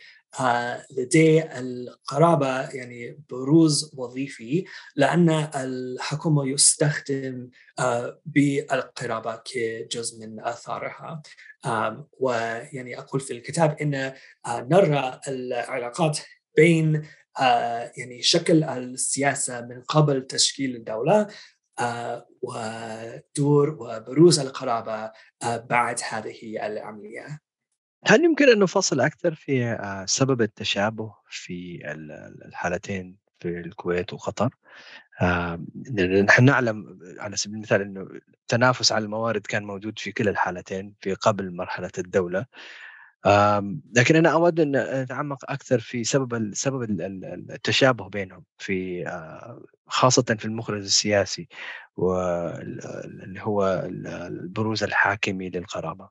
لديه 0.91 1.59
القرابة 1.59 2.69
يعني 2.69 3.19
بروز 3.29 3.91
وظيفي 3.97 4.65
لأن 4.95 5.29
الحكومة 5.55 6.47
يستخدم 6.47 7.49
آه، 7.79 8.21
بالقرابة 8.25 9.35
كجزء 9.35 10.19
من 10.19 10.39
آثارها. 10.39 11.21
ويعني 12.19 12.99
أقول 12.99 13.21
في 13.21 13.33
الكتاب 13.33 13.77
أن 13.81 13.95
آه، 13.95 14.13
نرى 14.45 15.19
العلاقات 15.27 16.19
بين 16.55 17.07
آه، 17.39 17.91
يعني 17.97 18.21
شكل 18.21 18.63
السياسة 18.63 19.61
من 19.61 19.81
قبل 19.81 20.27
تشكيل 20.27 20.75
الدولة 20.75 21.27
ودور 22.41 23.69
وبروز 23.69 24.39
القرابة 24.39 25.11
بعد 25.43 25.99
هذه 26.09 26.67
العملية. 26.67 27.44
هل 28.07 28.23
يمكن 28.23 28.49
أن 28.49 28.59
نفصل 28.59 28.99
أكثر 28.99 29.35
في 29.35 29.65
آه، 29.65 30.05
سبب 30.05 30.41
التشابه 30.41 31.13
في 31.29 31.79
الحالتين 32.45 33.15
في 33.39 33.59
الكويت 33.59 34.13
وقطر؟ 34.13 34.55
نحن 36.25 36.45
نعلم 36.45 36.99
على 37.19 37.35
سبيل 37.35 37.55
المثال 37.55 37.81
أنه 37.81 38.07
التنافس 38.41 38.91
على 38.91 39.05
الموارد 39.05 39.41
كان 39.45 39.63
موجود 39.63 39.99
في 39.99 40.11
كلا 40.11 40.31
الحالتين 40.31 40.93
في 41.01 41.13
قبل 41.13 41.55
مرحلة 41.55 41.91
الدولة 41.97 42.45
لكن 43.95 44.15
أنا 44.15 44.29
أود 44.29 44.59
أن 44.59 44.75
أتعمق 44.75 45.51
أكثر 45.51 45.79
في 45.79 46.03
سبب 46.03 46.53
سبب 46.53 46.83
التشابه 47.51 48.09
بينهم 48.09 48.43
في 48.57 49.07
آه، 49.07 49.61
خاصة 49.87 50.35
في 50.39 50.45
المخرج 50.45 50.81
السياسي 50.81 51.47
واللي 51.97 53.41
هو 53.41 53.89
البروز 54.27 54.83
الحاكمي 54.83 55.49
للقرابة. 55.49 56.09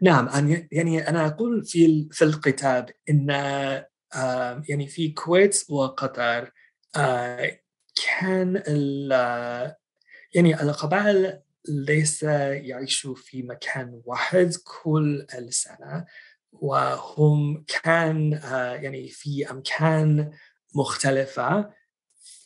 نعم 0.00 0.28
يعني 0.72 1.08
أنا 1.08 1.26
أقول 1.26 1.64
في 1.64 2.08
في 2.12 2.24
الكتاب 2.24 2.90
إن 3.10 3.30
يعني 4.68 4.86
في 4.88 5.06
الكويت 5.06 5.64
وقطر 5.68 6.50
آه، 6.96 7.60
كان 8.20 8.62
يعني 10.34 10.62
القبائل 10.62 11.43
ليس 11.68 12.22
يعيشوا 12.22 13.14
في 13.14 13.42
مكان 13.42 14.02
واحد 14.04 14.54
كل 14.64 15.26
السنة 15.34 16.06
وهم 16.52 17.64
كان 17.82 18.34
آه، 18.34 18.74
يعني 18.74 19.08
في 19.08 19.50
أمكان 19.50 20.32
مختلفة 20.74 21.70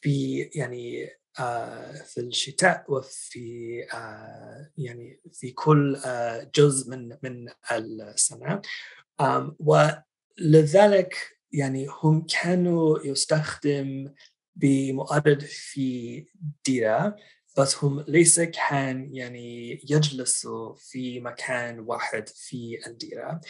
في 0.00 0.38
يعني 0.54 1.10
آه، 1.40 1.92
في 1.92 2.20
الشتاء 2.20 2.84
وفي 2.88 3.86
آه، 3.94 4.70
يعني 4.76 5.20
في 5.32 5.50
كل 5.50 5.98
جزء 6.54 6.90
من 6.90 7.16
من 7.22 7.48
السنة. 7.72 8.62
ولذلك 9.58 11.16
يعني 11.52 11.86
هم 12.02 12.26
كانوا 12.26 12.98
يستخدم 13.06 14.14
بمؤرد 14.56 15.42
في 15.42 16.26
ديرة. 16.64 17.16
بس 17.58 17.84
هم 17.84 18.04
ليس 18.08 18.40
كان 18.40 19.16
يعني 19.16 19.72
يجلسوا 19.90 20.74
في 20.74 21.20
مكان 21.20 21.80
واحد 21.80 22.28
في 22.28 22.78
الديرة. 22.86 23.40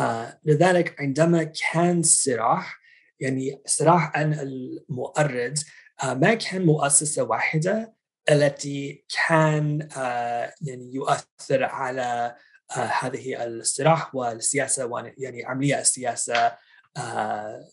آه 0.00 0.40
لذلك 0.44 1.00
عندما 1.00 1.52
كان 1.72 2.02
صراح 2.02 2.80
يعني 3.20 3.62
صراح 3.66 4.16
عن 4.16 4.34
المؤرد 4.34 5.58
آه 6.02 6.14
ما 6.14 6.34
كان 6.34 6.66
مؤسسة 6.66 7.22
واحدة 7.22 7.94
التي 8.30 9.04
كان 9.28 9.88
آه 9.96 10.54
يعني 10.60 10.94
يؤثر 10.94 11.64
على 11.64 12.36
آه 12.76 12.90
هذه 13.00 13.44
الصراح 13.44 14.14
والسياسة 14.14 15.12
يعني 15.18 15.44
عملية 15.44 15.78
السياسة 15.80 16.52
آه 16.96 17.68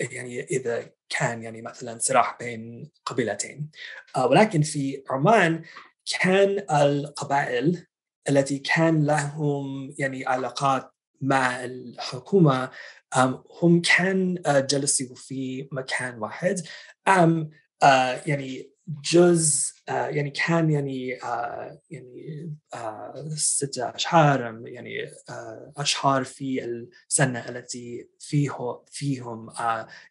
يعني 0.00 0.40
إذا 0.44 0.90
كان 1.08 1.42
يعني 1.42 1.62
مثلا 1.62 1.98
صراع 1.98 2.36
بين 2.40 2.90
قبيلتين. 3.06 3.70
آه، 4.16 4.26
ولكن 4.26 4.62
في 4.62 5.02
عمان 5.10 5.62
كان 6.20 6.66
القبائل 6.82 7.86
التي 8.28 8.58
كان 8.58 9.06
لهم 9.06 9.94
يعني 9.98 10.26
علاقات 10.26 10.90
مع 11.20 11.64
الحكومة 11.64 12.70
هم 13.62 13.82
كان 13.82 14.42
آه، 14.46 14.60
جلسوا 14.60 15.16
في 15.16 15.68
مكان 15.72 16.18
واحد. 16.18 16.60
أم 17.08 17.50
آه، 17.82 18.20
يعني 18.26 18.69
جزء 19.04 19.72
آه، 19.88 20.06
يعني 20.06 20.30
كان 20.30 20.70
يعني 20.70 21.22
آه، 21.22 21.80
يعني 21.90 22.52
آه، 22.74 23.28
ستة 23.36 23.94
أشهر 23.94 24.62
يعني 24.64 25.10
أشهر 25.76 26.24
في 26.24 26.64
السنة 26.64 27.48
التي 27.48 28.08
فيه 28.18 28.82
فيهم 28.86 29.50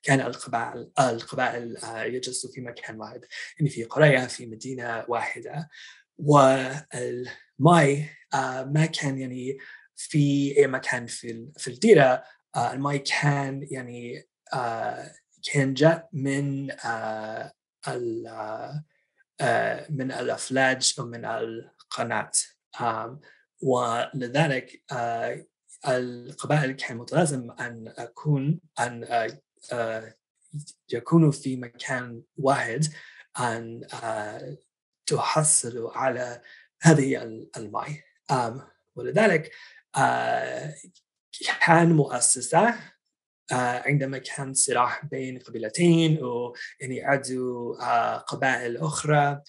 كان 0.04 0.22
القبائل 0.22 0.92
القبائل 1.00 1.78
يجلسوا 2.16 2.52
في 2.52 2.62
مكان 2.62 3.00
واحد 3.00 3.22
يعني 3.60 3.70
في 3.70 3.84
قرية 3.84 4.28
في 4.28 4.46
مدينة 4.46 5.06
واحدة. 5.08 5.70
والماي 6.18 8.10
ما 8.66 8.86
كان 8.86 9.20
يعني 9.20 9.58
في 9.96 10.54
أي 10.58 10.68
مكان 10.68 11.06
في 11.06 11.52
في 11.58 11.68
الديرة 11.68 12.24
الماي 12.58 13.00
كان 13.00 13.68
يعني 13.72 14.28
كان 15.54 15.74
جاء 15.74 16.10
من 16.14 16.68
من 19.90 20.12
الأفلاج 20.12 20.96
ومن 21.00 21.26
القناة. 21.26 22.32
ولذلك 23.62 24.84
آه، 24.92 25.46
القبائل 25.88 26.72
كان 26.72 26.98
متلازم 26.98 27.52
أن 27.52 27.94
أكون 27.98 28.60
أن 28.80 29.04
آه، 29.74 30.16
يكونوا 30.94 31.32
في 31.32 31.58
مكان 31.58 32.24
واحد 32.38 32.86
أن 33.40 33.82
تحصلوا 35.06 35.98
على 35.98 36.42
هذه 36.82 37.24
الماء 37.58 37.90
ولذلك 38.96 39.52
كان 41.66 41.92
مؤسسة 41.92 42.76
عندما 43.52 44.18
كان 44.18 44.54
صراع 44.54 45.02
بين 45.12 45.39
قبيلتين 45.39 46.24
ويعني 46.24 47.06
عدو 47.06 47.74
قبائل 48.28 48.78
أخرى 48.78 49.41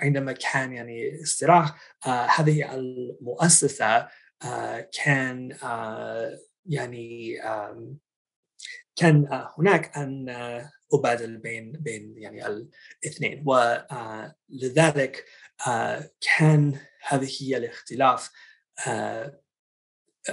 عندما 0.00 0.32
كان 0.32 0.72
يعني 0.72 1.24
صراع 1.24 1.74
هذه 2.36 2.74
المؤسسة 2.74 4.08
كان 4.92 5.56
يعني 6.66 7.36
كان 8.96 9.28
هناك 9.58 9.96
أن 9.96 10.28
أبادل 10.92 11.36
بين 11.36 11.72
بين 11.72 12.14
يعني 12.18 12.46
الاثنين. 12.46 13.44
ولذلك 13.46 15.24
كان 16.20 16.78
هذه 17.08 17.28
هي 17.40 17.56
الاختلاف 17.56 18.30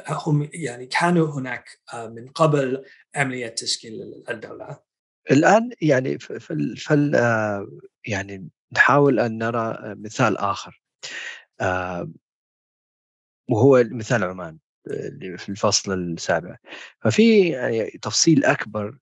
هم 0.08 0.50
يعني 0.54 0.86
كانوا 0.86 1.28
هناك 1.28 1.80
من 1.94 2.28
قبل 2.28 2.86
عملية 3.16 3.48
تشكيل 3.48 4.24
الدولة. 4.30 4.80
الآن 5.32 5.72
يعني 5.82 6.20
في 6.20 6.40
فل 6.76 7.16
يعني 8.06 8.50
نحاول 8.72 9.20
أن 9.20 9.38
نرى 9.38 9.78
مثال 9.82 10.38
آخر. 10.38 10.82
وهو 13.50 13.84
مثال 13.92 14.24
عمان 14.24 14.58
في 15.38 15.50
الفصل 15.50 15.94
السابع. 15.94 16.58
ففي 17.02 17.50
يعني 17.50 18.00
تفصيل 18.02 18.46
أكبر 18.46 18.98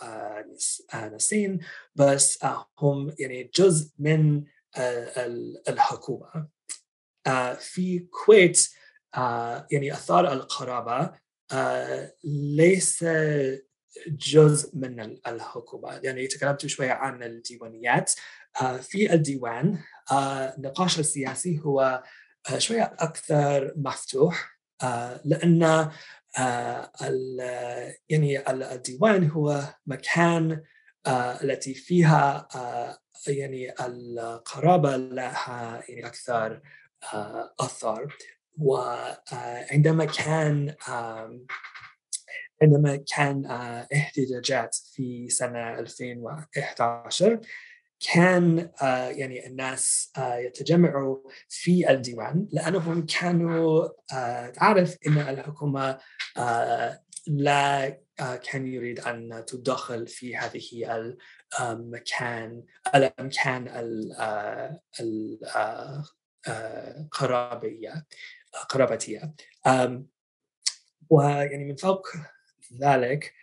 ناسين 0.95 1.59
بس 1.95 2.39
هم 2.79 3.15
يعني 3.19 3.51
جزء 3.55 3.91
من 3.99 4.45
الحكومة. 5.69 6.49
في 7.59 7.97
الكويت 7.97 8.69
يعني 9.71 9.93
أثار 9.93 10.33
القرابة 10.33 11.13
ليس 12.25 13.05
جزء 14.07 14.77
من 14.77 15.01
الحكومة. 15.27 16.01
يعني 16.03 16.27
تكلمت 16.27 16.67
شوية 16.67 16.93
عن 16.93 17.23
الديوانيات. 17.23 18.13
في 18.81 19.13
الديوان 19.13 19.79
النقاش 20.13 20.99
السياسي 20.99 21.61
هو 21.65 22.03
شوية 22.59 22.97
أكثر 22.99 23.74
مفتوح 23.76 24.61
لأن 25.24 25.91
يعني 28.09 28.51
الديوان 28.51 29.30
هو 29.30 29.62
مكان 29.86 30.62
التي 31.43 31.74
فيها 31.74 32.49
يعني 33.26 33.72
القرابة 33.80 34.97
لها 34.97 35.82
يعني 35.88 36.07
أكثر 36.07 36.61
أثر. 37.61 38.16
وعندما 38.59 40.05
كان 40.05 40.74
عندما 42.62 42.97
كان 43.16 43.47
احتجاجات 43.95 44.74
في 44.74 45.28
سنة 45.28 45.78
2011 45.78 47.41
كان 48.01 48.70
يعني 49.11 49.46
الناس 49.46 50.12
يتجمعوا 50.18 51.18
في 51.48 51.90
الديوان 51.90 52.48
لأنهم 52.53 53.07
كانوا 53.07 53.88
تعرف 54.51 54.96
إن 55.07 55.18
الحكومة 55.18 55.98
لا 57.26 58.01
كان 58.18 58.66
يريد 58.66 59.01
أن 59.01 59.44
تدخل 59.46 60.07
في 60.07 60.36
هذه 60.36 61.07
المكان 61.61 62.64
الأمكان 62.94 63.68
القرابيه 66.48 68.07
قرابتيه 68.68 69.34
ويعني 71.11 71.64
من 71.64 71.76
فوق 71.76 72.07
ذلك 72.80 73.34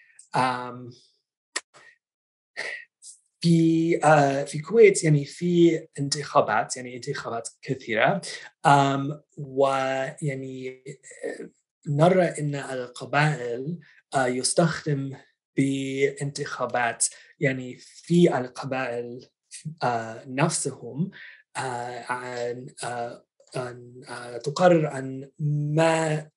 في 3.39 3.99
uh, 3.99 4.49
في 4.49 4.55
الكويت 4.55 5.03
يعني 5.03 5.25
في 5.25 5.81
انتخابات 5.99 6.77
يعني 6.77 6.95
انتخابات 6.95 7.49
كثيرة. 7.61 8.21
um, 8.67 9.15
ويعني 9.37 10.83
نرى 11.87 12.25
إن 12.25 12.55
القبائل 12.55 13.79
uh, 14.15 14.19
يستخدم 14.19 15.17
بانتخابات 15.57 17.05
يعني 17.39 17.77
في 17.77 18.37
القبائل 18.37 19.29
نفسهم 20.27 21.11
عن 21.55 22.67
أن 23.55 24.03
تقرر 24.43 24.87
عن 24.87 25.31
ما 25.75 26.29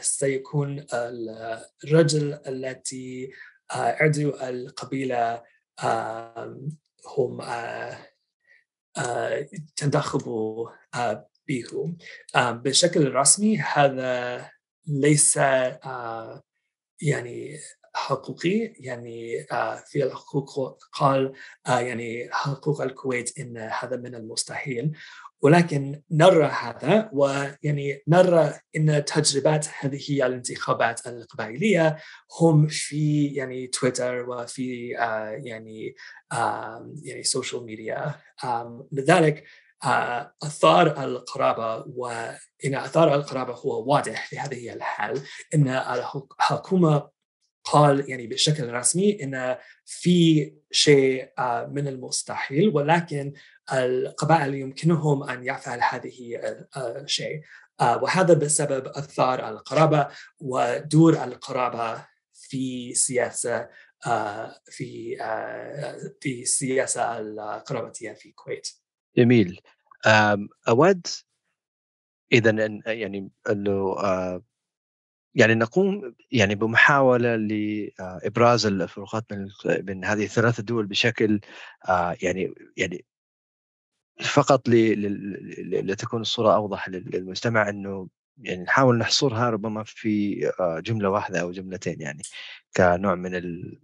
سيكون 0.00 0.86
الرجل 0.92 2.40
التي 2.46 3.30
uh, 3.72 3.76
عضو 3.76 4.30
القبيلة 4.30 5.42
هم 7.16 7.40
تنتخبوا 9.76 10.70
به 11.48 11.94
بشكل 12.36 13.14
رسمي 13.14 13.58
هذا 13.58 14.50
ليس 14.86 15.36
يعني 17.02 17.58
حقوقي 17.94 18.74
يعني 18.78 19.46
في 19.86 20.04
الحقوق 20.04 20.78
قال 20.92 21.32
يعني 21.66 22.28
حقوق 22.32 22.80
الكويت 22.80 23.38
إن 23.38 23.56
هذا 23.58 23.96
من 23.96 24.14
المستحيل. 24.14 24.92
ولكن 25.44 26.02
نرى 26.10 26.44
هذا 26.44 27.10
ويعني 27.12 28.02
نرى 28.08 28.54
إن 28.76 29.04
تجربات 29.04 29.66
هذه 29.78 30.26
الانتخابات 30.26 31.06
القبائليه 31.06 31.98
هم 32.40 32.66
في 32.66 33.26
يعني 33.26 33.66
تويتر 33.66 34.30
وفي 34.30 34.98
آه 34.98 35.30
يعني 35.30 35.94
آه 36.32 36.92
يعني 37.02 37.20
ال 37.20 37.26
social 37.26 37.64
media 37.64 38.14
لذلك 38.92 39.44
آه 39.84 40.34
أثار 40.42 41.04
القرابة 41.04 41.84
وان 41.96 42.74
أثار 42.74 43.14
القرابة 43.14 43.54
هو 43.54 43.92
واضح 43.92 44.26
في 44.26 44.38
هذه 44.38 44.72
الحال 44.72 45.22
إن 45.54 45.68
الحكومة 45.68 47.08
قال 47.64 48.10
يعني 48.10 48.26
بشكل 48.26 48.72
رسمي 48.72 49.22
إن 49.22 49.56
في 49.84 50.52
شيء 50.70 51.32
من 51.68 51.88
المستحيل 51.88 52.68
ولكن 52.68 53.32
القبائل 53.72 54.54
يمكنهم 54.54 55.22
أن 55.22 55.44
يفعل 55.44 55.80
هذه 55.82 56.40
الشيء 56.76 57.42
وهذا 57.80 58.34
بسبب 58.34 58.86
أثار 58.86 59.48
القرابة 59.48 60.08
ودور 60.40 61.24
القرابة 61.24 62.06
في 62.32 62.94
سياسة 62.94 63.68
في 64.70 65.16
في 66.20 66.42
السياسة 66.42 67.18
القرابتية 67.18 68.12
في 68.12 68.28
الكويت. 68.28 68.68
جميل 69.16 69.60
أود 70.68 71.06
اذا 72.32 72.80
يعني 72.86 73.30
أنه 73.50 73.96
يعني 75.34 75.54
نقوم 75.54 76.14
يعني 76.32 76.54
بمحاولة 76.54 77.36
لابراز 77.36 78.66
الفروقات 78.66 79.32
من 79.32 79.48
بين 79.66 80.04
هذه 80.04 80.24
الثلاث 80.24 80.60
دول 80.60 80.86
بشكل 80.86 81.40
يعني 82.22 82.54
يعني 82.76 83.04
فقط 84.20 84.68
لتكون 84.68 86.20
الصورة 86.20 86.54
أوضح 86.54 86.88
للمستمع 86.88 87.68
إنه 87.68 88.08
يعني 88.38 88.62
نحاول 88.62 88.98
نحصرها 88.98 89.50
ربما 89.50 89.84
في 89.84 90.40
جملة 90.60 91.10
واحدة 91.10 91.40
أو 91.40 91.50
جملتين 91.52 92.00
يعني 92.00 92.22
كنوع 92.76 93.14
من 93.14 93.34
ال... 93.34 93.80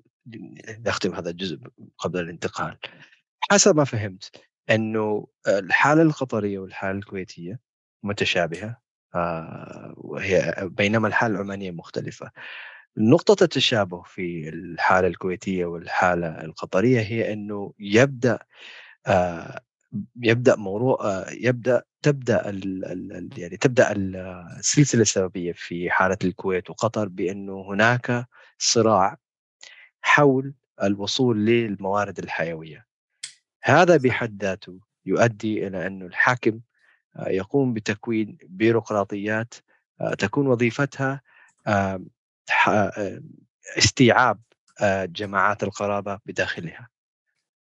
نختم 0.87 1.15
هذا 1.15 1.31
الجزء 1.31 1.59
قبل 1.99 2.21
الانتقال. 2.21 2.79
حسب 3.51 3.77
ما 3.77 3.85
فهمت 3.85 4.31
إنه 4.71 5.27
الحالة 5.49 6.03
القطرية 6.03 6.59
والحالة 6.59 6.99
الكويتية 6.99 7.61
متشابهة. 8.03 8.69
آه، 8.69 8.90
وهي 9.97 10.55
بينما 10.63 11.09
الحالة 11.09 11.35
العمانية 11.35 11.71
مختلفة. 11.71 12.31
نقطة 12.97 13.45
التشابه 13.45 14.03
في 14.03 14.49
الحالة 14.49 15.09
الكويتية 15.09 15.65
والحالة 15.65 16.41
القطرية 16.45 17.01
هي 17.01 17.33
أنه 17.33 17.73
يبدأ 17.79 18.39
آه، 19.07 19.61
يبدأ 20.23 20.57
موضوع 20.57 20.99
آه، 21.05 21.27
يبدأ 21.31 21.83
تبدأ 22.03 22.49
ال 22.51 23.31
يعني 23.39 23.57
تبدأ 23.57 23.93
السلسلة 23.93 25.03
السببية 25.03 25.53
في 25.53 25.91
حالة 25.91 26.19
الكويت 26.25 26.71
وقطر 26.71 27.09
بأنه 27.09 27.63
هناك 27.69 28.27
صراع 28.59 29.17
حول 30.03 30.55
الوصول 30.83 31.47
للموارد 31.47 32.19
الحيوية. 32.19 32.87
هذا 33.63 33.97
بحد 33.97 34.43
ذاته 34.43 34.81
يؤدي 35.07 35.67
إلى 35.67 35.87
أنه 35.87 36.07
الحاكم 36.07 36.51
آه، 36.51 36.61
يقوم 37.19 37.75
بتكوين 37.75 38.39
بيروقراطيات 38.43 39.55
آه، 40.01 40.15
تكون 40.15 40.47
وظيفتها 40.47 41.23
استيعاب 43.79 44.41
جماعات 45.05 45.63
القرابة 45.63 46.19
بداخلها. 46.27 46.89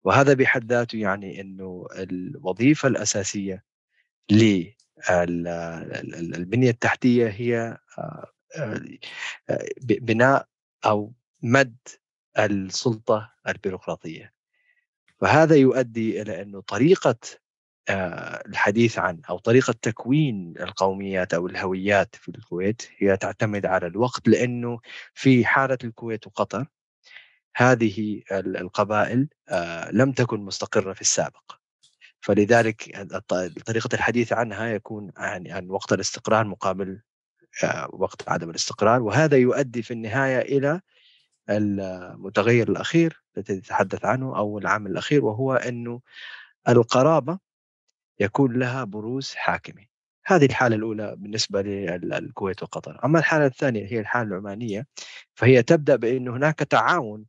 وهذا 0.04 0.34
بحد 0.34 0.72
ذاته 0.72 0.98
يعني 0.98 1.42
أنه 1.42 1.88
الوظيفة 1.92 2.88
الأساسية 2.88 3.64
للبنية 4.32 6.70
التحتية 6.70 7.28
هي 7.28 7.78
بناء 9.82 10.48
أو 10.86 11.14
مد 11.42 11.78
السلطة 12.40 13.34
البيروقراطية. 13.48 14.34
فهذا 15.22 15.56
يؤدي 15.56 16.22
إلى 16.22 16.42
أنه 16.42 16.62
طريقة 16.62 17.16
آه، 17.26 17.43
الحديث 17.90 19.00
عن 19.00 19.22
أو 19.30 19.38
طريقة 19.38 19.74
تكوين 19.82 20.54
القوميات 20.60 21.34
أو 21.34 21.48
الهويات 21.48 22.16
في 22.16 22.30
الكويت 22.30 22.82
هي 22.98 23.18
تعتمد 23.18 23.66
على 23.66 23.88
الوقت 23.88 24.28
لأنه 24.28 24.80
في 25.14 25.46
حالة 25.46 25.78
الكويت 25.84 26.28
وقطر. 26.28 26.66
هذه 27.56 28.22
القبائل 28.32 29.28
آه، 29.50 29.92
لم 29.92 30.12
تكن 30.12 30.40
مستقرة 30.40 30.94
في 30.94 31.02
السابق. 31.02 31.52
فلذلك 32.22 33.08
طريقة 33.66 33.90
الحديث 33.94 34.34
عنها 34.34 34.68
يكون 34.68 35.12
عن, 35.18 35.48
عن 35.48 35.70
وقت 35.70 35.94
الاستقرار 35.94 36.46
مقابل 36.48 37.02
آه، 37.64 37.90
وقت 37.94 38.30
عدم 38.30 38.50
الاستقرار. 38.50 39.02
وهذا 39.02 39.38
يؤدي 39.38 39.82
في 39.84 39.92
النهاية 39.92 40.40
إلى 40.58 40.82
المتغير 41.50 42.70
الأخير 42.70 43.24
الذي 43.38 43.62
تتحدث 43.62 44.06
عنه 44.06 44.38
أو 44.38 44.58
العامل 44.60 44.92
الأخير 44.92 45.26
وهو 45.26 45.54
أنه 45.54 46.02
القرابة 46.70 47.40
يكون 48.20 48.60
لها 48.60 48.84
بروز 48.84 49.34
حاكمي 49.36 49.90
هذه 50.26 50.46
الحالة 50.46 50.76
الأولى 50.76 51.16
بالنسبة 51.18 51.62
للكويت 51.62 52.64
وقطر. 52.64 53.00
أما 53.06 53.20
الحالة 53.20 53.46
الثانية 53.46 53.86
هي 53.86 54.00
الحالة 54.00 54.30
العمانية 54.30 54.88
فهي 55.36 55.64
تبدأ 55.64 55.96
بأن 55.96 56.28
هناك 56.28 56.60
تعاون 56.60 57.26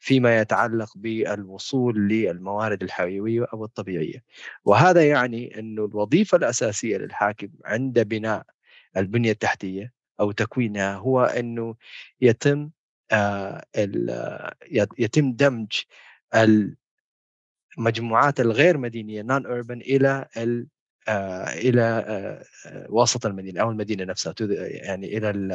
فيما 0.00 0.38
يتعلق 0.40 0.92
بالوصول 0.96 2.08
للموارد 2.08 2.82
الحيوية 2.82 3.46
أو 3.52 3.64
الطبيعية. 3.64 4.24
وهذا 4.64 5.08
يعني 5.08 5.58
أن 5.58 5.78
الوظيفة 5.78 6.36
الأساسية 6.38 6.96
للحاكم 6.96 7.48
عند 7.64 8.00
بناء 8.00 8.42
البنية 8.96 9.30
التحتية 9.32 9.92
أو 10.20 10.32
تكوينها 10.32 10.94
هو 10.96 11.20
أنه 11.24 11.74
يتم 12.20 12.70
آه 13.12 13.64
يتم 14.98 15.32
دمج 15.32 15.72
المجموعات 17.78 18.40
الغير 18.40 18.78
مدينيه 18.78 19.22
نون 19.22 19.46
اوربن 19.46 19.80
إلى 19.80 20.26
ال 20.36 20.66
آه 21.08 21.44
إلى 21.44 21.82
آه 21.82 22.44
وسط 22.90 23.26
المدينة 23.26 23.60
أو 23.60 23.70
المدينة 23.70 24.04
نفسها 24.04 24.34
يعني 24.40 25.18
إلى 25.18 25.30
ال 25.30 25.52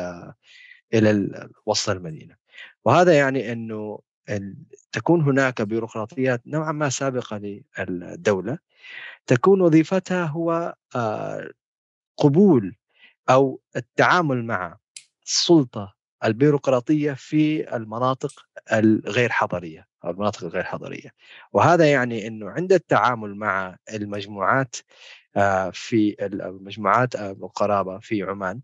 إلى 0.93 1.49
وسط 1.65 1.89
المدينة. 1.89 2.35
وهذا 2.85 3.13
يعني 3.17 3.51
إنه 3.51 3.99
تكون 4.91 5.21
هناك 5.21 5.61
بيروقراطيات 5.61 6.41
نوعا 6.47 6.71
ما 6.71 6.89
سابقة 6.89 7.61
للدولة. 7.79 8.57
تكون 9.27 9.61
وظيفتها 9.61 10.25
هو 10.25 10.75
آه 10.95 11.49
قبول 12.17 12.75
أو 13.29 13.61
التعامل 13.75 14.45
مع 14.45 14.77
السلطة 15.25 15.95
البيروقراطية 16.25 17.13
في 17.13 17.75
المناطق 17.75 18.33
الغير 18.73 19.29
حضرية. 19.29 19.87
أو 20.05 20.09
المناطق 20.09 20.43
الغير 20.43 20.63
حضرية. 20.63 21.09
وهذا 21.53 21.91
يعني 21.91 22.27
إنه 22.27 22.49
عند 22.49 22.73
التعامل 22.73 23.35
مع 23.35 23.77
المجموعات 23.93 24.75
آه، 25.35 25.69
في 25.69 26.15
المجموعات 26.21 27.15
آه، 27.15 27.31
القرابة 27.31 27.99
في 27.99 28.23
عمان 28.23 28.61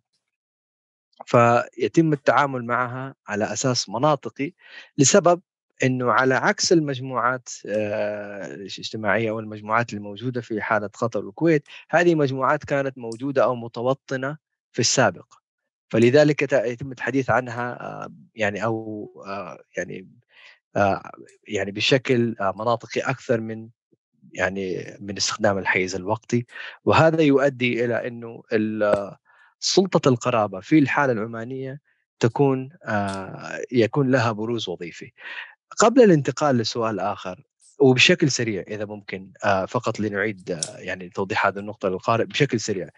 فيتم 1.26 2.14
التعامل 2.14 2.66
معها 2.66 3.16
على 3.28 3.54
أساس 3.54 3.90
مناطقي 3.90 4.54
لسبب 4.98 5.42
إنه 5.84 6.12
على 6.12 6.36
عكس 6.36 6.74
المجموعات 6.74 7.50
آه، 7.66 8.46
الاجتماعية 8.54 9.30
أو 9.30 9.40
المجموعات 9.40 9.94
الموجودة 9.94 10.42
في 10.42 10.62
حالة 10.62 10.88
قطر 10.88 11.26
والكويت 11.26 11.68
هذه 11.90 12.16
مجموعات 12.16 12.64
كانت 12.64 12.98
موجودة 12.98 13.44
أو 13.44 13.56
متوطنة 13.56 14.38
في 14.72 14.80
السابق. 14.80 15.34
فلذلك 15.92 16.54
يتم 16.54 16.92
الحديث 16.92 17.30
عنها 17.30 18.10
يعني 18.36 18.64
أو 18.66 19.10
يعني 19.78 20.08
يعني 21.48 21.72
بشكل 21.72 22.36
مناطقي 22.40 23.02
أكثر 23.02 23.42
من 23.42 23.70
يعني 24.34 24.98
من 25.00 25.18
استخدام 25.18 25.58
الحيز 25.58 25.96
الوقتي 25.96 26.46
وهذا 26.86 27.22
يؤدي 27.22 27.86
إلى 27.86 28.08
إنه 28.08 28.44
سلطة 29.60 30.10
القرابة 30.10 30.60
في 30.60 30.80
الحالة 30.80 31.14
العمانية 31.14 31.82
تكون 32.20 32.70
يكون 33.72 34.12
لها 34.12 34.32
بروز 34.32 34.70
وظيفي. 34.70 35.12
قبل 35.78 36.02
الانتقال 36.02 36.58
لسؤال 36.58 37.00
آخر 37.00 37.44
وبشكل 37.80 38.32
سريع 38.32 38.64
إذا 38.68 38.86
ممكن 38.86 39.32
فقط 39.68 40.00
لنعيد 40.00 40.60
يعني 40.78 41.10
توضيح 41.10 41.46
هذه 41.46 41.60
النقطة 41.60 41.90
للقارئ 41.90 42.26
بشكل 42.26 42.60
سريع 42.60 42.90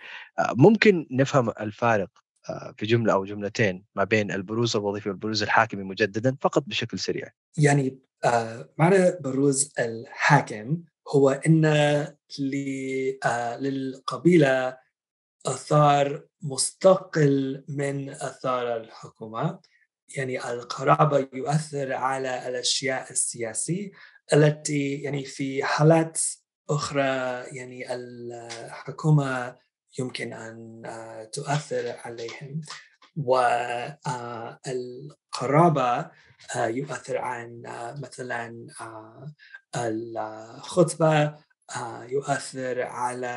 ممكن 0.53 1.07
نفهم 1.11 1.49
الفارق 1.49 2.09
آه، 2.09 2.30
في 2.77 2.85
جملة 2.85 3.13
أو 3.13 3.25
جملتين 3.25 3.85
ما 3.95 4.03
بين 4.03 4.31
البروز 4.31 4.75
الوظيفي 4.75 5.09
والبروز 5.09 5.43
الحاكمي 5.43 5.83
مجددا 5.83 6.37
فقط 6.41 6.63
بشكل 6.67 6.99
سريع. 6.99 7.27
يعني 7.57 7.99
آه، 8.23 8.69
معنى 8.77 9.11
بروز 9.19 9.73
الحاكم 9.79 10.83
هو 11.15 11.29
إن 11.29 11.65
آه، 11.65 13.57
للقبيلة 13.59 14.77
آثار 15.45 16.25
مستقل 16.41 17.65
من 17.69 18.09
آثار 18.09 18.77
الحكومة 18.77 19.59
يعني 20.15 20.51
القرابة 20.51 21.27
يؤثر 21.33 21.93
على 21.93 22.47
الأشياء 22.47 23.11
السياسية 23.11 23.91
التي 24.33 24.95
يعني 24.95 25.25
في 25.25 25.63
حالات 25.63 26.21
أخرى 26.69 27.03
يعني 27.57 27.95
الحكومة 27.95 29.57
يمكن 29.99 30.33
أن 30.33 30.81
آه، 30.85 31.23
تؤثر 31.23 31.95
عليهم. 32.05 32.61
والقرابة 33.25 34.71
آه، 36.55 36.67
يؤثر 36.67 37.17
عن 37.17 37.65
آه، 37.65 37.95
مثلا 37.99 38.67
الخطبة 39.75 41.35
يؤثر 42.09 42.81
على 42.81 43.27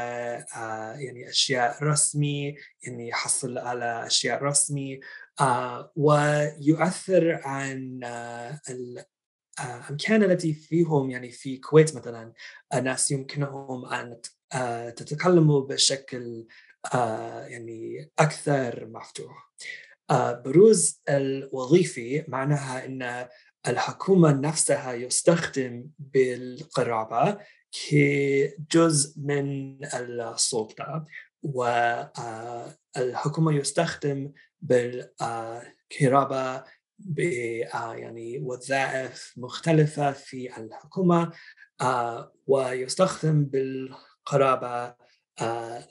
يعني 0.98 1.30
أشياء 1.30 1.84
رسمي 1.84 2.56
يعني 2.82 3.08
يحصل 3.08 3.58
على 3.58 4.06
أشياء 4.06 4.42
رسمي 4.42 5.00
ويؤثر 5.96 7.40
عن 7.44 8.00
الأمكان 8.70 10.22
التي 10.22 10.54
فيهم 10.54 11.10
يعني 11.10 11.30
في 11.30 11.54
الكويت 11.54 11.96
مثلا. 11.96 12.32
الناس 12.74 13.10
يمكنهم 13.10 13.86
أن 13.86 14.20
آه، 14.54 14.90
تتكلموا 14.90 15.60
بشكل 15.60 16.46
آه، 16.94 17.46
يعني 17.46 18.10
أكثر 18.18 18.86
مفتوح. 18.86 19.52
آه، 20.10 20.32
بروز 20.32 21.02
الوظيفي 21.08 22.24
معناها 22.28 22.84
أن 22.84 23.28
الحكومة 23.68 24.32
نفسها 24.32 24.92
يستخدم 24.92 25.86
بالقرابة 25.98 27.38
كجزء 27.72 29.20
من 29.20 29.78
السلطة 29.84 31.04
والحكومة 31.42 33.52
يستخدم 33.52 34.32
بالكهرباء 34.60 36.64
ب 36.98 37.18
يعني 37.18 38.38
وظائف 38.38 39.32
مختلفة 39.36 40.12
في 40.12 40.56
الحكومة 40.56 41.32
ويستخدم 42.46 43.44
بالقرابة 44.24 44.94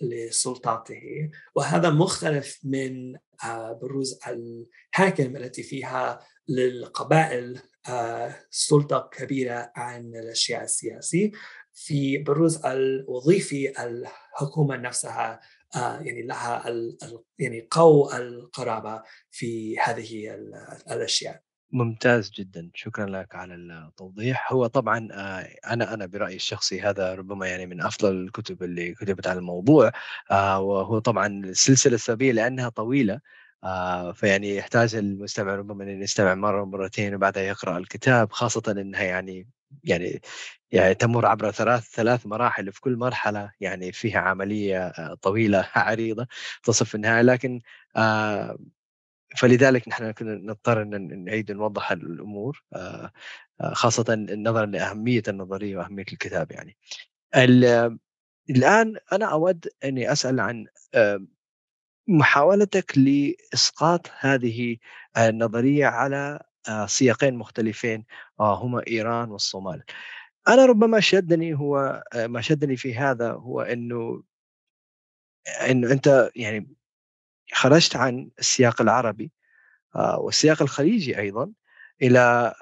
لسلطاته. 0.01 1.29
وهذا 1.55 1.89
مختلف 1.89 2.59
من 2.63 3.15
بروز 3.81 4.19
الحاكم 4.27 5.35
التي 5.35 5.63
فيها 5.63 6.19
للقبائل 6.47 7.59
سلطة 8.49 9.09
كبيرة 9.11 9.71
عن 9.75 10.15
الأشياء 10.15 10.63
السياسي 10.63 11.31
في 11.73 12.17
بروز 12.17 12.65
الوظيفي 12.65 13.83
الحكومة 13.83 14.77
نفسها 14.77 15.39
يعني 15.75 16.21
لها 16.21 16.63
يعني 17.39 17.67
قو 17.71 18.11
القرابة 18.11 19.03
في 19.31 19.79
هذه 19.79 20.33
الأشياء. 20.91 21.41
ممتاز 21.73 22.31
جدا 22.31 22.71
شكرا 22.75 23.05
لك 23.05 23.35
على 23.35 23.55
التوضيح. 23.55 24.53
هو 24.53 24.67
طبعا 24.67 25.07
أنا 25.67 25.93
أنا 25.93 26.05
برأيي 26.05 26.35
الشخصي 26.35 26.81
هذا 26.81 27.15
ربما 27.15 27.47
يعني 27.47 27.65
من 27.65 27.81
أفضل 27.81 28.15
الكتب 28.15 28.63
اللي 28.63 28.93
كتبت 28.93 29.27
على 29.27 29.39
الموضوع 29.39 29.91
وهو 30.31 30.99
طبعا 30.99 31.27
السلسله 31.27 31.95
السببيه 31.95 32.31
لأنها 32.31 32.69
طويلة 32.69 33.19
فيعني 34.13 34.55
يحتاج 34.55 34.95
المستمع 34.95 35.55
ربما 35.55 35.83
أن 35.83 36.01
يستمع 36.01 36.35
مرة 36.35 36.61
ومرتين 36.61 37.15
وبعدها 37.15 37.43
يقرأ 37.43 37.77
الكتاب 37.77 38.31
خاصة 38.31 38.63
إنها 38.71 39.03
يعني 39.03 39.47
يعني 39.83 40.21
يعني 40.71 40.95
تمر 40.95 41.25
عبر 41.25 41.51
ثلاث 41.51 41.83
ثلاث 41.89 42.25
مراحل 42.25 42.71
في 42.71 42.81
كل 42.81 42.95
مرحلة 42.97 43.51
يعني 43.59 43.91
فيها 43.91 44.19
عملية 44.19 44.93
طويلة 45.21 45.69
عريضة 45.75 46.27
تصل 46.63 46.85
في 46.85 46.95
النهاية. 46.95 47.21
لكن 47.21 47.61
فلذلك 49.37 49.87
نحن 49.87 50.11
كنا 50.11 50.35
نضطر 50.35 50.81
إن 50.81 51.23
نعيد 51.23 51.51
نوضح 51.51 51.91
الأمور 51.91 52.63
خاصة 53.61 54.15
نظرا 54.29 54.65
لأهمية 54.65 55.23
النظرية 55.27 55.77
وأهمية 55.77 56.05
الكتاب 56.13 56.51
يعني. 56.51 56.77
الآن 58.49 58.97
أنا 59.11 59.25
أود 59.25 59.67
أني 59.83 60.11
أسأل 60.11 60.39
عن 60.39 60.67
محاولتك 62.07 62.97
لإسقاط 62.97 64.09
هذه 64.19 64.77
النظرية 65.17 65.85
على 65.85 66.39
سياقين 66.85 67.35
مختلفين 67.35 68.05
هما 68.39 68.83
إيران 68.87 69.31
والصومال. 69.31 69.83
أنا 70.47 70.65
ربما 70.65 70.99
شدني 70.99 71.53
هو 71.53 72.03
ما 72.15 72.41
شدني 72.41 72.77
في 72.77 72.95
هذا 72.95 73.31
هو 73.31 73.61
إنه 73.61 74.23
إنه 75.69 75.91
أنت 75.91 76.29
يعني 76.35 76.75
خرجت 77.53 77.95
عن 77.95 78.29
السياق 78.39 78.81
العربي 78.81 79.31
والسياق 80.17 80.61
الخليجي 80.61 81.19
أيضا. 81.19 81.51
إلى 82.03 82.53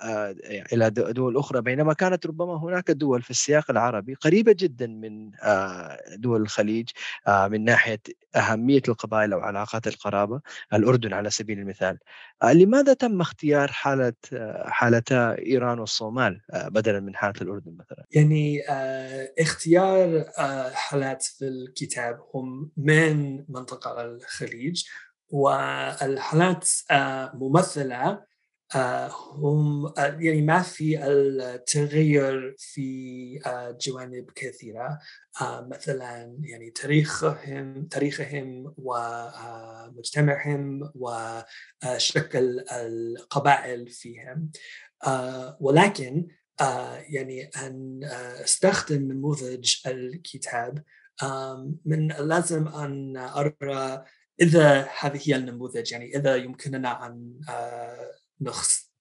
إلى 0.74 0.90
دول 0.90 1.38
أخرى 1.38 1.62
بينما 1.62 1.94
كانت 1.94 2.26
ربما 2.26 2.58
هناك 2.58 2.92
دول 2.92 3.22
في 3.22 3.32
السياق 3.32 3.72
العربي 3.72 4.14
قريبة 4.14 4.56
جدا 4.60 4.88
من 4.88 5.32
دول 6.16 6.42
الخليج 6.42 6.90
من 7.28 7.64
ناحية 7.64 8.02
أهمية 8.36 8.82
القبائل 8.88 9.34
أو 9.34 9.40
علاقات 9.40 9.88
القرابة 9.88 10.42
الأردن 10.74 11.14
على 11.14 11.30
سبيل 11.30 11.60
المثال. 11.60 11.98
لماذا 12.44 12.94
تم 12.94 13.22
اختيار 13.22 13.68
حالة 13.68 14.14
حالتا 14.66 15.38
إيران 15.40 15.80
والصومال 15.80 16.42
بدلا 16.54 17.00
من 17.00 17.16
حالة 17.16 17.42
الأردن 17.42 17.78
مثلا؟ 17.80 18.06
يعني 18.12 18.62
اختيار 19.40 20.26
حالات 20.74 21.24
في 21.24 21.46
الكتاب 21.46 22.20
هم 22.36 22.72
من 22.78 23.36
منطقة 23.50 24.02
الخليج 24.02 24.84
والحالات 25.30 26.70
ممثلة 27.34 28.31
هم 29.32 29.94
يعني 29.98 30.42
ما 30.42 30.62
في 30.62 31.08
التغير 31.08 32.56
في 32.58 33.40
جوانب 33.88 34.32
كثيرة. 34.36 35.00
مثلا 35.42 36.38
يعني 36.44 36.72
تاريخهم 36.72 37.86
تاريخهم 37.86 38.74
ومجتمعهم 38.78 40.92
وشكل 40.96 42.60
القبائل 42.60 43.88
فيهم. 43.88 44.52
ولكن 45.60 46.28
يعني 47.10 47.44
أن 47.44 48.00
استخدم 48.44 49.12
نموذج 49.12 49.76
الكتاب 49.88 50.84
من 51.86 52.12
اللازم 52.12 52.68
أن 52.68 53.18
أرى 53.18 54.04
إذا 54.42 54.90
هذه 55.00 55.20
هي 55.24 55.36
النموذج 55.36 55.92
يعني 55.92 56.16
إذا 56.16 56.36
يمكننا 56.36 57.06
أن 57.06 57.40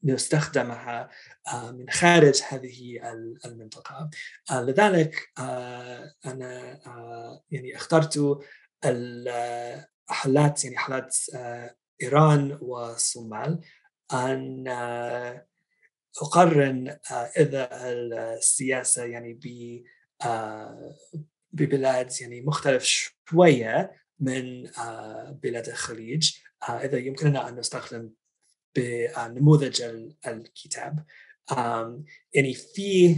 نستخدمها 0.04 1.10
آه، 1.52 1.70
من 1.70 1.90
خارج 1.90 2.42
هذه 2.48 3.00
المنطقة. 3.44 4.10
آه، 4.50 4.62
لذلك 4.62 5.28
آه، 5.38 6.14
أنا 6.26 6.80
يعني 7.50 7.76
اخترت 7.76 8.40
الحالات 8.84 10.64
يعني 10.64 10.76
حالات 10.76 11.16
إيران 12.02 12.58
والصومال 12.60 13.60
أن 14.12 14.68
أقارن 16.22 16.98
إذا 17.38 17.68
السياسة 17.82 19.04
يعني 19.04 19.32
ب 19.32 19.82
ببلاد 21.52 22.12
يعني 22.20 22.40
مختلف 22.40 23.12
شوية 23.28 23.92
من 24.20 24.62
بلاد 25.42 25.68
الخليج. 25.68 26.32
إذا 26.68 26.98
يمكننا 26.98 27.48
أن 27.48 27.58
نستخدم 27.58 28.10
بنموذج 28.76 29.82
الكتاب. 30.26 31.04
يعني 32.34 32.54
في 32.54 33.16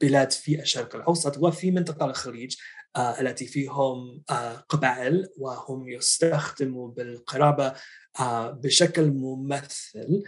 بلاد 0.00 0.32
في 0.32 0.60
الشرق 0.60 0.96
الأوسط 0.96 1.38
وفي 1.38 1.70
منطقة 1.70 2.06
الخليج 2.06 2.56
آه، 2.96 3.20
التي 3.20 3.46
فيهم 3.46 4.22
آه، 4.30 4.54
قبائل 4.54 5.28
وهم 5.38 5.88
يستخدموا 5.88 6.88
بالقرابة 6.88 7.72
آه، 8.20 8.50
بشكل 8.50 9.10
ممثل. 9.10 10.22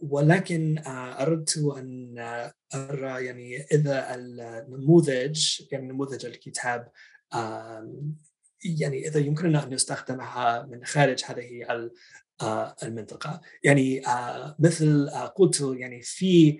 ولكن 0.00 0.82
أردت 0.86 1.58
أن 1.58 2.14
أرى 2.74 3.24
يعني 3.24 3.62
إذا 3.72 4.14
النموذج 4.14 5.62
يعني 5.72 5.88
نموذج 5.88 6.26
الكتاب 6.26 6.88
يعني 8.64 9.08
إذا 9.08 9.20
يمكننا 9.20 9.64
أن 9.64 9.74
نستخدمها 9.74 10.66
من 10.70 10.84
خارج 10.84 11.24
هذه 11.24 11.90
المنطقة. 12.82 13.40
يعني 13.62 14.06
آه، 14.06 14.56
مثل 14.58 15.08
آه، 15.08 15.26
قلت 15.26 15.74
يعني 15.76 16.02
في 16.02 16.58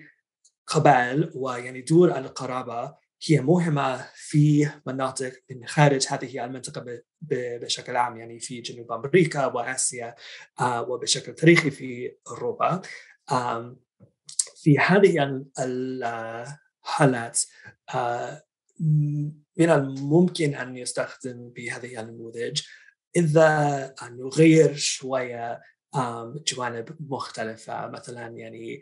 قبائل 0.67 1.31
ويعني 1.35 1.81
دور 1.81 2.17
القرابة 2.17 2.95
هي 3.27 3.41
مهمة 3.41 4.05
في 4.15 4.69
مناطق 4.87 5.33
من 5.51 5.67
خارج 5.67 6.07
هذه 6.09 6.45
المنطقة 6.45 7.01
بشكل 7.21 7.95
عام 7.95 8.17
يعني 8.17 8.39
في 8.39 8.61
جنوب 8.61 8.91
أمريكا 8.91 9.45
وآسيا 9.45 10.15
وبشكل 10.61 11.35
تاريخي 11.35 11.71
في 11.71 12.15
أوروبا. 12.27 12.81
في 14.55 14.79
هذه 14.79 15.43
الحالات 15.59 17.41
من 19.57 19.69
الممكن 19.69 20.55
أن 20.55 20.77
يستخدم 20.77 21.49
بهذه 21.49 21.99
النموذج 21.99 22.61
إذا 23.15 23.95
نغير 24.03 24.75
شوية 24.75 25.61
جوانب 26.45 26.97
مختلفة. 26.99 27.87
مثلا 27.87 28.27
يعني 28.27 28.81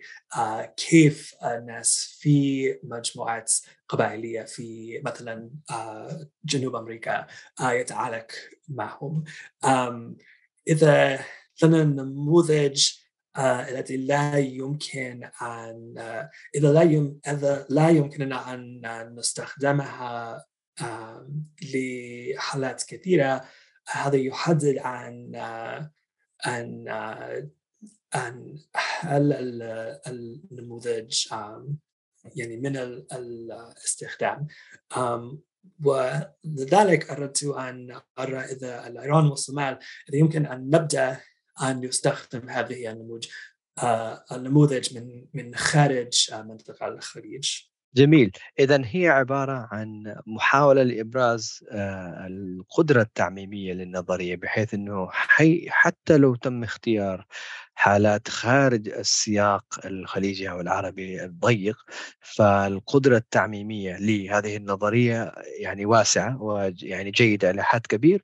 كيف 0.78 1.36
الناس 1.46 2.18
في 2.20 2.66
مجموعات 2.84 3.54
قبائلية 3.90 4.42
في 4.42 5.02
مثلا 5.06 5.50
جنوب 6.46 6.76
أمريكا 6.76 7.28
يتعالق 7.62 8.28
معهم. 8.68 9.24
إذا 10.68 11.20
لنا 11.64 11.84
نموذج 11.84 12.90
التي 13.38 13.98
لا 13.98 14.38
يمكن 14.38 15.30
أن 15.42 15.94
إذا 16.56 16.74
لا 16.74 16.82
يم 16.82 17.20
إذا 17.28 17.66
لا 17.70 17.90
يمكننا 17.90 18.54
أن 18.54 19.16
نستخدمها 19.16 20.46
لحالات 21.74 22.84
كثيرة 22.84 23.46
هذا 23.88 24.18
يحدد 24.18 24.78
عن 24.78 25.32
عن 26.46 26.88
عن 28.14 28.58
هل 29.00 29.34
النموذج 30.08 31.28
يعني 32.36 32.58
من 32.58 32.78
الاستخدام 33.12 34.48
ولذلك 35.84 37.10
أردت 37.10 37.44
أن 37.44 38.02
أرى 38.20 38.40
إذا 38.40 38.88
الإيران 38.88 39.26
والصومال 39.26 39.80
إذا 40.10 40.18
يمكن 40.18 40.46
أن 40.46 40.70
نبدأ 40.70 41.22
أن 41.62 41.84
يستخدم 41.84 42.50
هذه 42.50 42.92
النموذج 42.92 43.28
النموذج 44.32 44.98
من 44.98 45.26
من 45.34 45.56
خارج 45.56 46.34
منطقة 46.34 46.88
الخليج. 46.88 47.71
جميل. 47.96 48.32
إذا 48.60 48.82
هي 48.86 49.08
عبارة 49.10 49.68
عن 49.72 50.16
محاولة 50.28 50.84
لإبراز 50.84 51.64
آه، 51.72 52.28
القدرة 52.28 53.02
التعميمية 53.02 53.74
للنظرية 53.74 54.36
بحيث 54.36 54.74
أنه 54.74 55.10
حي 55.12 55.66
حتى 55.70 56.18
لو 56.18 56.36
تم 56.36 56.64
اختيار 56.64 57.26
حالات 57.76 58.28
خارج 58.30 58.90
السياق 58.90 59.66
الخليجي 59.86 60.50
أو 60.50 60.62
العربي 60.62 61.24
الضيق 61.26 61.78
فالقدرة 62.20 63.18
التعميمية 63.18 63.98
لهذه 63.98 64.58
النظرية 64.58 65.32
يعني 65.60 65.86
واسعة 65.86 66.42
ويعني 66.44 67.12
جيدة 67.12 67.50
إلى 67.52 67.64
حد 67.64 67.82
كبير 67.88 68.24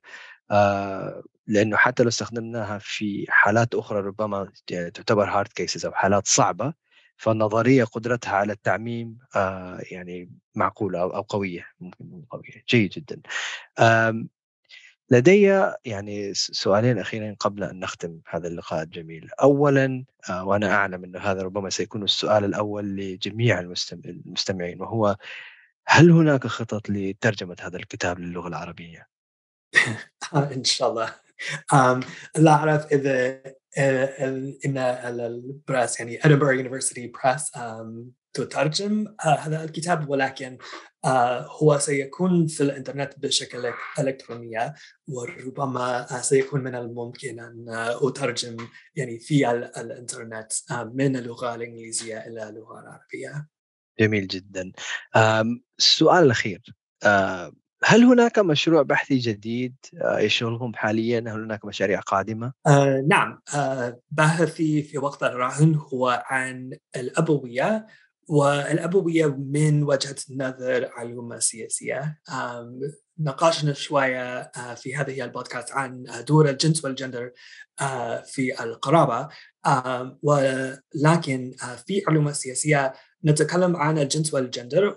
آه، 0.50 1.22
لأنه 1.46 1.76
حتى 1.76 2.02
لو 2.02 2.08
استخدمناها 2.08 2.78
في 2.78 3.26
حالات 3.28 3.74
أخرى 3.74 4.00
ربما 4.00 4.52
تعتبر 4.68 5.24
hard 5.30 5.48
cases 5.48 5.86
أو 5.86 5.92
حالات 5.92 6.26
صعبة 6.28 6.87
فالنظرية 7.18 7.84
قدرتها 7.84 8.32
على 8.32 8.52
التعميم 8.52 9.18
آه 9.36 9.80
يعني 9.90 10.30
معقولة 10.54 11.00
أو 11.00 11.20
قوية 11.20 11.66
ممكن 11.80 12.22
قوية 12.30 12.64
جيد 12.68 12.90
جدا 12.90 13.20
لدي 15.10 15.42
يعني 15.84 16.34
سؤالين 16.34 16.98
أخيرين 16.98 17.34
قبل 17.34 17.64
أن 17.64 17.80
نختم 17.80 18.20
هذا 18.28 18.48
اللقاء 18.48 18.82
الجميل. 18.82 19.30
اولا 19.42 20.04
آه 20.30 20.44
وأنا 20.44 20.74
أعلم 20.74 21.04
أن 21.04 21.16
هذا 21.16 21.42
ربما 21.42 21.70
سيكون 21.70 22.02
السؤال 22.02 22.44
الأول 22.44 22.96
لجميع 22.96 23.60
المستمعين 24.04 24.80
وهو 24.80 25.16
هل 25.86 26.10
هناك 26.10 26.46
خطط 26.46 26.90
لترجمة 26.90 27.56
هذا 27.60 27.76
الكتاب 27.76 28.18
للغة 28.18 28.48
العربية؟ 28.48 29.08
إن 30.56 30.64
شاء 30.64 30.90
الله. 30.90 31.14
لا 32.36 32.50
أعرف 32.50 32.86
إذا 32.86 33.42
إن 33.78 34.78
ال 34.78 34.98
press 34.98 36.00
يعني 36.00 36.24
Edinburgh 36.24 36.52
University 36.52 37.12
Press 37.24 37.52
تترجم 38.32 39.14
آه، 39.24 39.34
هذا 39.34 39.64
الكتاب 39.64 40.08
ولكن 40.08 40.58
آه، 41.04 41.46
هو 41.62 41.78
سيكون 41.78 42.46
في 42.46 42.62
الإنترنت 42.62 43.18
بشكل 43.18 43.72
إلكترونية 43.98 44.74
وربما 45.08 46.16
آه، 46.16 46.20
سيكون 46.20 46.64
من 46.64 46.74
الممكن 46.74 47.40
أن 47.40 47.64
أترجم 48.02 48.56
يعني 48.96 49.18
في 49.18 49.50
الإنترنت 49.50 50.52
من 50.94 51.16
اللغة 51.16 51.54
الإنجليزية 51.54 52.18
إلى 52.18 52.48
اللغة 52.48 52.80
العربية. 52.80 53.48
جميل 54.00 54.26
جدا. 54.26 54.72
السؤال 55.78 56.24
الأخير 56.24 56.62
هل 57.88 58.04
هناك 58.04 58.38
مشروع 58.38 58.82
بحثي 58.82 59.18
جديد 59.18 59.74
آه، 60.02 60.18
يشغلهم 60.18 60.74
حاليا؟ 60.74 61.20
هل 61.20 61.42
هناك 61.42 61.64
مشاريع 61.64 62.00
قادمة؟ 62.00 62.52
آه 62.66 63.04
نعم 63.08 63.40
آه 63.54 64.00
بحثي 64.10 64.82
في 64.82 64.98
وقت 64.98 65.22
الراهن 65.22 65.74
هو 65.74 66.24
عن 66.26 66.70
الأبوية 66.96 67.86
والأبوية 68.28 69.26
من 69.26 69.82
وجهة 69.82 70.16
نظر 70.36 70.90
علوم 70.96 71.40
سياسية 71.40 72.18
ناقشنا 73.18 73.72
شوية 73.72 74.38
آه، 74.38 74.74
في 74.74 74.96
هذه 74.96 75.24
البودكاست 75.24 75.72
عن 75.72 76.04
دور 76.26 76.48
الجنس 76.48 76.84
والجندر 76.84 77.32
آه، 77.80 78.22
في 78.22 78.62
القرابة 78.62 79.28
ولكن 80.22 81.52
في 81.86 82.02
علوم 82.08 82.28
السياسية 82.28 82.92
نتكلم 83.24 83.76
عن 83.76 83.98
الجنس 83.98 84.34
والجندر 84.34 84.96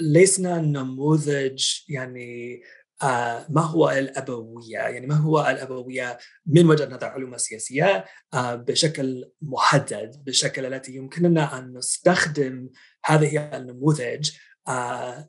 لسنا 0.00 0.60
نموذج 0.60 1.64
يعني 1.88 2.62
آه 3.02 3.46
ما 3.50 3.60
هو 3.60 3.90
الأبوية؟ 3.90 4.78
يعني 4.78 5.06
ما 5.06 5.14
هو 5.14 5.40
الأبوية 5.40 6.18
من 6.46 6.66
وجهة 6.66 6.86
نظر 6.86 7.06
علوم 7.06 7.34
السياسية 7.34 8.04
آه 8.34 8.54
بشكل 8.54 9.30
محدد 9.42 10.24
بشكل 10.26 10.74
التي 10.74 10.92
يمكننا 10.92 11.58
أن 11.58 11.72
نستخدم 11.78 12.68
هذه 13.04 13.56
النموذج 13.56 14.30
آه 14.68 15.28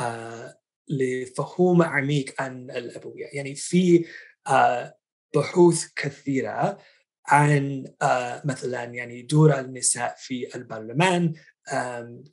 آه 0.00 0.58
لفهوم 0.88 1.82
عميق 1.82 2.42
عن 2.42 2.70
الأبوية. 2.70 3.26
يعني 3.32 3.54
في 3.54 4.04
آه 4.48 4.98
بحوث 5.34 5.86
كثيرة 5.96 6.78
عن 7.26 7.84
آه 8.02 8.42
مثلا 8.44 8.84
يعني 8.84 9.22
دور 9.22 9.58
النساء 9.60 10.14
في 10.18 10.56
البرلمان 10.56 11.34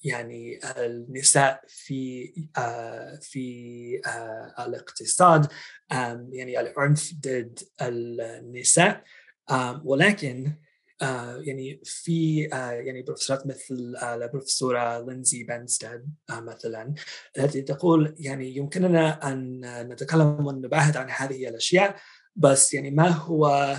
يعني 0.03 0.59
النساء 0.77 1.61
في 1.67 2.33
آه، 2.57 3.19
في 3.21 4.01
آه، 4.05 4.65
الاقتصاد. 4.65 5.47
يعني 6.31 6.59
العنف 6.59 7.13
ضد 7.13 7.59
النساء. 7.81 9.03
ولكن 9.83 10.53
آه، 11.01 11.37
يعني 11.37 11.81
في 11.83 12.41
يعني 12.51 13.01
بروفيسورات 13.01 13.47
مثل 13.47 13.95
البروفيسوره 14.03 14.99
لينزي 14.99 15.43
بنستاد 15.43 16.09
مثلا 16.31 16.93
التي 17.37 17.61
تقول 17.61 18.15
يعني 18.19 18.55
يمكننا 18.57 19.31
أن 19.31 19.61
نتكلم 19.91 20.47
ونباهد 20.47 20.97
عن 20.97 21.09
هذه 21.09 21.49
الأشياء 21.49 21.95
بس 22.35 22.73
يعني 22.73 22.91
ما 22.91 23.07
هو 23.07 23.75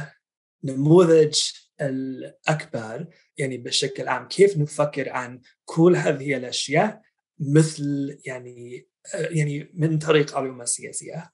نموذج 0.64 1.42
الأكبر 1.80 3.06
يعني 3.38 3.58
بشكل 3.58 4.08
عام 4.08 4.28
كيف 4.28 4.56
نفكر 4.56 5.10
عن 5.10 5.40
كل 5.64 5.96
هذه 5.96 6.36
الأشياء 6.36 7.02
مثل 7.40 8.18
يعني 8.24 8.88
يعني 9.14 9.70
من 9.74 9.98
طريق 9.98 10.36
علوم 10.36 10.62
السياسية. 10.62 11.32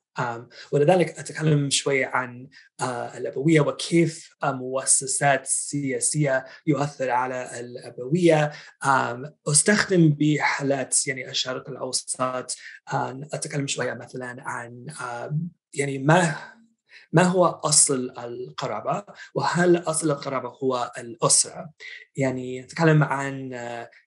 ولذلك 0.72 1.18
أتكلم 1.18 1.70
شوية 1.70 2.06
عن 2.06 2.48
آه، 2.80 3.18
الأبوية 3.18 3.60
وكيف 3.60 4.36
مؤسسات 4.44 5.46
سياسية 5.46 6.44
يؤثر 6.66 7.10
على 7.10 7.60
الأبوية. 7.60 8.52
أستخدم 9.48 10.16
بحالات 10.20 11.06
يعني 11.06 11.30
الشرق 11.30 11.68
الأوسط. 11.68 12.20
أتكلم 13.32 13.66
شوية 13.66 13.94
مثلا 13.94 14.36
عن 14.38 14.86
يعني 15.74 15.98
ما 15.98 16.36
ما 17.12 17.22
هو 17.22 17.46
أصل 17.46 18.10
القرابة؟ 18.18 19.04
وهل 19.34 19.76
أصل 19.76 20.10
القرابة 20.10 20.48
هو 20.48 20.92
الأسرة؟ 20.98 21.70
يعني 22.16 22.60
نتكلم 22.60 23.02
عن 23.02 23.50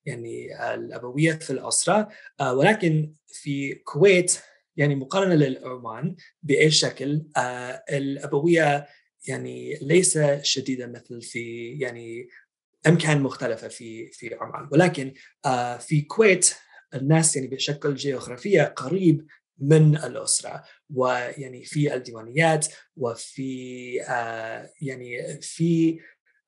يعني 0.05 0.47
الأبوية 0.73 1.33
في 1.33 1.49
الأسرة 1.49 2.07
ولكن 2.41 3.13
في 3.27 3.71
الكويت 3.73 4.37
يعني 4.77 4.95
مقارنة 4.95 5.35
للعمان 5.35 6.15
بأي 6.43 6.71
شكل 6.71 7.25
الأبوية 7.91 8.87
يعني 9.27 9.79
ليس 9.81 10.19
شديدة 10.41 10.87
مثل 10.87 11.21
في 11.21 11.71
يعني 11.79 12.27
أمكان 12.87 13.21
مختلفة 13.21 13.67
في 13.67 14.07
في 14.11 14.35
عمان. 14.41 14.69
ولكن 14.71 15.13
في 15.79 15.99
الكويت 15.99 16.53
الناس 16.93 17.35
يعني 17.35 17.47
بشكل 17.47 17.95
جغرافية 17.95 18.63
قريب 18.63 19.25
من 19.59 19.95
الأسرة 19.95 20.63
ويعني 20.95 21.63
في 21.65 21.93
الديوانيات 21.93 22.67
وفي 22.97 24.01
آه 24.03 24.71
يعني 24.81 25.41
في 25.41 25.99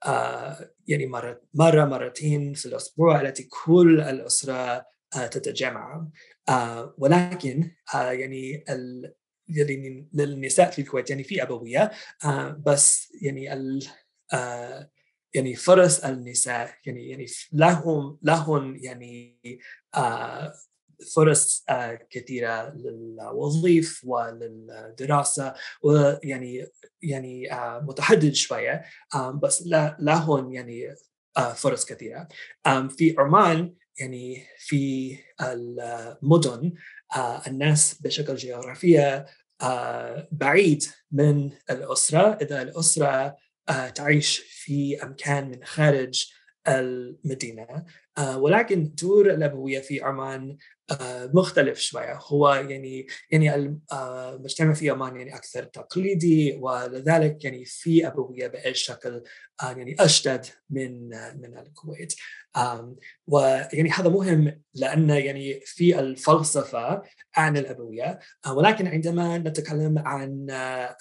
آه 0.05 0.71
يعني 0.87 1.05
مرة, 1.05 1.41
مرة 1.53 1.85
مرتين 1.85 2.53
في 2.53 2.65
الأسبوع 2.65 3.21
التي 3.21 3.43
كل 3.43 4.01
الأسرة 4.01 4.85
آه 5.15 5.27
تتجمع. 5.27 6.07
آه 6.49 6.95
ولكن 6.97 7.71
آه 7.95 8.11
يعني 8.11 8.63
ال 8.69 9.13
يعني 9.49 10.09
للنساء 10.13 10.71
في 10.71 10.81
الكويت 10.81 11.09
يعني 11.09 11.23
في 11.23 11.43
أبوية 11.43 11.91
آه 12.25 12.61
بس 12.65 13.13
يعني 13.21 13.53
ال 13.53 13.87
آه 14.33 14.89
يعني 15.35 15.55
فرص 15.55 15.99
النساء 16.05 16.71
يعني 16.85 17.09
يعني 17.09 17.25
لهم 17.53 18.19
لهم 18.23 18.75
يعني 18.75 19.39
آه 19.95 20.53
فرص 21.15 21.63
آه، 21.69 21.99
كثيرة 22.09 22.73
للوظيف 22.75 24.01
وللدراسة 24.03 25.53
ويعني 25.81 26.67
يعني 27.01 27.53
آه، 27.53 27.79
متحدد 27.79 28.33
شوية 28.33 28.83
بس 29.43 29.63
لهم 29.99 30.53
يعني 30.53 30.95
آه، 31.37 31.53
فرص 31.53 31.85
كثيرة. 31.85 32.27
في 32.97 33.15
عمان 33.17 33.75
يعني 33.99 34.43
في 34.59 35.17
المدن 35.41 36.73
الناس 37.47 38.01
بشكل 38.01 38.35
جغرافية 38.35 39.25
بعيد 40.31 40.83
من 41.11 41.51
الأسرة. 41.69 42.37
إذا 42.41 42.61
الأسرة 42.61 43.37
تعيش 43.95 44.37
في 44.37 45.03
أمكان 45.03 45.49
من 45.49 45.63
خارج 45.63 46.31
المدينة 46.67 47.85
ولكن 48.35 48.93
دور 49.01 49.29
الأبوية 49.29 49.79
في 49.79 50.01
عمان 50.01 50.49
آه، 50.51 50.57
مختلف 51.33 51.79
شوية. 51.79 52.19
هو 52.27 52.53
يعني 52.53 53.07
يعني 53.31 53.55
المجتمع 53.55 54.73
في 54.73 54.89
عمان 54.89 55.15
يعني 55.15 55.35
أكثر 55.35 55.63
تقليدي 55.63 56.57
ولذلك 56.61 57.43
يعني 57.45 57.65
في 57.65 58.07
أبوية 58.07 58.47
بشكل 58.47 59.09
آه، 59.15 59.23
يعني 59.63 59.95
اشدد 59.99 60.45
من 60.69 61.09
من 61.09 61.57
الكويت. 61.57 62.13
ويعني 63.27 63.89
هذا 63.89 64.09
مهم 64.09 64.61
لأن 64.73 65.09
يعني 65.09 65.59
في 65.65 65.99
الفلسفة 65.99 67.03
عن 67.35 67.57
الأبوية 67.57 68.19
آه، 68.45 68.53
ولكن 68.53 68.87
عندما 68.87 69.37
نتكلم 69.37 69.99
عن 69.99 70.47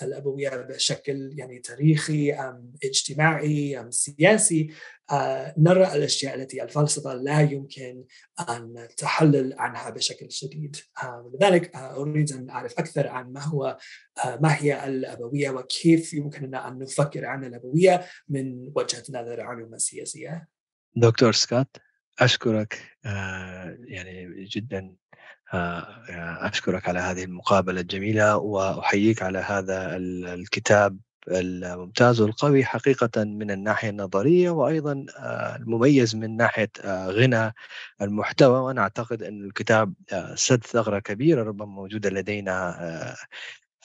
الأبوية 0.03 0.49
بشكل 0.49 1.31
يعني 1.39 1.59
تاريخي 1.59 2.33
أم 2.33 2.73
اجتماعي 2.85 3.81
أم 3.81 3.91
سياسي 3.91 4.71
آه، 5.11 5.55
نرى 5.59 5.95
الأشياء 5.95 6.35
التي 6.35 6.63
الفلسفة 6.63 7.15
لا 7.15 7.41
يمكن 7.41 8.05
أن 8.49 8.89
تحلل 8.97 9.55
عنها 9.59 9.91
بشكل 9.91 10.33
شديد. 10.33 10.77
آه، 11.03 11.33
لذلك 11.35 11.77
أريد 11.77 12.33
أن 12.33 12.51
أعرف 12.51 12.79
أكثر 12.79 13.09
عن 13.09 13.33
ما 13.33 13.43
هو 13.43 13.79
ما 14.41 14.57
هي 14.57 14.87
الأبوية 14.87 15.51
وكيف 15.51 16.15
يمكننا 16.15 16.69
أن 16.69 16.79
نفكر 16.79 17.27
عن 17.27 17.45
الأبوية 17.45 18.05
من 18.29 18.73
وجهة 18.75 19.03
نظر 19.11 19.35
العلوم 19.35 19.75
السياسية 19.75 20.49
دكتور 20.97 21.33
سكوت 21.33 21.77
أشكرك 22.19 22.99
يعني 23.85 24.45
جدا 24.45 24.97
أشكرك 26.41 26.89
على 26.89 26.99
هذه 26.99 27.25
المقابلة 27.25 27.81
الجميلة 27.81 28.37
وأحييك 28.37 29.23
على 29.23 29.39
هذا 29.39 29.97
الكتاب 29.97 30.99
الممتاز 31.29 32.21
والقوي 32.21 32.65
حقيقة 32.65 33.25
من 33.25 33.51
الناحية 33.51 33.91
النظرية 33.91 34.51
وأيضا 34.51 35.07
آه، 35.19 35.57
المميز 35.57 36.17
من 36.17 36.37
ناحية 36.37 36.71
آه، 36.85 37.07
غنى 37.07 37.55
المحتوى. 38.03 38.59
وأنا 38.59 38.81
أعتقد 38.81 39.23
أن 39.23 39.45
الكتاب 39.45 39.95
آه، 40.13 40.35
سد 40.35 40.65
ثغرة 40.65 40.99
كبيرة 40.99 41.43
ربما 41.43 41.67
موجودة 41.67 42.11
لدينا 42.11 43.17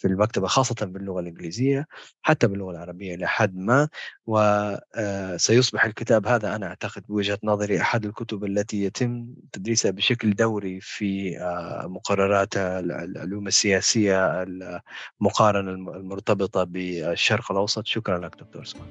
في 0.01 0.07
المكتبة 0.07 0.47
خاصة 0.47 0.85
باللغة 0.85 1.19
الإنجليزية 1.19 1.87
حتى 2.21 2.47
باللغة 2.47 2.71
العربية 2.71 3.15
إلى 3.15 3.27
حد 3.27 3.55
ما. 3.55 3.89
وسيصبح 4.25 5.85
الكتاب 5.85 6.27
هذا 6.27 6.55
أنا 6.55 6.67
أعتقد 6.67 7.03
بوجهة 7.07 7.39
نظري 7.43 7.81
أحد 7.81 8.05
الكتب 8.05 8.45
التي 8.45 8.83
يتم 8.83 9.27
تدريسها 9.51 9.91
بشكل 9.91 10.33
دوري 10.33 10.79
في 10.81 11.37
مقررات 11.83 12.57
العلوم 12.57 13.47
السياسية 13.47 14.43
المقارنة 14.43 15.71
المرتبطة 15.71 16.63
بالشرق 16.63 17.51
الأوسط. 17.51 17.87
شكرا 17.87 18.17
لك 18.17 18.35
دكتور 18.39 18.65
سمان 18.65 18.87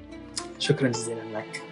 شكرا 0.59 0.89
جزيلا 0.89 1.37
لك. 1.37 1.70